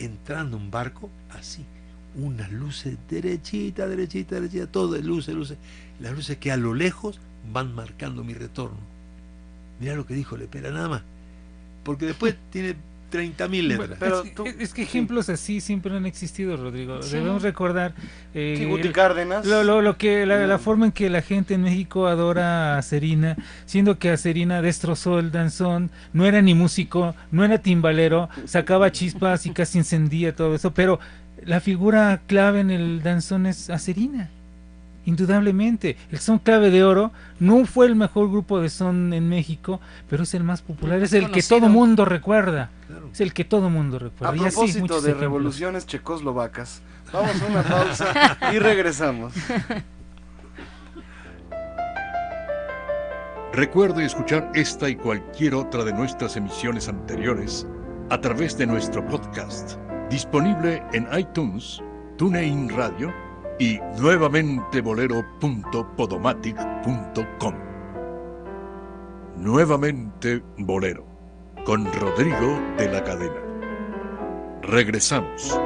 entrando 0.00 0.56
un 0.56 0.72
barco 0.72 1.10
así, 1.30 1.64
unas 2.16 2.50
luces 2.50 2.98
derechita, 3.08 3.86
derechita, 3.86 4.34
derechita, 4.34 4.66
todo 4.66 4.94
de 4.94 5.02
luces, 5.02 5.32
luces, 5.32 5.58
las 6.00 6.12
luces 6.12 6.38
que 6.38 6.50
a 6.50 6.56
lo 6.56 6.74
lejos 6.74 7.20
van 7.52 7.72
marcando 7.72 8.24
mi 8.24 8.34
retorno. 8.34 8.78
Mira 9.78 9.94
lo 9.94 10.06
que 10.06 10.14
dijo 10.14 10.36
Lepera, 10.36 10.72
nada 10.72 10.88
más. 10.88 11.02
Porque 11.84 12.06
después 12.06 12.34
tiene 12.50 12.74
30.000 13.10 13.62
letras. 13.62 13.98
Pero 13.98 14.22
es, 14.58 14.74
que 14.74 14.82
ejemplos 14.82 15.28
así 15.28 15.60
siempre 15.60 15.96
han 15.96 16.06
existido, 16.06 16.56
Rodrigo. 16.56 16.98
Debemos 16.98 17.42
recordar 17.42 17.94
eh, 18.34 18.90
Cárdenas. 18.92 19.46
Lo, 19.46 19.82
lo, 19.82 19.96
que 19.96 20.26
la, 20.26 20.58
forma 20.58 20.86
en 20.86 20.92
que 20.92 21.10
la 21.10 21.22
gente 21.22 21.54
en 21.54 21.62
México 21.62 22.06
adora 22.06 22.78
a 22.78 22.82
Serina, 22.82 23.36
siendo 23.66 23.98
que 23.98 24.10
a 24.10 24.16
Serina 24.16 24.62
destrozó 24.62 25.18
el 25.18 25.30
danzón, 25.30 25.90
no 26.12 26.26
era 26.26 26.42
ni 26.42 26.54
músico, 26.54 27.14
no 27.30 27.44
era 27.44 27.58
timbalero, 27.58 28.28
sacaba 28.44 28.92
chispas 28.92 29.46
y 29.46 29.50
casi 29.50 29.78
encendía 29.78 30.34
todo 30.34 30.54
eso, 30.54 30.72
pero 30.74 31.00
la 31.44 31.60
figura 31.60 32.22
clave 32.26 32.60
en 32.60 32.70
el 32.70 33.02
danzón 33.02 33.46
es 33.46 33.70
a 33.70 33.78
Serina 33.78 34.30
indudablemente. 35.08 35.96
El 36.12 36.18
son 36.18 36.38
clave 36.38 36.70
de 36.70 36.84
oro 36.84 37.12
no 37.40 37.64
fue 37.64 37.86
el 37.86 37.96
mejor 37.96 38.30
grupo 38.30 38.60
de 38.60 38.68
son 38.68 39.14
en 39.14 39.28
México, 39.28 39.80
pero 40.08 40.22
es 40.24 40.34
el 40.34 40.44
más 40.44 40.60
popular, 40.60 41.02
es 41.02 41.14
el 41.14 41.30
que 41.30 41.42
todo 41.42 41.68
mundo 41.68 42.04
recuerda. 42.04 42.70
Es 43.12 43.20
el 43.20 43.32
que 43.32 43.44
todo 43.44 43.70
mundo 43.70 43.98
recuerda. 43.98 44.34
A 44.34 44.36
propósito 44.36 45.00
de 45.00 45.14
revoluciones 45.14 45.86
checoslovacas, 45.86 46.82
vamos 47.12 47.40
a 47.40 47.46
una 47.46 47.62
pausa 47.62 48.38
y 48.52 48.58
regresamos. 48.58 49.32
Recuerde 53.52 54.04
escuchar 54.04 54.52
esta 54.54 54.90
y 54.90 54.94
cualquier 54.94 55.54
otra 55.54 55.84
de 55.84 55.92
nuestras 55.92 56.36
emisiones 56.36 56.86
anteriores 56.88 57.66
a 58.10 58.20
través 58.20 58.56
de 58.58 58.66
nuestro 58.66 59.04
podcast, 59.06 59.78
disponible 60.10 60.82
en 60.92 61.08
iTunes, 61.18 61.82
TuneIn 62.18 62.68
Radio 62.68 63.12
y 63.58 63.78
nuevamente 63.98 64.80
bolero.podomatic.com. 64.80 67.54
Nuevamente 69.36 70.42
Bolero, 70.58 71.04
con 71.64 71.92
Rodrigo 71.92 72.60
de 72.76 72.92
la 72.92 73.02
Cadena. 73.04 73.40
Regresamos. 74.62 75.58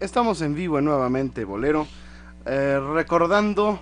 Estamos 0.00 0.42
en 0.42 0.54
vivo 0.54 0.78
en 0.78 0.84
Nuevamente 0.86 1.44
Bolero, 1.44 1.86
eh, 2.44 2.80
recordando 2.92 3.78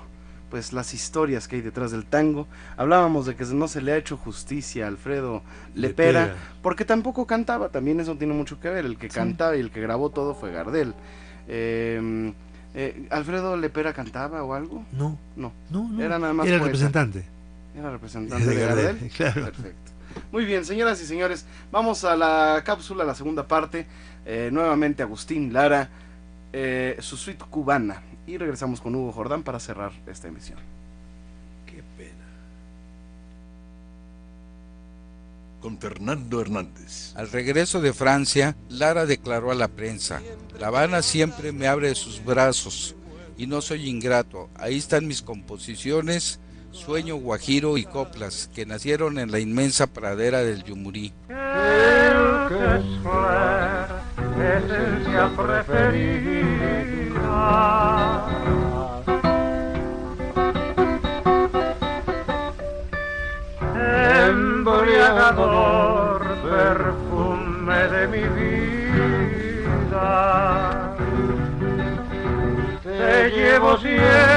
pues 0.50 0.72
las 0.72 0.92
historias 0.92 1.48
que 1.48 1.56
hay 1.56 1.62
detrás 1.62 1.92
del 1.92 2.04
tango. 2.04 2.46
Hablábamos 2.76 3.26
de 3.26 3.36
que 3.36 3.44
no 3.44 3.68
se 3.68 3.80
le 3.80 3.92
ha 3.92 3.96
hecho 3.96 4.16
justicia 4.16 4.84
a 4.84 4.88
Alfredo 4.88 5.42
Lepera, 5.74 6.34
porque 6.62 6.84
tampoco 6.84 7.26
cantaba, 7.26 7.68
también 7.68 8.00
eso 8.00 8.16
tiene 8.16 8.34
mucho 8.34 8.60
que 8.60 8.68
ver, 8.68 8.84
el 8.84 8.98
que 8.98 9.08
cantaba 9.08 9.56
y 9.56 9.60
el 9.60 9.70
que 9.70 9.80
grabó 9.80 10.10
todo 10.10 10.34
fue 10.34 10.52
Gardel. 10.52 10.94
Em, 11.48 12.34
eh, 12.74 13.06
¿Alfredo 13.10 13.56
Lepera 13.56 13.92
cantaba 13.92 14.42
o 14.42 14.52
algo? 14.52 14.84
No. 14.92 15.16
No, 15.36 15.52
no, 15.70 16.02
era 16.02 16.18
nada 16.18 16.32
más 16.32 16.46
Era 16.46 16.58
representante. 16.58 17.24
Era 17.76 17.90
representante 17.90 18.46
de, 18.46 18.60
Gardel. 18.60 19.10
Claro. 19.16 19.44
Perfecto. 19.44 19.90
Muy 20.32 20.44
bien, 20.44 20.64
señoras 20.64 21.00
y 21.00 21.06
señores, 21.06 21.46
vamos 21.70 22.02
a 22.04 22.16
la 22.16 22.62
cápsula, 22.64 23.04
la 23.04 23.14
segunda 23.14 23.46
parte. 23.46 23.86
Eh, 24.26 24.50
nuevamente 24.52 25.02
Agustín 25.02 25.52
Lara, 25.52 25.88
eh, 26.52 26.96
su 27.00 27.16
suite 27.16 27.44
cubana 27.48 28.02
y 28.30 28.38
regresamos 28.38 28.80
con 28.80 28.94
Hugo 28.94 29.12
Jordán 29.12 29.42
para 29.42 29.58
cerrar 29.58 29.92
esta 30.06 30.28
emisión. 30.28 30.58
Qué 31.66 31.82
pena. 31.96 32.14
Con 35.60 35.78
Fernando 35.78 36.40
Hernández. 36.40 37.12
Al 37.16 37.30
regreso 37.30 37.80
de 37.80 37.92
Francia, 37.92 38.56
Lara 38.68 39.04
declaró 39.04 39.50
a 39.50 39.56
la 39.56 39.68
prensa, 39.68 40.22
La 40.58 40.68
Habana 40.68 41.02
siempre 41.02 41.52
me 41.52 41.66
abre 41.66 41.94
sus 41.94 42.24
brazos 42.24 42.94
y 43.36 43.46
no 43.46 43.60
soy 43.60 43.88
ingrato. 43.88 44.48
Ahí 44.54 44.78
están 44.78 45.06
mis 45.08 45.22
composiciones, 45.22 46.38
Sueño 46.70 47.16
Guajiro 47.16 47.78
y 47.78 47.84
Coplas, 47.84 48.48
que 48.54 48.64
nacieron 48.64 49.18
en 49.18 49.32
la 49.32 49.40
inmensa 49.40 49.88
pradera 49.88 50.42
del 50.44 50.62
Yumurí. 50.62 51.12
esencia 54.40 55.30
embriagador 64.30 66.20
perfume 66.42 67.80
de 67.88 68.02
mi 68.08 68.24
vida. 68.38 69.30
Te 72.82 73.30
llevo 73.30 73.76
siempre 73.78 74.30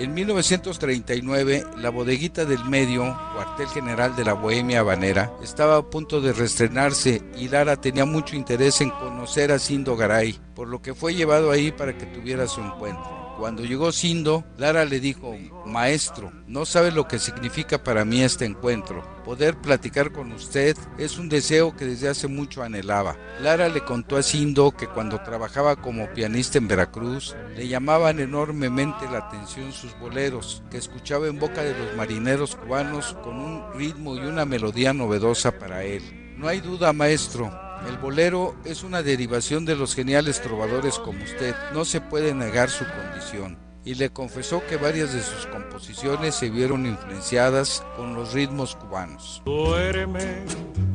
En 0.00 0.14
1939, 0.14 1.62
la 1.76 1.90
bodeguita 1.90 2.46
del 2.46 2.64
medio, 2.64 3.02
cuartel 3.34 3.66
general 3.66 4.16
de 4.16 4.24
la 4.24 4.32
Bohemia 4.32 4.80
Habanera, 4.80 5.30
estaba 5.42 5.76
a 5.76 5.82
punto 5.82 6.22
de 6.22 6.32
reestrenarse 6.32 7.22
y 7.36 7.48
Lara 7.48 7.76
tenía 7.76 8.06
mucho 8.06 8.34
interés 8.34 8.80
en 8.80 8.88
conocer 8.88 9.52
a 9.52 9.58
Sindo 9.58 9.98
Garay, 9.98 10.40
por 10.54 10.68
lo 10.68 10.80
que 10.80 10.94
fue 10.94 11.14
llevado 11.14 11.50
ahí 11.50 11.70
para 11.70 11.98
que 11.98 12.06
tuviera 12.06 12.48
su 12.48 12.62
encuentro. 12.62 13.19
Cuando 13.40 13.64
llegó 13.64 13.90
Sindo, 13.90 14.44
Lara 14.58 14.84
le 14.84 15.00
dijo, 15.00 15.34
Maestro, 15.64 16.30
no 16.46 16.66
sabe 16.66 16.92
lo 16.92 17.08
que 17.08 17.18
significa 17.18 17.82
para 17.82 18.04
mí 18.04 18.20
este 18.20 18.44
encuentro. 18.44 19.02
Poder 19.24 19.56
platicar 19.56 20.12
con 20.12 20.30
usted 20.32 20.76
es 20.98 21.16
un 21.16 21.30
deseo 21.30 21.74
que 21.74 21.86
desde 21.86 22.10
hace 22.10 22.28
mucho 22.28 22.62
anhelaba. 22.62 23.16
Lara 23.40 23.70
le 23.70 23.82
contó 23.82 24.18
a 24.18 24.22
Sindo 24.22 24.72
que 24.72 24.88
cuando 24.88 25.22
trabajaba 25.22 25.76
como 25.76 26.12
pianista 26.12 26.58
en 26.58 26.68
Veracruz, 26.68 27.34
le 27.56 27.66
llamaban 27.66 28.20
enormemente 28.20 29.08
la 29.10 29.20
atención 29.20 29.72
sus 29.72 29.98
boleros, 29.98 30.62
que 30.70 30.76
escuchaba 30.76 31.26
en 31.26 31.38
boca 31.38 31.62
de 31.62 31.72
los 31.72 31.96
marineros 31.96 32.56
cubanos 32.56 33.16
con 33.24 33.40
un 33.40 33.72
ritmo 33.72 34.16
y 34.16 34.20
una 34.20 34.44
melodía 34.44 34.92
novedosa 34.92 35.58
para 35.58 35.82
él. 35.82 36.02
No 36.36 36.46
hay 36.46 36.60
duda, 36.60 36.92
maestro, 36.92 37.50
el 37.88 37.96
bolero 37.98 38.54
es 38.64 38.82
una 38.82 39.02
derivación 39.02 39.64
de 39.64 39.76
los 39.76 39.94
geniales 39.94 40.40
trovadores 40.42 40.98
como 40.98 41.22
usted, 41.22 41.54
no 41.72 41.84
se 41.84 42.00
puede 42.00 42.34
negar 42.34 42.70
su 42.70 42.84
condición. 42.84 43.58
Y 43.84 43.94
le 43.94 44.10
confesó 44.10 44.62
que 44.66 44.76
varias 44.76 45.14
de 45.14 45.22
sus 45.22 45.46
composiciones 45.46 46.34
se 46.34 46.50
vieron 46.50 46.84
influenciadas 46.84 47.82
con 47.96 48.14
los 48.14 48.34
ritmos 48.34 48.76
cubanos. 48.76 49.40
Duerme 49.46 50.44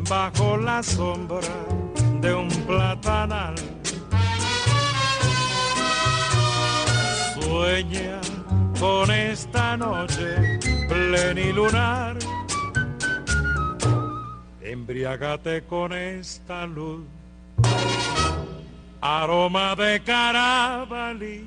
bajo 0.07 0.55
la 0.57 0.83
sombra 0.83 1.47
de 2.21 2.33
un 2.33 2.49
platanal. 2.67 3.55
Sueña 7.41 8.21
con 8.79 9.09
esta 9.09 9.75
noche 9.77 10.59
plenilunar 10.87 12.17
Embriágate 14.87 15.63
con 15.63 15.93
esta 15.93 16.67
luz, 16.67 17.05
aroma 19.01 19.75
de 19.75 19.99
carabalí, 20.03 21.43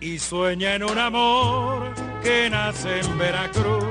y 0.00 0.18
sueña 0.18 0.74
en 0.74 0.84
un 0.84 0.98
amor 0.98 1.94
que 2.22 2.50
nace 2.50 3.00
en 3.00 3.16
Veracruz 3.16 3.82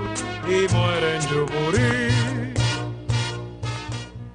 y 0.46 0.72
muere 0.72 1.16
en 1.16 1.22
Yuburí. 1.28 2.54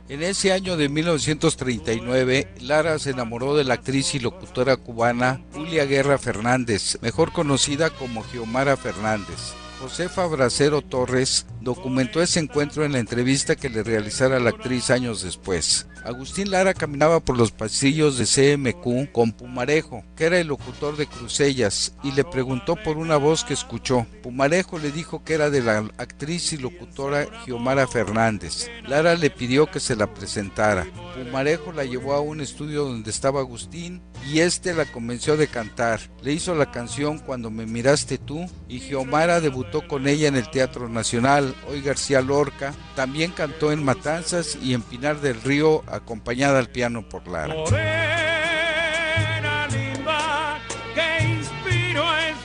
En 0.08 0.22
ese 0.24 0.50
año 0.50 0.76
de 0.76 0.88
1939, 0.88 2.48
Lara 2.62 2.98
se 2.98 3.10
enamoró 3.10 3.54
de 3.54 3.62
la 3.62 3.74
actriz 3.74 4.16
y 4.16 4.18
locutora 4.18 4.76
cubana 4.76 5.40
Julia 5.52 5.84
Guerra 5.84 6.18
Fernández, 6.18 6.98
mejor 7.00 7.30
conocida 7.30 7.90
como 7.90 8.24
Geomara 8.24 8.76
Fernández 8.76 9.54
Josefa 9.80 10.26
Bracero 10.26 10.82
Torres 10.82 11.46
documentó 11.60 12.22
ese 12.22 12.40
encuentro 12.40 12.84
en 12.84 12.92
la 12.92 12.98
entrevista 12.98 13.56
que 13.56 13.68
le 13.68 13.82
realizara 13.82 14.38
la 14.38 14.50
actriz 14.50 14.90
años 14.90 15.22
después. 15.22 15.86
Agustín 16.04 16.50
Lara 16.50 16.74
caminaba 16.74 17.20
por 17.20 17.38
los 17.38 17.50
pasillos 17.50 18.18
de 18.18 18.26
CMQ 18.26 19.10
con 19.10 19.32
Pumarejo, 19.32 20.04
que 20.16 20.26
era 20.26 20.38
el 20.38 20.48
locutor 20.48 20.98
de 20.98 21.06
Crucellas, 21.06 21.94
y 22.02 22.12
le 22.12 22.24
preguntó 22.24 22.76
por 22.76 22.98
una 22.98 23.16
voz 23.16 23.42
que 23.42 23.54
escuchó. 23.54 24.06
Pumarejo 24.22 24.78
le 24.78 24.92
dijo 24.92 25.24
que 25.24 25.32
era 25.32 25.48
de 25.48 25.62
la 25.62 25.78
actriz 25.96 26.52
y 26.52 26.58
locutora 26.58 27.26
Giomara 27.46 27.86
Fernández. 27.86 28.70
Lara 28.86 29.14
le 29.14 29.30
pidió 29.30 29.70
que 29.70 29.80
se 29.80 29.96
la 29.96 30.12
presentara. 30.12 30.86
Pumarejo 31.14 31.72
la 31.72 31.84
llevó 31.84 32.12
a 32.12 32.20
un 32.20 32.42
estudio 32.42 32.84
donde 32.84 33.10
estaba 33.10 33.40
Agustín 33.40 34.02
y 34.30 34.40
este 34.40 34.74
la 34.74 34.84
convenció 34.84 35.38
de 35.38 35.48
cantar. 35.48 36.00
Le 36.22 36.32
hizo 36.32 36.54
la 36.54 36.70
canción 36.70 37.18
Cuando 37.18 37.50
me 37.50 37.64
miraste 37.64 38.18
tú 38.18 38.46
y 38.68 38.80
Giomara 38.80 39.40
debutó 39.40 39.63
con 39.86 40.06
ella 40.06 40.28
en 40.28 40.36
el 40.36 40.48
Teatro 40.48 40.88
Nacional. 40.88 41.54
Hoy 41.68 41.80
García 41.80 42.20
Lorca 42.20 42.74
también 42.94 43.32
cantó 43.32 43.72
en 43.72 43.84
Matanzas 43.84 44.56
y 44.60 44.74
en 44.74 44.82
Pinar 44.82 45.20
del 45.20 45.40
Río 45.42 45.82
acompañada 45.86 46.58
al 46.58 46.68
piano 46.68 47.02
por 47.08 47.26
Lara. 47.28 47.54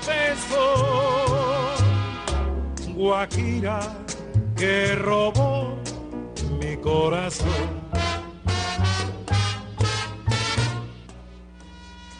Beso. 0.07 1.75
Guajira 2.95 3.79
que 4.55 4.95
robó 4.95 5.77
mi 6.59 6.75
corazón. 6.77 7.88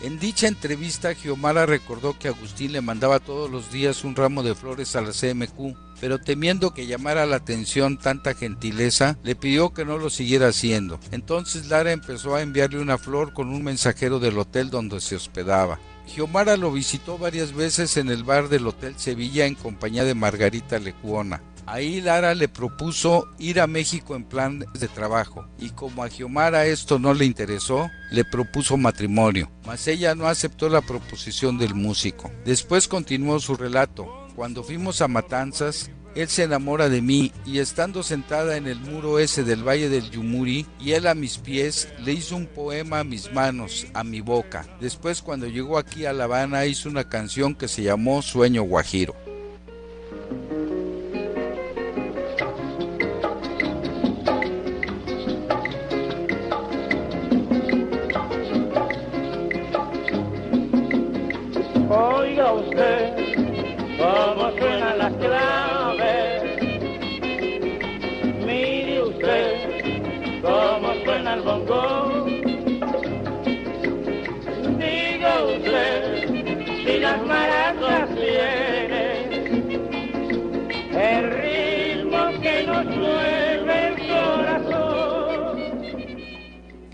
En 0.02 0.18
dicha 0.18 0.48
entrevista, 0.48 1.14
Giomara 1.14 1.66
recordó 1.66 2.18
que 2.18 2.30
Agustín 2.30 2.72
le 2.72 2.80
mandaba 2.80 3.20
todos 3.20 3.52
los 3.52 3.70
días 3.70 4.06
un 4.06 4.16
ramo 4.16 4.44
de 4.44 4.56
flores 4.56 4.96
a 4.96 5.02
la 5.02 5.12
CMQ, 5.12 5.76
pero 6.00 6.20
temiendo 6.20 6.74
que 6.74 6.88
llamara 6.88 7.26
la 7.26 7.36
atención 7.36 7.98
tanta 7.98 8.34
gentileza, 8.34 9.18
le 9.24 9.36
pidió 9.36 9.74
que 9.74 9.84
no 9.84 9.98
lo 9.98 10.10
siguiera 10.10 10.48
haciendo. 10.48 11.02
Entonces 11.12 11.68
Lara 11.68 11.92
empezó 11.92 12.36
a 12.36 12.42
enviarle 12.42 12.80
una 12.80 12.98
flor 12.98 13.34
con 13.34 13.50
un 13.50 13.62
mensajero 13.62 14.20
del 14.20 14.38
hotel 14.38 14.70
donde 14.70 15.02
se 15.02 15.18
hospedaba. 15.18 15.80
Giomara 16.08 16.56
lo 16.56 16.72
visitó 16.72 17.18
varias 17.18 17.54
veces 17.54 17.98
en 17.98 18.10
el 18.10 18.24
bar 18.24 18.48
del 18.48 18.66
Hotel 18.68 18.96
Sevilla 18.98 19.46
en 19.46 19.56
compañía 19.56 20.06
de 20.06 20.16
Margarita 20.16 20.80
Lecuona. 20.80 21.42
Ahí 21.72 22.02
Lara 22.02 22.34
le 22.34 22.48
propuso 22.48 23.30
ir 23.38 23.60
a 23.62 23.68
México 23.68 24.16
en 24.16 24.24
plan 24.24 24.66
de 24.74 24.88
trabajo 24.88 25.46
y 25.60 25.70
como 25.70 26.02
a 26.04 26.10
Giomara 26.10 26.66
esto 26.66 26.98
no 26.98 27.14
le 27.14 27.26
interesó, 27.26 27.92
le 28.10 28.26
propuso 28.26 28.76
matrimonio, 28.76 29.52
mas 29.68 29.88
ella 29.88 30.16
no 30.16 30.28
aceptó 30.28 30.68
la 30.68 30.82
proposición 30.82 31.60
del 31.60 31.76
músico. 31.76 32.32
Después 32.44 32.88
continuó 32.88 33.40
su 33.40 33.56
relato. 33.56 34.08
Cuando 34.36 34.64
fuimos 34.64 35.04
a 35.04 35.08
Matanzas, 35.08 35.92
él 36.16 36.28
se 36.28 36.42
enamora 36.42 36.90
de 36.90 37.04
mí 37.04 37.32
y 37.46 37.60
estando 37.60 38.02
sentada 38.02 38.58
en 38.58 38.66
el 38.66 38.80
muro 38.80 39.20
ese 39.20 39.44
del 39.44 39.68
Valle 39.68 39.90
del 39.90 40.10
Yumuri 40.10 40.66
y 40.80 40.94
él 40.94 41.06
a 41.06 41.14
mis 41.14 41.38
pies, 41.38 41.88
le 42.04 42.14
hizo 42.14 42.36
un 42.36 42.48
poema 42.48 43.02
a 43.02 43.04
mis 43.04 43.32
manos, 43.32 43.86
a 43.94 44.04
mi 44.04 44.22
boca. 44.22 44.66
Después 44.82 45.22
cuando 45.22 45.46
llegó 45.46 45.78
aquí 45.78 46.08
a 46.08 46.14
La 46.14 46.24
Habana 46.24 46.66
hizo 46.66 46.90
una 46.90 47.08
canción 47.08 47.54
que 47.54 47.68
se 47.68 47.84
llamó 47.84 48.24
Sueño 48.24 48.64
Guajiro. 48.64 49.29
Usted 62.54 63.16
cómo 63.98 64.52
suena 64.58 64.96
la 64.96 65.10
clave. 65.12 66.58
Mire 68.46 69.02
usted 69.04 70.42
cómo 70.42 70.94
suena 71.04 71.34
el 71.36 71.42
bongo. 71.42 72.26
Diga 74.80 75.44
usted 75.44 76.28
si 76.86 77.00
las 77.00 77.22
maracas 77.26 78.10
tienen 78.16 78.69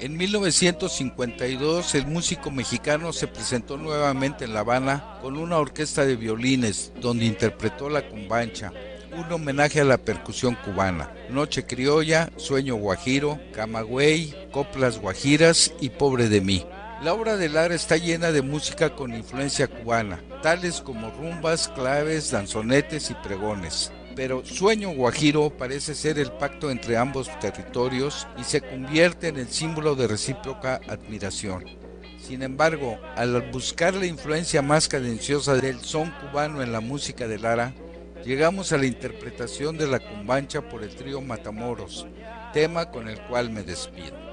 En 0.06 0.18
1952 0.18 1.96
el 1.96 2.06
músico 2.06 2.52
mexicano 2.52 3.12
se 3.12 3.26
presentó 3.26 3.76
nuevamente 3.76 4.46
en 4.46 4.54
La 4.54 4.60
Habana 4.60 5.18
con 5.20 5.36
una 5.36 5.58
orquesta 5.58 6.06
de 6.06 6.16
violines 6.16 6.94
donde 7.02 7.26
interpretó 7.26 7.90
la 7.90 8.08
cumbancha, 8.08 8.72
un 9.18 9.34
homenaje 9.34 9.82
a 9.82 9.84
la 9.84 9.98
percusión 9.98 10.56
cubana, 10.64 11.12
Noche 11.32 11.66
Criolla, 11.66 12.30
Sueño 12.36 12.76
Guajiro, 12.76 13.40
Camagüey, 13.52 14.36
Coplas 14.52 15.00
Guajiras 15.00 15.74
y 15.82 15.90
Pobre 15.90 16.30
de 16.30 16.42
mí. 16.42 16.68
La 17.02 17.12
obra 17.16 17.36
de 17.36 17.50
Lara 17.50 17.74
está 17.74 17.98
llena 17.98 18.32
de 18.32 18.44
música 18.44 18.96
con 18.96 19.12
influencia 19.12 19.68
cubana, 19.68 20.22
tales 20.44 20.82
como 20.82 21.10
rumbas, 21.10 21.68
claves, 21.70 22.30
danzonetes 22.30 23.10
y 23.10 23.16
pregones. 23.16 23.92
Pero 24.16 24.46
Sueño 24.46 24.92
Guajiro 24.92 25.50
parece 25.50 25.94
ser 25.94 26.18
el 26.20 26.32
pacto 26.32 26.72
entre 26.72 26.96
ambos 26.96 27.30
territorios 27.40 28.28
y 28.38 28.44
se 28.44 28.62
convierte 28.62 29.28
en 29.28 29.38
el 29.38 29.50
símbolo 29.50 29.96
de 29.96 30.08
recíproca 30.08 30.80
admiración. 30.88 31.66
Sin 32.18 32.42
embargo, 32.42 32.98
al 33.16 33.52
buscar 33.52 33.94
la 33.94 34.06
influencia 34.06 34.62
más 34.62 34.88
cadenciosa 34.88 35.56
del 35.56 35.82
son 35.82 36.12
cubano 36.22 36.64
en 36.64 36.72
la 36.72 36.80
música 36.80 37.28
de 37.28 37.38
Lara, 37.38 37.74
llegamos 38.24 38.72
a 38.72 38.78
la 38.78 38.86
interpretación 38.86 39.78
de 39.78 39.88
la 39.88 40.00
cumbancha 40.00 40.62
por 40.62 40.84
el 40.84 40.96
trío 40.96 41.22
Matamoros, 41.22 42.08
tema 42.54 42.90
con 42.90 43.10
el 43.10 43.22
cual 43.28 43.50
me 43.50 43.64
despido. 43.64 44.26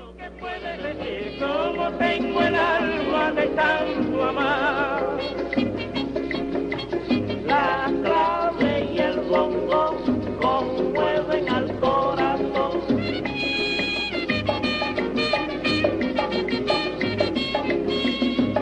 Bongo 9.32 9.96
conmueven 10.42 11.48
al 11.48 11.80
corazón. 11.80 12.80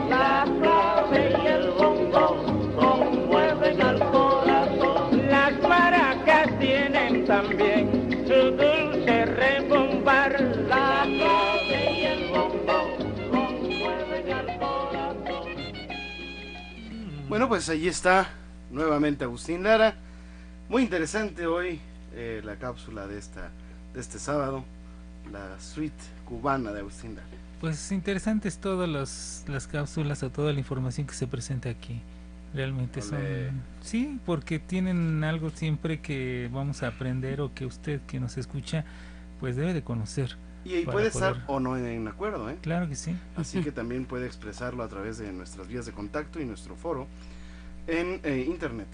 La 0.08 0.46
clave 0.60 1.34
y 1.42 1.46
el 1.48 1.70
bongo 1.72 2.76
conmueven 2.76 3.82
al 3.82 3.98
corazón. 4.12 5.28
Las 5.28 5.60
maracas 5.60 6.58
tienen 6.60 7.24
también 7.26 8.24
su 8.28 8.52
dulce 8.52 9.26
rebombar. 9.26 10.40
La 10.68 11.02
clave 11.02 11.98
y 11.98 12.04
el 12.04 12.28
bongo 12.28 12.96
conmueven 13.32 14.32
al 14.32 14.58
corazón. 14.60 15.48
Bueno, 17.28 17.48
pues 17.48 17.68
ahí 17.68 17.88
está 17.88 18.28
nuevamente 18.70 19.24
Agustín 19.24 19.64
Lara. 19.64 19.96
Muy 20.70 20.84
interesante 20.84 21.48
hoy 21.48 21.80
eh, 22.14 22.42
la 22.44 22.54
cápsula 22.54 23.08
de 23.08 23.18
esta 23.18 23.50
de 23.92 23.98
este 23.98 24.20
sábado, 24.20 24.64
la 25.32 25.58
suite 25.58 26.00
cubana 26.24 26.70
de 26.70 26.78
Agustín 26.78 27.16
Lara. 27.16 27.26
Pues 27.60 27.90
interesantes 27.90 28.58
todas 28.58 28.88
las, 28.88 29.44
las 29.48 29.66
cápsulas 29.66 30.22
o 30.22 30.30
toda 30.30 30.52
la 30.52 30.60
información 30.60 31.08
que 31.08 31.14
se 31.14 31.26
presenta 31.26 31.70
aquí. 31.70 32.00
Realmente 32.54 33.02
son... 33.02 33.18
Sí, 33.80 34.20
porque 34.24 34.60
tienen 34.60 35.24
algo 35.24 35.50
siempre 35.50 36.00
que 36.00 36.48
vamos 36.52 36.84
a 36.84 36.86
aprender 36.86 37.40
o 37.40 37.52
que 37.52 37.66
usted 37.66 38.00
que 38.02 38.20
nos 38.20 38.38
escucha 38.38 38.84
pues 39.40 39.56
debe 39.56 39.74
de 39.74 39.82
conocer. 39.82 40.36
Y 40.64 40.84
para 40.84 40.92
puede 40.92 41.08
estar 41.08 41.42
o 41.48 41.58
no 41.58 41.76
en 41.76 42.06
acuerdo, 42.06 42.48
¿eh? 42.48 42.56
Claro 42.62 42.88
que 42.88 42.94
sí. 42.94 43.16
Así 43.34 43.60
que 43.60 43.72
también 43.72 44.04
puede 44.04 44.26
expresarlo 44.26 44.84
a 44.84 44.88
través 44.88 45.18
de 45.18 45.32
nuestras 45.32 45.66
vías 45.66 45.84
de 45.84 45.90
contacto 45.90 46.40
y 46.40 46.44
nuestro 46.44 46.76
foro 46.76 47.08
en 47.88 48.20
eh, 48.22 48.44
internet. 48.46 48.86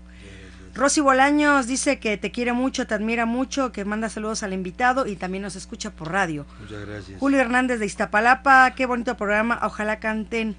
Rosy 0.74 1.00
Bolaños 1.00 1.66
dice 1.66 1.98
que 1.98 2.16
te 2.16 2.30
quiere 2.30 2.52
mucho, 2.52 2.86
te 2.86 2.94
admira 2.94 3.26
mucho, 3.26 3.72
que 3.72 3.84
manda 3.84 4.08
saludos 4.08 4.42
al 4.42 4.52
invitado 4.52 5.06
y 5.06 5.16
también 5.16 5.42
nos 5.42 5.56
escucha 5.56 5.90
por 5.90 6.10
radio. 6.12 6.46
Muchas 6.60 6.86
gracias. 6.86 7.18
Julio 7.18 7.40
Hernández 7.40 7.78
de 7.80 7.86
Iztapalapa, 7.86 8.70
qué 8.76 8.86
bonito 8.86 9.16
programa, 9.16 9.60
ojalá 9.62 9.98
canten 9.98 10.56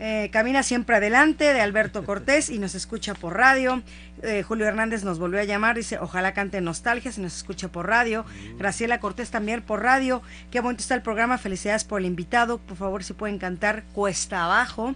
Eh, 0.00 0.30
Camina 0.30 0.62
siempre 0.62 0.94
adelante 0.94 1.52
de 1.52 1.60
Alberto 1.60 2.04
Cortés 2.04 2.50
y 2.50 2.60
nos 2.60 2.76
escucha 2.76 3.14
por 3.14 3.36
radio. 3.36 3.82
Eh, 4.22 4.44
Julio 4.44 4.64
Hernández 4.66 5.02
nos 5.02 5.18
volvió 5.18 5.40
a 5.40 5.44
llamar, 5.44 5.74
dice, 5.74 5.98
ojalá 5.98 6.34
cante 6.34 6.60
Nostalgia 6.60 7.10
si 7.10 7.20
nos 7.20 7.36
escucha 7.36 7.66
por 7.66 7.88
radio. 7.88 8.24
Graciela 8.58 9.00
Cortés 9.00 9.30
también 9.30 9.60
por 9.60 9.82
radio. 9.82 10.22
Qué 10.52 10.60
bonito 10.60 10.82
está 10.82 10.94
el 10.94 11.02
programa, 11.02 11.36
felicidades 11.36 11.82
por 11.82 11.98
el 11.98 12.06
invitado. 12.06 12.58
Por 12.58 12.76
favor, 12.76 13.02
si 13.02 13.12
pueden 13.12 13.38
cantar 13.38 13.82
Cuesta 13.92 14.44
Abajo. 14.44 14.94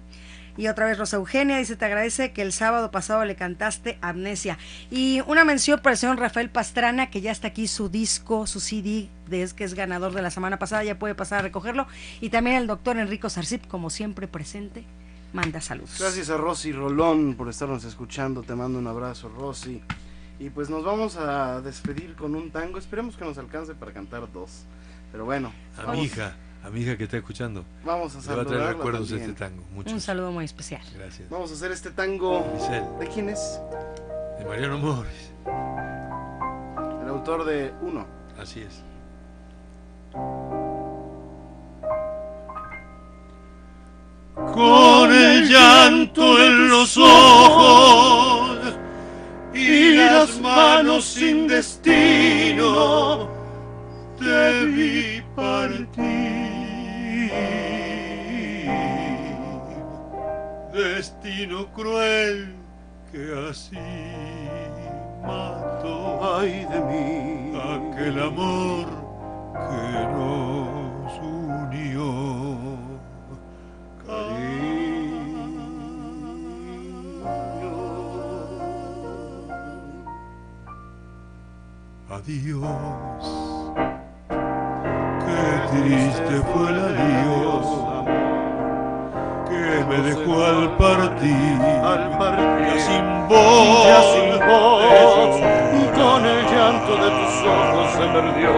Y 0.57 0.69
otra 0.69 0.87
vez 0.87 0.99
Rosa 0.99 1.17
Eugenia 1.17 1.57
dice, 1.59 1.77
te 1.77 1.85
agradece 1.87 2.33
que 2.33 2.43
el 2.43 2.53
sábado 2.53 2.91
pasado 2.91 3.25
le 3.25 3.37
cantaste 3.37 3.99
Amnesia. 4.03 4.59
Y 4.91 5.21
una 5.27 5.45
mención 5.45 5.81
para 5.81 5.93
el 5.93 5.99
señor 5.99 6.19
Rafael 6.19 6.51
Pastrana, 6.51 7.11
que 7.11 7.21
ya 7.23 7.33
está 7.33 7.49
aquí 7.49 7.67
su 7.69 7.89
disco, 7.89 8.47
su 8.47 8.61
CD, 8.61 9.09
de, 9.29 9.49
que 9.57 9.65
es 9.65 9.75
ganador 9.75 10.13
de 10.13 10.21
la 10.23 10.31
semana 10.31 10.59
pasada, 10.59 10.85
ya 10.85 10.99
puede 10.99 11.15
pasar 11.15 11.39
a 11.39 11.43
recogerlo. 11.43 11.87
Y 12.21 12.29
también 12.29 12.57
el 12.57 12.67
doctor 12.67 12.99
Enrico 12.99 13.31
Sarcip, 13.31 13.67
como 13.67 13.89
siempre 13.91 14.29
presente, 14.29 14.85
manda 15.33 15.61
saludos. 15.63 15.97
Gracias 15.99 16.29
a 16.29 16.37
Rosy 16.37 16.73
Rolón 16.73 17.35
por 17.35 17.49
estarnos 17.49 17.85
escuchando, 17.85 18.43
te 18.43 18.55
mando 18.55 18.79
un 18.79 18.87
abrazo 18.87 19.31
Rosy. 19.31 19.83
Y 20.39 20.51
pues 20.51 20.69
nos 20.69 20.85
vamos 20.85 21.17
a 21.17 21.61
despedir 21.61 22.15
con 22.15 22.35
un 22.35 22.51
tango, 22.51 22.77
esperemos 22.79 23.17
que 23.17 23.25
nos 23.25 23.39
alcance 23.39 23.75
para 23.75 23.93
cantar 23.93 24.31
dos. 24.33 24.65
Pero 25.13 25.25
bueno, 25.25 25.53
A 25.79 25.83
vamos- 25.83 25.97
mi 25.97 26.05
hija, 26.05 26.35
a 26.63 26.71
mi 26.71 26.81
hija 26.81 26.97
que 26.97 27.05
está 27.05 27.17
escuchando. 27.17 27.65
Vamos 27.85 28.15
a 28.17 28.31
Le 28.31 28.37
va 28.37 28.43
a 28.43 28.47
traer 28.47 28.77
recuerdos 28.77 29.09
también. 29.09 29.31
este 29.31 29.45
tango. 29.45 29.65
Muchos. 29.73 29.93
Un 29.93 30.01
saludo 30.01 30.31
muy 30.33 30.45
especial. 30.45 30.83
Gracias. 30.95 31.29
Vamos 31.29 31.51
a 31.51 31.55
hacer 31.55 31.73
este 31.73 31.91
tango. 31.91 32.45
Giselle. 32.59 32.87
¿De 33.01 33.09
quién 33.09 33.29
es? 33.29 33.61
De 34.39 34.45
Mariano 34.45 34.79
Morris. 34.79 35.33
El 37.03 37.09
autor 37.09 37.45
de 37.45 37.73
Uno. 37.83 38.07
Así 38.39 38.61
es. 38.61 38.83
con 44.35 45.13
el 45.13 45.49
llanto 45.49 46.39
en 46.43 46.69
los 46.69 46.97
ojos 46.97 48.59
y 49.55 49.95
las 49.95 50.41
manos 50.41 51.05
sin 51.05 51.47
destino, 51.47 53.29
te 54.19 54.65
vi 54.67 55.23
partir. 55.37 56.52
Destino 60.73 61.67
cruel 61.73 62.55
que 63.11 63.49
así 63.51 63.77
mató 65.23 66.39
Ay 66.39 66.65
de 66.65 66.81
mí. 66.81 67.53
aquel 67.57 68.23
amor 68.23 68.87
que 69.55 69.87
nos 70.15 71.13
unió. 71.19 72.43
Adiós. 82.09 83.42
Triste 85.73 86.43
fue 86.53 86.69
el 86.69 86.79
adiós 86.79 87.67
que 89.49 89.85
me 89.89 89.99
dejó 90.03 90.45
al 90.45 90.77
partir. 90.77 91.57
Al 91.83 92.11
partir, 92.19 92.67
Ya 92.67 92.79
sin 92.79 93.29
voz, 93.29 93.87
ya 93.87 94.01
sin 94.13 94.31
voz, 94.47 95.37
de 95.41 95.85
con 95.99 96.21
el 96.27 96.41
llanto 96.53 96.93
de 97.03 97.09
tus 97.11 97.35
ojos 97.49 97.87
se 97.93 98.05
perdió. 98.13 98.53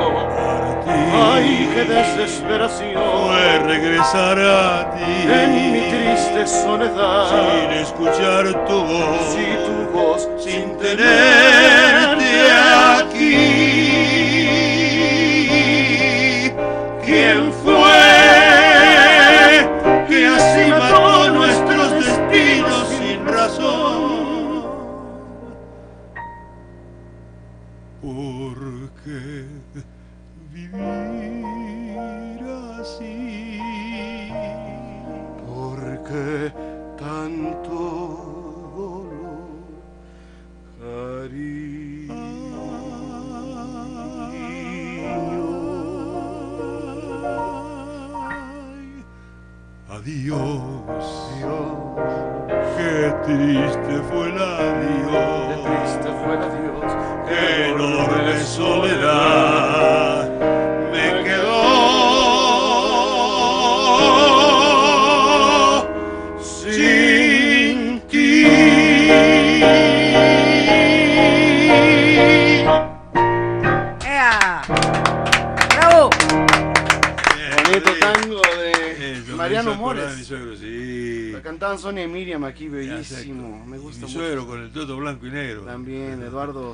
Ay, 1.16 1.70
qué 1.72 1.84
desesperación 1.84 3.02
Fue 3.26 3.58
regresar 3.60 4.38
a 4.38 4.90
ti 4.94 5.12
en 5.32 5.72
mi 5.72 5.80
triste 5.88 6.46
soledad. 6.46 7.30
sin 7.30 7.70
escuchar 7.78 8.66
tu 8.66 8.80
voz, 8.80 9.20
Si 9.32 9.46
tu 9.66 9.76
voz, 9.96 10.28
sin 10.38 10.76
tenerte 10.78 12.50
aquí. 12.98 13.53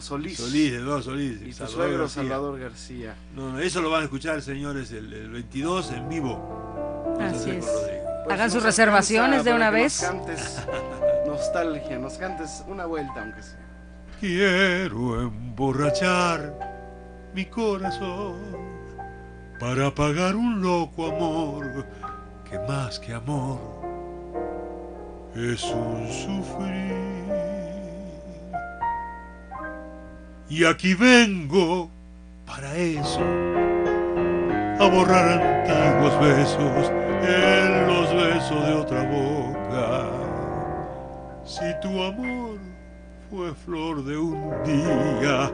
Eduardo 0.00 0.02
Solís. 0.02 0.36
Solís, 0.38 0.72
Eduardo 0.72 1.02
Solís. 1.02 1.42
Y 1.42 1.44
tu 1.46 1.52
Salvador 1.52 1.70
suegro 1.70 1.98
García. 1.98 2.22
Salvador 2.22 2.60
García. 2.60 3.14
No, 3.34 3.52
no, 3.52 3.60
eso 3.60 3.82
lo 3.82 3.90
van 3.90 4.00
a 4.00 4.04
escuchar, 4.04 4.42
señores, 4.42 4.90
el, 4.92 5.12
el 5.12 5.30
22 5.30 5.92
en 5.92 6.08
vivo. 6.08 7.16
Así 7.20 7.50
es. 7.50 7.66
Pues 7.66 8.34
Hagan 8.34 8.50
sus 8.50 8.62
reservaciones 8.62 9.44
de 9.44 9.52
una 9.52 9.70
vez. 9.70 10.02
Nos 10.02 10.10
cantes 10.10 10.66
nostalgia, 11.26 11.98
nos 11.98 12.14
cantes 12.14 12.64
una 12.66 12.86
vuelta 12.86 13.22
aunque 13.22 13.42
sea. 13.42 13.58
Quiero 14.20 15.22
emborrachar 15.22 16.54
mi 17.34 17.46
corazón 17.46 18.36
para 19.58 19.86
apagar 19.86 20.36
un 20.36 20.60
loco 20.60 21.06
amor 21.06 21.86
que 22.48 22.58
más 22.60 22.98
que 22.98 23.14
amor 23.14 23.58
es 25.34 25.62
un 25.64 26.08
sufrir. 26.12 27.49
Y 30.50 30.64
aquí 30.64 30.94
vengo 30.94 31.88
para 32.44 32.76
eso, 32.76 33.20
a 34.80 34.88
borrar 34.92 35.40
antiguos 35.40 36.20
besos 36.20 36.90
en 37.22 37.86
los 37.86 38.12
besos 38.12 38.66
de 38.66 38.72
otra 38.72 39.02
boca. 39.04 40.08
Si 41.44 41.72
tu 41.80 42.02
amor 42.02 42.58
fue 43.30 43.54
flor 43.54 44.04
de 44.04 44.18
un 44.18 44.50
día, 44.64 45.52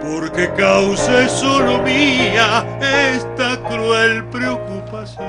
porque 0.00 0.48
causa 0.56 1.24
es 1.24 1.32
solo 1.32 1.82
mía 1.82 2.64
esta 2.80 3.60
cruel 3.68 4.24
preocupación. 4.26 5.26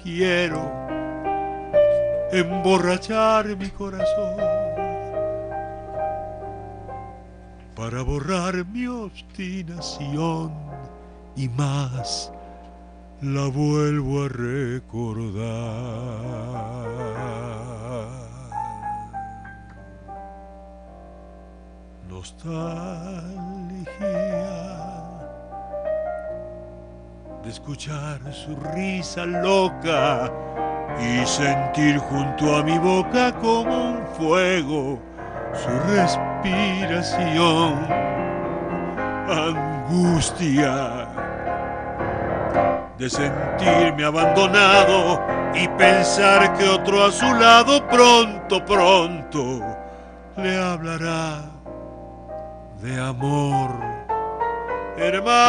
Quiero 0.00 0.70
emborrachar 2.30 3.46
mi 3.56 3.68
corazón 3.70 4.69
para 7.80 8.02
borrar 8.02 8.66
mi 8.66 8.86
obstinación 8.86 10.52
y 11.34 11.48
más 11.48 12.30
la 13.22 13.46
vuelvo 13.48 14.24
a 14.24 14.28
recordar. 14.28 15.40
Nostalgia 22.06 22.60
de 27.42 27.48
escuchar 27.48 28.20
su 28.34 28.56
risa 28.74 29.24
loca 29.24 30.30
y 31.00 31.26
sentir 31.26 31.96
junto 31.96 32.56
a 32.56 32.62
mi 32.62 32.76
boca 32.76 33.32
como 33.40 33.92
un 33.92 34.06
fuego 34.18 35.09
su 35.54 35.70
respiración. 35.92 37.86
Angustia 39.28 41.06
de 42.98 43.08
sentirme 43.08 44.04
abandonado 44.04 45.22
y 45.54 45.66
pensar 45.68 46.52
que 46.54 46.68
otro 46.68 47.04
a 47.04 47.10
su 47.10 47.32
lado 47.34 47.86
pronto, 47.88 48.62
pronto 48.64 49.60
le 50.36 50.62
hablará 50.62 51.40
de 52.82 53.00
amor. 53.00 53.70
Hermano, 54.98 55.40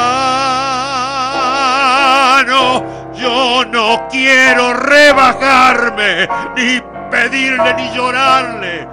yo 3.13 3.65
no 3.65 4.07
quiero 4.09 4.73
rebajarme, 4.73 6.27
ni 6.55 6.81
pedirle, 7.09 7.73
ni 7.73 7.93
llorarle, 7.93 8.87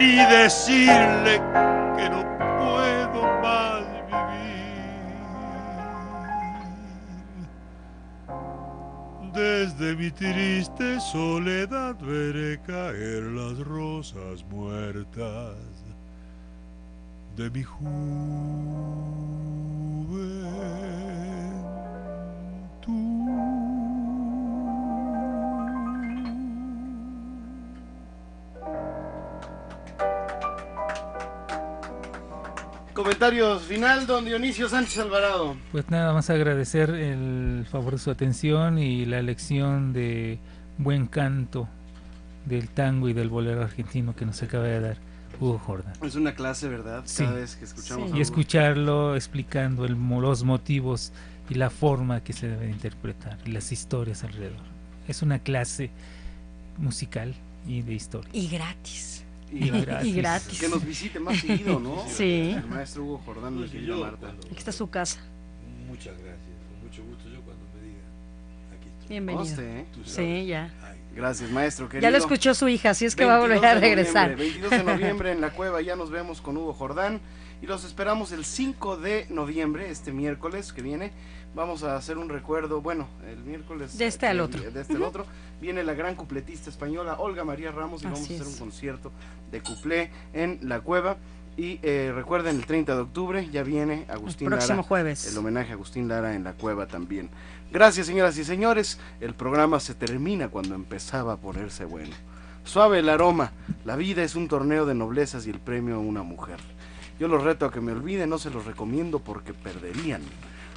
ni 0.00 0.16
decirle 0.16 1.34
que 1.96 2.08
no 2.08 2.22
puedo 2.38 3.20
más 3.42 3.84
vivir. 4.08 4.80
Desde 9.34 9.94
mi 9.96 10.10
triste 10.10 10.98
soledad 11.00 11.96
veré 12.00 12.58
caer 12.66 13.24
las 13.24 13.58
rosas 13.58 14.42
muertas 14.50 15.58
de 17.36 17.50
mi 17.50 17.62
Comentarios 33.02 33.62
final, 33.62 34.06
don 34.06 34.26
Dionisio 34.26 34.68
Sánchez 34.68 34.98
Alvarado. 34.98 35.56
Pues 35.72 35.88
nada 35.88 36.12
más 36.12 36.28
agradecer 36.28 36.90
el 36.90 37.64
favor 37.70 37.94
de 37.94 37.98
su 37.98 38.10
atención 38.10 38.78
y 38.78 39.06
la 39.06 39.18
elección 39.18 39.94
de 39.94 40.38
buen 40.76 41.06
canto 41.06 41.66
del 42.44 42.68
tango 42.68 43.08
y 43.08 43.14
del 43.14 43.30
bolero 43.30 43.62
argentino 43.62 44.14
que 44.14 44.26
nos 44.26 44.42
acaba 44.42 44.64
de 44.64 44.80
dar 44.80 44.96
Hugo 45.40 45.58
Jordan. 45.58 45.94
Es 46.02 46.14
una 46.14 46.34
clase, 46.34 46.68
¿verdad? 46.68 47.00
Sí. 47.06 47.24
Cada 47.24 47.36
vez 47.36 47.56
que 47.56 47.64
escuchamos. 47.64 48.14
Y 48.14 48.20
escucharlo 48.20 49.16
explicando 49.16 49.86
el, 49.86 49.94
los 49.94 50.44
motivos 50.44 51.14
y 51.48 51.54
la 51.54 51.70
forma 51.70 52.22
que 52.22 52.34
se 52.34 52.48
debe 52.48 52.68
interpretar 52.68 53.38
y 53.46 53.52
las 53.52 53.72
historias 53.72 54.24
alrededor. 54.24 54.60
Es 55.08 55.22
una 55.22 55.38
clase 55.38 55.90
musical 56.76 57.34
y 57.66 57.80
de 57.80 57.94
historia. 57.94 58.28
Y 58.34 58.48
gratis. 58.48 59.24
Y, 59.52 59.64
Y 59.66 59.70
gratis. 59.82 60.08
Y 60.08 60.12
gratis. 60.14 60.60
que 60.60 60.68
nos 60.68 60.84
visite 60.84 61.18
más 61.20 61.38
seguido, 61.40 61.80
¿no? 61.80 62.04
Sí. 62.08 62.54
El 62.56 62.66
maestro 62.66 63.04
Hugo 63.04 63.18
Jordán, 63.24 63.60
mi 63.60 63.68
querida 63.68 63.96
Marta. 63.96 64.28
Aquí 64.46 64.56
está 64.58 64.72
su 64.72 64.88
casa. 64.90 65.20
Muchas 65.88 66.14
gracias, 66.18 66.38
con 66.70 66.86
mucho 66.88 67.02
gusto. 67.04 67.28
Yo 67.28 67.40
cuando 67.42 67.64
me 67.74 67.86
diga, 67.86 68.00
aquí 68.78 68.88
estoy. 68.88 69.08
Bienvenido. 69.08 69.44
Conste, 69.44 69.80
¿eh? 69.80 69.86
Sí, 70.04 70.46
ya. 70.46 70.72
Gracias, 71.14 71.50
maestro. 71.50 71.88
Querido. 71.88 72.02
Ya 72.02 72.10
lo 72.12 72.18
escuchó 72.18 72.54
su 72.54 72.68
hija, 72.68 72.90
así 72.90 73.04
es 73.04 73.16
que 73.16 73.24
va 73.24 73.34
a 73.34 73.38
22 73.40 73.58
volver 73.60 73.70
a 73.70 73.74
de 73.74 73.80
regresar. 73.80 74.30
noviembre, 74.30 74.44
22 74.60 74.70
de 74.70 74.84
noviembre 74.92 75.32
en 75.32 75.40
la 75.40 75.50
cueva, 75.50 75.82
ya 75.82 75.96
nos 75.96 76.10
vemos 76.10 76.40
con 76.40 76.56
Hugo 76.56 76.72
Jordán. 76.72 77.20
Y 77.62 77.66
los 77.66 77.84
esperamos 77.84 78.32
el 78.32 78.44
5 78.46 78.96
de 78.96 79.26
noviembre, 79.28 79.90
este 79.90 80.12
miércoles 80.12 80.72
que 80.72 80.80
viene. 80.80 81.10
Vamos 81.54 81.82
a 81.82 81.96
hacer 81.96 82.16
un 82.16 82.28
recuerdo, 82.28 82.80
bueno, 82.80 83.08
el 83.28 83.38
miércoles. 83.38 83.98
De 83.98 84.06
este 84.06 84.26
eh, 84.26 84.30
al 84.30 84.40
otro. 84.40 84.70
De 84.70 84.80
este 84.80 84.94
al 84.94 85.02
otro. 85.02 85.26
Viene 85.60 85.82
la 85.82 85.94
gran 85.94 86.14
cupletista 86.14 86.70
española 86.70 87.16
Olga 87.18 87.44
María 87.44 87.72
Ramos 87.72 88.02
y 88.02 88.04
vamos 88.04 88.20
a 88.20 88.24
hacer 88.24 88.42
es. 88.42 88.46
un 88.46 88.58
concierto 88.58 89.10
de 89.50 89.60
cuplé 89.60 90.10
en 90.32 90.60
la 90.62 90.80
cueva. 90.80 91.16
Y 91.56 91.80
eh, 91.82 92.12
recuerden, 92.14 92.56
el 92.56 92.64
30 92.64 92.94
de 92.94 93.00
octubre 93.00 93.48
ya 93.50 93.62
viene 93.64 94.06
Agustín 94.08 94.48
próximo 94.48 94.76
Lara. 94.76 94.82
jueves. 94.88 95.26
El 95.26 95.36
homenaje 95.36 95.72
a 95.72 95.74
Agustín 95.74 96.08
Lara 96.08 96.34
en 96.34 96.44
la 96.44 96.52
cueva 96.52 96.86
también. 96.86 97.28
Gracias, 97.72 98.06
señoras 98.06 98.38
y 98.38 98.44
señores. 98.44 98.98
El 99.20 99.34
programa 99.34 99.80
se 99.80 99.94
termina 99.94 100.48
cuando 100.48 100.74
empezaba 100.76 101.34
a 101.34 101.36
ponerse 101.36 101.84
bueno. 101.84 102.14
Suave 102.64 103.00
el 103.00 103.08
aroma. 103.08 103.52
La 103.84 103.96
vida 103.96 104.22
es 104.22 104.36
un 104.36 104.46
torneo 104.46 104.86
de 104.86 104.94
noblezas 104.94 105.46
y 105.46 105.50
el 105.50 105.58
premio 105.58 105.96
a 105.96 105.98
una 105.98 106.22
mujer. 106.22 106.60
Yo 107.18 107.26
los 107.28 107.42
reto 107.42 107.66
a 107.66 107.72
que 107.72 107.80
me 107.80 107.92
olviden, 107.92 108.30
no 108.30 108.38
se 108.38 108.50
los 108.50 108.64
recomiendo 108.64 109.18
porque 109.18 109.52
perderían. 109.52 110.22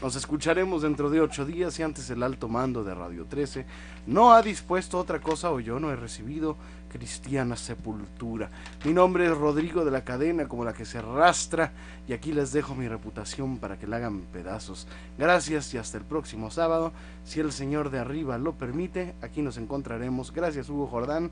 Nos 0.03 0.17
escucharemos 0.17 0.81
dentro 0.81 1.09
de 1.09 1.21
ocho 1.21 1.45
días 1.45 1.79
y 1.79 1.83
antes 1.83 2.09
el 2.09 2.23
alto 2.23 2.49
mando 2.49 2.83
de 2.83 2.93
Radio 2.93 3.23
13 3.23 3.65
no 4.07 4.33
ha 4.33 4.41
dispuesto 4.41 4.99
otra 4.99 5.21
cosa 5.21 5.49
o 5.49 5.61
yo 5.61 5.79
no 5.79 5.91
he 5.91 5.95
recibido 5.95 6.57
cristiana 6.91 7.55
sepultura. 7.55 8.49
Mi 8.83 8.91
nombre 8.91 9.25
es 9.25 9.31
Rodrigo 9.31 9.85
de 9.85 9.91
la 9.91 10.03
Cadena, 10.03 10.49
como 10.49 10.65
la 10.65 10.73
que 10.73 10.83
se 10.83 10.97
arrastra, 10.97 11.71
y 12.05 12.11
aquí 12.11 12.33
les 12.33 12.51
dejo 12.51 12.75
mi 12.75 12.89
reputación 12.89 13.59
para 13.59 13.79
que 13.79 13.87
la 13.87 13.95
hagan 13.95 14.19
pedazos. 14.33 14.87
Gracias 15.17 15.73
y 15.73 15.77
hasta 15.77 15.99
el 15.99 16.03
próximo 16.03 16.51
sábado. 16.51 16.91
Si 17.23 17.39
el 17.39 17.53
Señor 17.53 17.89
de 17.89 17.99
arriba 17.99 18.37
lo 18.37 18.55
permite, 18.55 19.15
aquí 19.21 19.41
nos 19.41 19.55
encontraremos. 19.57 20.33
Gracias, 20.33 20.67
Hugo 20.67 20.85
Jordán. 20.87 21.31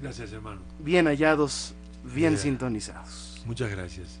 Gracias, 0.00 0.32
hermano. 0.32 0.62
Bien 0.78 1.06
hallados, 1.06 1.74
bien 2.02 2.30
Bien. 2.30 2.38
sintonizados. 2.38 3.42
Muchas 3.44 3.70
gracias. 3.70 4.20